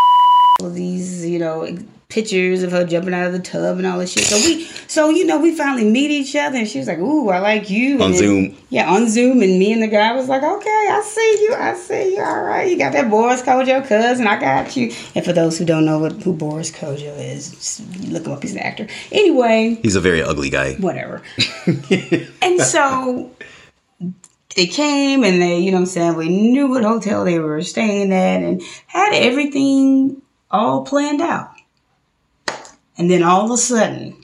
all 0.62 0.70
these, 0.70 1.26
you 1.26 1.39
know, 1.39 1.76
pictures 2.20 2.64
of 2.64 2.72
her 2.72 2.84
jumping 2.84 3.14
out 3.14 3.28
of 3.28 3.34
the 3.34 3.39
tub 3.39 3.78
and 3.78 3.86
all 3.86 3.99
this 3.99 4.12
shit. 4.12 4.24
So 4.24 4.36
we, 4.38 4.66
so 4.88 5.10
you 5.12 5.26
know, 5.28 5.39
we 5.39 5.55
finally 5.55 5.86
meet 5.86 6.10
each 6.10 6.36
other, 6.36 6.57
and 6.57 6.68
she 6.68 6.80
was 6.80 6.88
like, 6.88 6.97
"Ooh, 6.97 7.30
I 7.30 7.38
like 7.38 7.70
you." 7.70 7.97
On 7.97 8.01
And 8.01 8.14
then- 8.16 8.20
Zoom. 8.20 8.57
Yeah, 8.72 8.91
on 8.91 9.07
Zoom, 9.07 9.41
and 9.43 9.60
me 9.60 9.72
and 9.72 9.82
the 9.84 9.88
guy 9.88 10.14
was 10.16 10.28
like, 10.28 10.41
"Okay, 10.41 10.88
I 10.91 11.01
see 11.05 11.38
you. 11.47 11.55
I 11.55 11.76
see 11.76 12.16
you. 12.16 12.24
All 12.24 12.41
right, 12.41 12.68
you 12.70 12.78
got 12.80 12.93
that 12.93 13.12
Boris 13.12 13.43
Kodjoe 13.43 13.88
cousin. 13.88 14.26
I 14.26 14.39
got 14.39 14.76
you." 14.76 14.91
And 15.14 15.24
for 15.24 15.34
those 15.34 15.60
who 15.60 15.66
don't 15.66 15.86
know 15.86 15.99
what 15.99 16.14
who 16.24 16.34
Boris 16.34 16.72
Kodjoe 16.72 17.16
is, 17.36 17.51
just 17.51 17.82
look 18.10 18.26
him 18.26 18.32
up. 18.32 18.41
He's 18.41 18.53
an 18.53 18.60
actor. 18.60 18.88
Anyway, 19.12 19.78
He's 19.84 19.95
a 19.95 20.01
very 20.01 20.24
ugly 20.24 20.49
guy. 20.49 20.74
whatever. 20.80 21.22
and 22.41 22.60
so 22.60 23.30
they 24.55 24.66
came 24.66 25.24
and 25.24 25.39
they, 25.39 25.60
you 25.60 25.70
know 25.70 25.78
what 25.78 25.82
I'm 25.82 25.86
saying, 25.86 26.16
we 26.16 26.28
knew 26.30 26.70
what 26.70 26.84
hotel 26.84 27.24
they 27.24 27.38
were 27.38 27.62
staying 27.62 28.12
at 28.12 28.41
and 28.41 28.64
had 28.88 29.14
everything 29.14 30.24
all 30.49 30.84
planned 30.86 31.22
out. 31.22 31.51
And 33.00 33.10
then 33.10 33.24
all 33.24 33.45
of 33.45 33.52
a 33.52 33.58
sudden, 33.58 34.16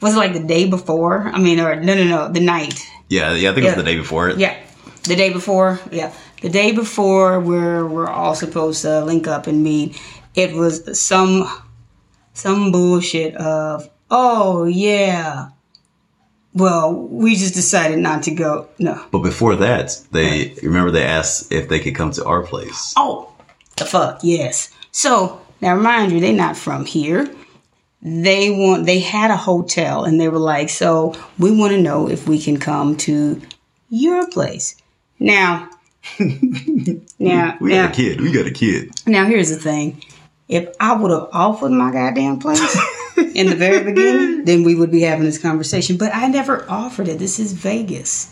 was 0.00 0.14
it 0.14 0.16
like 0.16 0.32
the 0.32 0.42
day 0.42 0.68
before? 0.68 1.28
I 1.28 1.38
mean, 1.38 1.60
or 1.60 1.76
no, 1.76 1.94
no, 1.94 2.04
no, 2.04 2.32
the 2.32 2.40
night. 2.40 2.84
Yeah, 3.08 3.34
yeah, 3.34 3.50
I 3.50 3.54
think 3.54 3.66
it 3.66 3.68
was 3.68 3.76
the 3.76 3.82
day 3.84 3.96
before. 3.96 4.30
Yeah, 4.30 4.56
the 5.04 5.14
day 5.14 5.30
before. 5.30 5.78
Yeah, 5.90 6.12
the 6.40 6.48
day 6.48 6.72
before 6.72 7.38
where 7.38 7.86
we're 7.86 8.08
all 8.08 8.34
supposed 8.34 8.82
to 8.82 9.04
link 9.04 9.28
up 9.28 9.46
and 9.46 9.62
meet. 9.62 10.00
It 10.34 10.54
was 10.54 10.98
some 10.98 11.46
some 12.32 12.72
bullshit 12.72 13.36
of 13.36 13.88
oh 14.10 14.64
yeah. 14.64 15.50
Well, 16.54 16.92
we 16.94 17.36
just 17.36 17.54
decided 17.54 17.98
not 17.98 18.22
to 18.24 18.30
go. 18.30 18.68
No. 18.78 19.02
But 19.10 19.20
before 19.20 19.56
that, 19.56 19.98
they 20.10 20.54
remember 20.62 20.90
they 20.90 21.04
asked 21.04 21.52
if 21.52 21.68
they 21.68 21.80
could 21.80 21.94
come 21.94 22.12
to 22.12 22.24
our 22.24 22.42
place. 22.42 22.94
Oh, 22.96 23.32
the 23.76 23.84
fuck 23.84 24.20
yes. 24.22 24.70
So 24.90 25.40
now, 25.60 25.76
mind 25.76 26.12
you, 26.12 26.20
they're 26.20 26.32
not 26.32 26.56
from 26.56 26.84
here. 26.84 27.30
They 28.02 28.50
want. 28.50 28.86
They 28.86 28.98
had 28.98 29.30
a 29.30 29.36
hotel, 29.36 30.04
and 30.04 30.20
they 30.20 30.28
were 30.28 30.38
like, 30.38 30.70
"So 30.70 31.14
we 31.38 31.56
want 31.56 31.72
to 31.72 31.80
know 31.80 32.08
if 32.08 32.26
we 32.28 32.40
can 32.40 32.58
come 32.58 32.96
to 32.98 33.40
your 33.90 34.26
place." 34.26 34.74
Now, 35.20 35.70
now, 36.18 37.56
We 37.60 37.70
now, 37.70 37.86
got 37.86 37.92
a 37.92 37.94
kid. 37.94 38.20
We 38.20 38.32
got 38.32 38.46
a 38.46 38.50
kid. 38.50 38.90
now, 39.06 39.26
here's 39.26 39.50
the 39.50 39.56
thing: 39.56 40.02
if 40.48 40.68
I 40.80 40.94
would 40.94 41.10
have 41.12 41.28
offered 41.32 41.70
my 41.70 41.92
goddamn 41.92 42.40
place 42.40 42.76
in 43.16 43.48
the 43.48 43.56
very 43.56 43.84
beginning, 43.84 44.44
then 44.46 44.64
we 44.64 44.74
would 44.74 44.90
be 44.90 45.02
having 45.02 45.24
this 45.24 45.38
conversation. 45.38 45.96
But 45.96 46.14
I 46.14 46.26
never 46.26 46.68
offered 46.68 47.06
it. 47.08 47.18
This 47.18 47.38
is 47.38 47.52
Vegas. 47.52 48.31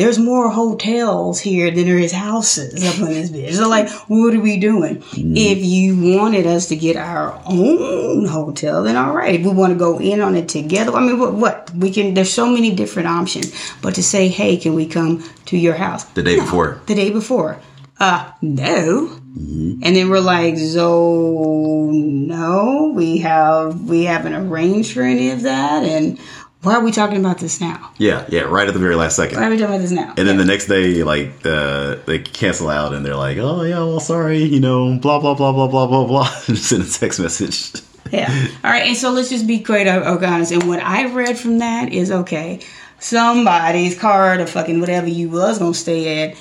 There's 0.00 0.18
more 0.18 0.48
hotels 0.48 1.40
here 1.40 1.70
than 1.70 1.84
there 1.84 1.98
is 1.98 2.10
houses 2.10 2.82
up 2.88 3.06
in 3.06 3.12
this 3.12 3.30
bitch. 3.30 3.52
So, 3.52 3.68
like, 3.68 3.90
what 4.08 4.34
are 4.34 4.40
we 4.40 4.56
doing? 4.56 5.04
If 5.12 5.58
you 5.62 6.16
wanted 6.16 6.46
us 6.46 6.68
to 6.68 6.76
get 6.76 6.96
our 6.96 7.38
own 7.44 8.24
hotel, 8.24 8.82
then 8.82 8.96
all 8.96 9.14
right. 9.14 9.34
If 9.34 9.44
we 9.44 9.52
want 9.52 9.74
to 9.74 9.78
go 9.78 10.00
in 10.00 10.22
on 10.22 10.36
it 10.36 10.48
together, 10.48 10.92
I 10.94 11.00
mean, 11.00 11.18
what? 11.18 11.34
What 11.34 11.70
we 11.74 11.90
can? 11.90 12.14
There's 12.14 12.32
so 12.32 12.46
many 12.46 12.74
different 12.74 13.08
options. 13.08 13.52
But 13.82 13.94
to 13.96 14.02
say, 14.02 14.28
hey, 14.28 14.56
can 14.56 14.72
we 14.72 14.86
come 14.86 15.22
to 15.44 15.58
your 15.58 15.74
house 15.74 16.04
The 16.04 16.22
day 16.22 16.36
before. 16.36 16.80
The 16.86 16.94
day 16.94 17.10
before. 17.10 17.60
Uh, 17.98 18.32
no. 18.40 19.20
And 19.36 19.82
then 19.82 20.08
we're 20.08 20.20
like, 20.20 20.56
so 20.56 21.90
no, 21.92 22.92
we 22.96 23.18
have 23.18 23.82
we 23.82 24.04
haven't 24.04 24.32
arranged 24.34 24.94
for 24.94 25.02
any 25.02 25.30
of 25.30 25.42
that, 25.42 25.84
and 25.84 26.18
why 26.62 26.74
are 26.74 26.84
we 26.84 26.92
talking 26.92 27.18
about 27.18 27.38
this 27.38 27.60
now? 27.60 27.90
Yeah, 27.96 28.26
yeah, 28.28 28.42
right 28.42 28.68
at 28.68 28.74
the 28.74 28.80
very 28.80 28.94
last 28.94 29.16
second. 29.16 29.38
Why 29.38 29.46
are 29.46 29.50
we 29.50 29.56
talking 29.56 29.74
about 29.74 29.82
this 29.82 29.92
now? 29.92 30.12
And 30.16 30.28
then 30.28 30.36
the 30.36 30.44
next 30.44 30.66
day, 30.66 31.02
like 31.02 31.40
the 31.40 32.02
they 32.06 32.18
cancel 32.18 32.68
out, 32.68 32.92
and 32.92 33.04
they're 33.04 33.16
like, 33.16 33.38
"Oh 33.38 33.62
yeah, 33.62 33.78
well, 33.78 34.00
sorry, 34.00 34.42
you 34.42 34.60
know, 34.60 34.98
blah 34.98 35.20
blah 35.20 35.34
blah 35.34 35.52
blah 35.52 35.68
blah 35.68 35.86
blah 35.86 36.06
blah." 36.06 36.24
Send 36.54 36.82
a 36.82 36.90
text 36.90 37.18
message. 37.18 37.72
Yeah. 38.12 38.48
All 38.62 38.70
right. 38.70 38.86
And 38.86 38.96
so 38.96 39.10
let's 39.10 39.30
just 39.30 39.46
be 39.46 39.64
okay, 39.66 39.88
honest. 40.26 40.52
And 40.52 40.64
what 40.64 40.80
I 40.80 41.10
read 41.12 41.38
from 41.38 41.58
that 41.58 41.92
is 41.92 42.10
okay. 42.10 42.60
Somebody's 42.98 43.98
card 43.98 44.40
or 44.40 44.46
fucking 44.46 44.80
whatever 44.80 45.08
you 45.08 45.30
was 45.30 45.58
gonna 45.58 45.72
stay 45.72 46.24
at, 46.24 46.36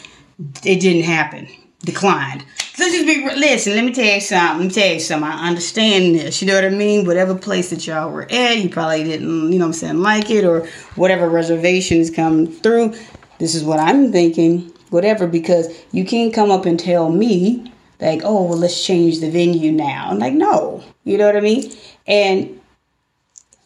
it 0.65 0.81
didn't 0.81 1.03
happen. 1.03 1.47
Declined. 1.83 2.45
Let's 2.77 2.93
just 2.93 3.07
be 3.07 3.23
listen. 3.35 3.75
Let 3.75 3.85
me 3.85 3.93
tell 3.93 4.05
you 4.05 4.21
something. 4.21 4.59
Let 4.59 4.67
me 4.67 4.73
tell 4.73 4.93
you 4.93 4.99
something. 4.99 5.29
I 5.29 5.47
understand 5.47 6.15
this. 6.15 6.41
You 6.41 6.47
know 6.47 6.55
what 6.55 6.65
I 6.65 6.69
mean. 6.69 7.05
Whatever 7.05 7.35
place 7.35 7.69
that 7.71 7.85
y'all 7.85 8.11
were 8.11 8.27
at, 8.29 8.57
you 8.57 8.69
probably 8.69 9.03
didn't. 9.03 9.51
You 9.51 9.59
know 9.59 9.65
what 9.65 9.69
I'm 9.69 9.73
saying 9.73 9.97
like 9.97 10.29
it 10.29 10.45
or 10.45 10.67
whatever 10.95 11.29
reservations 11.29 12.09
come 12.09 12.47
through. 12.47 12.95
This 13.39 13.55
is 13.55 13.63
what 13.63 13.79
I'm 13.79 14.11
thinking. 14.11 14.71
Whatever, 14.89 15.27
because 15.27 15.67
you 15.91 16.03
can't 16.03 16.33
come 16.33 16.49
up 16.51 16.65
and 16.65 16.79
tell 16.79 17.09
me 17.09 17.71
like, 18.01 18.21
oh, 18.23 18.43
well, 18.43 18.57
let's 18.57 18.83
change 18.83 19.19
the 19.19 19.29
venue 19.29 19.71
now. 19.71 20.07
I'm 20.09 20.19
like, 20.19 20.33
no, 20.33 20.83
you 21.03 21.17
know 21.17 21.27
what 21.27 21.35
I 21.37 21.41
mean? 21.41 21.71
And 22.07 22.59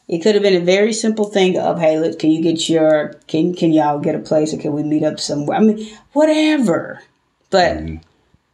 It 0.07 0.19
could 0.19 0.35
have 0.35 0.43
been 0.43 0.61
a 0.61 0.65
very 0.65 0.91
simple 0.93 1.25
thing 1.25 1.57
of, 1.57 1.79
hey, 1.79 1.99
look, 1.99 2.19
can 2.19 2.29
you 2.29 2.41
get 2.41 2.69
your, 2.69 3.13
can, 3.27 3.53
can 3.55 3.71
y'all 3.71 3.99
get 3.99 4.15
a 4.15 4.19
place 4.19 4.53
or 4.53 4.57
can 4.57 4.73
we 4.73 4.83
meet 4.83 5.03
up 5.03 5.19
somewhere? 5.19 5.57
I 5.57 5.61
mean, 5.61 5.89
whatever. 6.11 7.01
But 7.53 7.83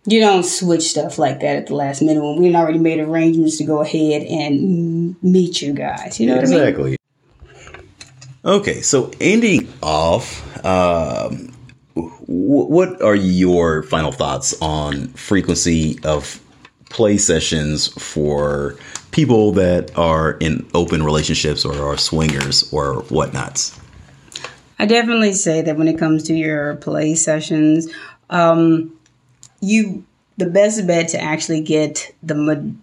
you 0.04 0.20
don't 0.20 0.44
switch 0.44 0.82
stuff 0.84 1.18
like 1.18 1.40
that 1.40 1.56
at 1.56 1.68
the 1.68 1.76
last 1.76 2.02
minute 2.02 2.22
when 2.22 2.36
we've 2.36 2.54
already 2.54 2.80
made 2.80 3.00
arrangements 3.00 3.58
to 3.60 3.64
go 3.64 3.80
ahead 3.80 4.24
and 4.24 5.16
meet 5.24 5.62
you 5.62 5.72
guys. 5.72 6.20
You 6.20 6.28
know 6.28 6.36
what 6.36 6.46
I 6.46 6.50
mean? 6.50 6.60
exactly. 6.60 6.98
Okay, 8.44 8.82
so 8.82 9.10
ending 9.22 9.72
off, 9.82 10.66
um, 10.66 11.54
what 11.96 13.02
are 13.02 13.16
your 13.16 13.84
final 13.84 14.12
thoughts 14.12 14.54
on 14.62 15.08
frequency 15.14 15.98
of 16.04 16.42
play 16.90 17.18
sessions 17.18 17.88
for 17.88 18.76
people 19.12 19.54
that 19.54 19.98
are 19.98 20.34
in 20.42 20.70
open 20.74 21.04
relationships 21.04 21.64
or 21.64 21.88
are 21.88 21.98
swingers 21.98 22.70
or 22.74 23.04
whatnots? 23.04 23.80
I 24.82 24.86
definitely 24.86 25.34
say 25.34 25.62
that 25.62 25.76
when 25.76 25.90
it 25.90 26.00
comes 26.00 26.24
to 26.24 26.34
your 26.34 26.76
play 26.78 27.14
sessions, 27.14 27.94
um, 28.30 28.94
you 29.62 30.06
the 30.38 30.46
best 30.46 30.88
bet 30.88 31.10
to 31.10 31.22
actually 31.22 31.62
get 31.62 32.14
the 32.24 32.74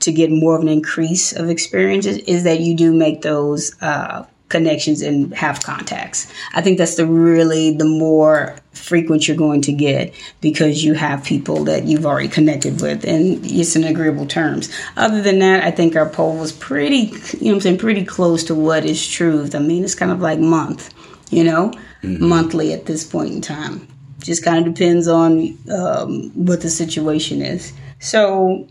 to 0.00 0.12
get 0.12 0.30
more 0.30 0.56
of 0.56 0.62
an 0.62 0.68
increase 0.68 1.32
of 1.32 1.48
experiences 1.48 2.18
is 2.18 2.44
that 2.44 2.60
you 2.60 2.76
do 2.76 2.94
make 2.94 3.22
those 3.22 3.74
uh, 3.82 4.26
connections 4.48 5.02
and 5.02 5.34
have 5.34 5.62
contacts. 5.62 6.32
I 6.54 6.60
think 6.60 6.78
that's 6.78 6.96
the 6.96 7.06
really 7.06 7.74
the 7.74 7.84
more 7.84 8.56
frequent 8.72 9.26
you're 9.26 9.36
going 9.36 9.62
to 9.62 9.72
get 9.72 10.14
because 10.40 10.84
you 10.84 10.94
have 10.94 11.24
people 11.24 11.64
that 11.64 11.84
you've 11.84 12.06
already 12.06 12.28
connected 12.28 12.80
with 12.80 13.04
and 13.04 13.44
it's 13.44 13.74
in 13.74 13.84
agreeable 13.84 14.26
terms. 14.26 14.72
Other 14.96 15.22
than 15.22 15.38
that, 15.40 15.64
I 15.64 15.70
think 15.70 15.96
our 15.96 16.08
poll 16.08 16.36
was 16.36 16.52
pretty, 16.52 17.12
you 17.40 17.48
know 17.48 17.54
I'm 17.54 17.60
saying, 17.60 17.78
pretty 17.78 18.04
close 18.04 18.44
to 18.44 18.54
what 18.54 18.84
is 18.84 19.06
truth. 19.06 19.54
I 19.54 19.58
mean, 19.58 19.82
it's 19.82 19.94
kind 19.94 20.12
of 20.12 20.20
like 20.20 20.38
month, 20.38 20.94
you 21.30 21.42
know, 21.42 21.72
monthly 22.02 22.72
at 22.72 22.86
this 22.86 23.04
point 23.04 23.32
in 23.32 23.40
time. 23.40 23.88
Just 24.26 24.44
kind 24.44 24.66
of 24.66 24.74
depends 24.74 25.08
on 25.08 25.56
um, 25.70 26.30
what 26.34 26.60
the 26.60 26.68
situation 26.68 27.42
is. 27.42 27.72
So 28.00 28.68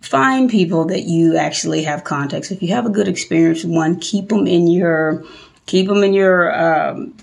find 0.00 0.48
people 0.48 0.86
that 0.86 1.02
you 1.02 1.36
actually 1.36 1.82
have 1.82 2.04
contacts. 2.04 2.50
If 2.50 2.62
you 2.62 2.74
have 2.74 2.86
a 2.86 2.90
good 2.90 3.08
experience 3.08 3.62
with 3.62 3.72
one, 3.72 4.00
keep 4.00 4.28
them 4.28 4.46
in 4.46 4.66
your 4.68 5.24
keep 5.66 5.86
them 5.86 6.02
in 6.02 6.14
your 6.14 6.54
um, 6.58 7.14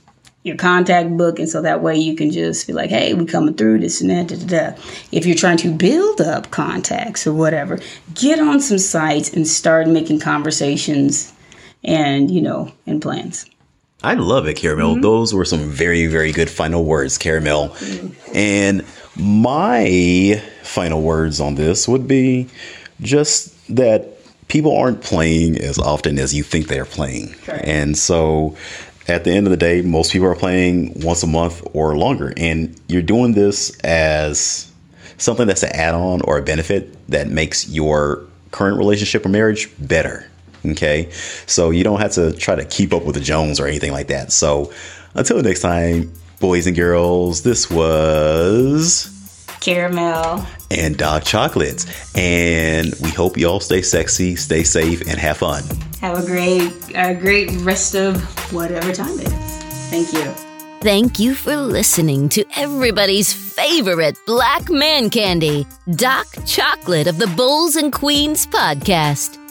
your 0.44 0.56
contact 0.56 1.18
book, 1.18 1.40
and 1.40 1.50
so 1.50 1.64
that 1.64 1.82
way 1.82 1.98
you 1.98 2.16
can 2.16 2.30
just 2.30 2.68
be 2.68 2.74
like, 2.74 2.92
"Hey, 2.92 3.14
we 3.16 3.26
coming 3.26 3.56
through 3.56 3.80
this 3.80 4.02
and 4.02 4.12
that." 4.12 4.28
Da, 4.28 4.36
da, 4.36 4.46
da. 4.46 4.82
If 5.12 5.26
you're 5.26 5.36
trying 5.36 5.58
to 5.58 5.72
build 5.74 6.22
up 6.22 6.52
contacts 6.52 7.26
or 7.26 7.34
whatever, 7.34 7.80
get 8.14 8.40
on 8.40 8.60
some 8.60 8.78
sites 8.78 9.34
and 9.34 9.48
start 9.48 9.88
making 9.88 10.20
conversations, 10.20 11.34
and 11.84 12.30
you 12.30 12.42
know, 12.42 12.72
and 12.86 13.02
plans. 13.02 13.50
I 14.04 14.14
love 14.14 14.48
it, 14.48 14.58
Karamel. 14.58 14.94
Mm-hmm. 14.94 15.02
Those 15.02 15.34
were 15.34 15.46
some 15.46 15.70
very, 15.70 16.08
very 16.08 16.32
good 16.32 16.50
final 16.50 16.86
words, 16.86 17.18
Karamel. 17.18 17.74
And 18.36 18.86
my 19.16 20.42
final 20.64 21.02
words 21.02 21.40
on 21.40 21.56
this 21.56 21.88
would 21.88 22.08
be 22.08 22.48
just 23.02 23.54
that 23.76 24.12
people 24.48 24.76
aren't 24.76 25.02
playing 25.02 25.58
as 25.58 25.80
often 25.80 26.20
as 26.20 26.34
you 26.36 26.44
think 26.44 26.68
they're 26.68 26.86
playing. 26.86 27.34
Correct. 27.44 27.66
And 27.66 27.98
so 27.98 28.56
at 29.08 29.24
the 29.24 29.32
end 29.32 29.48
of 29.48 29.52
the 29.52 29.58
day, 29.58 29.82
most 29.82 30.12
people 30.12 30.28
are 30.28 30.36
playing 30.36 31.00
once 31.02 31.24
a 31.24 31.28
month 31.28 31.66
or 31.74 31.98
longer. 31.98 32.34
And 32.38 32.80
you're 32.88 33.02
doing 33.02 33.34
this 33.34 33.78
as 33.80 34.72
something 35.18 35.48
that's 35.48 35.64
an 35.64 35.72
add 35.74 35.96
on 35.96 36.22
or 36.22 36.38
a 36.38 36.42
benefit 36.42 36.96
that 37.10 37.28
makes 37.30 37.70
your 37.70 38.24
current 38.52 38.78
relationship 38.78 39.26
or 39.26 39.30
marriage 39.30 39.70
better. 39.80 40.30
Okay. 40.72 41.10
So 41.46 41.70
you 41.72 41.84
don't 41.84 42.00
have 42.00 42.14
to 42.14 42.34
try 42.34 42.56
to 42.56 42.66
keep 42.66 42.94
up 42.94 43.04
with 43.06 43.16
the 43.16 43.22
Jones 43.22 43.60
or 43.60 43.68
anything 43.68 43.92
like 43.92 44.08
that. 44.08 44.32
So 44.32 44.72
until 45.14 45.42
next 45.42 45.62
time, 45.62 46.12
boys 46.40 46.68
and 46.68 46.76
girls, 46.76 47.44
this 47.44 47.70
was 47.70 49.08
Karamel. 49.62 50.46
and 50.70 50.98
Doc 50.98 51.24
Chocolates. 51.24 51.86
And 52.16 52.94
we 53.02 53.10
hope 53.10 53.38
you 53.38 53.48
all 53.48 53.60
stay 53.60 53.82
sexy, 53.82 54.36
stay 54.36 54.64
safe, 54.64 55.02
and 55.02 55.20
have 55.20 55.38
fun. 55.38 55.64
Have 56.02 56.24
a 56.24 56.26
great, 56.26 56.72
a 56.96 57.16
great 57.16 57.52
rest 57.62 57.96
of 57.96 58.22
whatever 58.54 58.92
time 58.92 59.20
it 59.20 59.28
is. 59.28 59.64
Thank 59.90 60.14
you. 60.14 60.34
Thank 60.82 61.18
you 61.18 61.34
for 61.34 61.56
listening 61.56 62.30
to 62.30 62.46
everybody's 62.56 63.34
favorite 63.34 64.18
black 64.28 64.70
man 64.70 65.10
candy, 65.10 65.66
Doc 65.96 66.28
Chocolate 66.46 67.08
of 67.08 67.18
the 67.18 67.28
Bulls 67.28 67.76
and 67.76 67.92
Queens 67.92 68.46
podcast. 68.46 69.45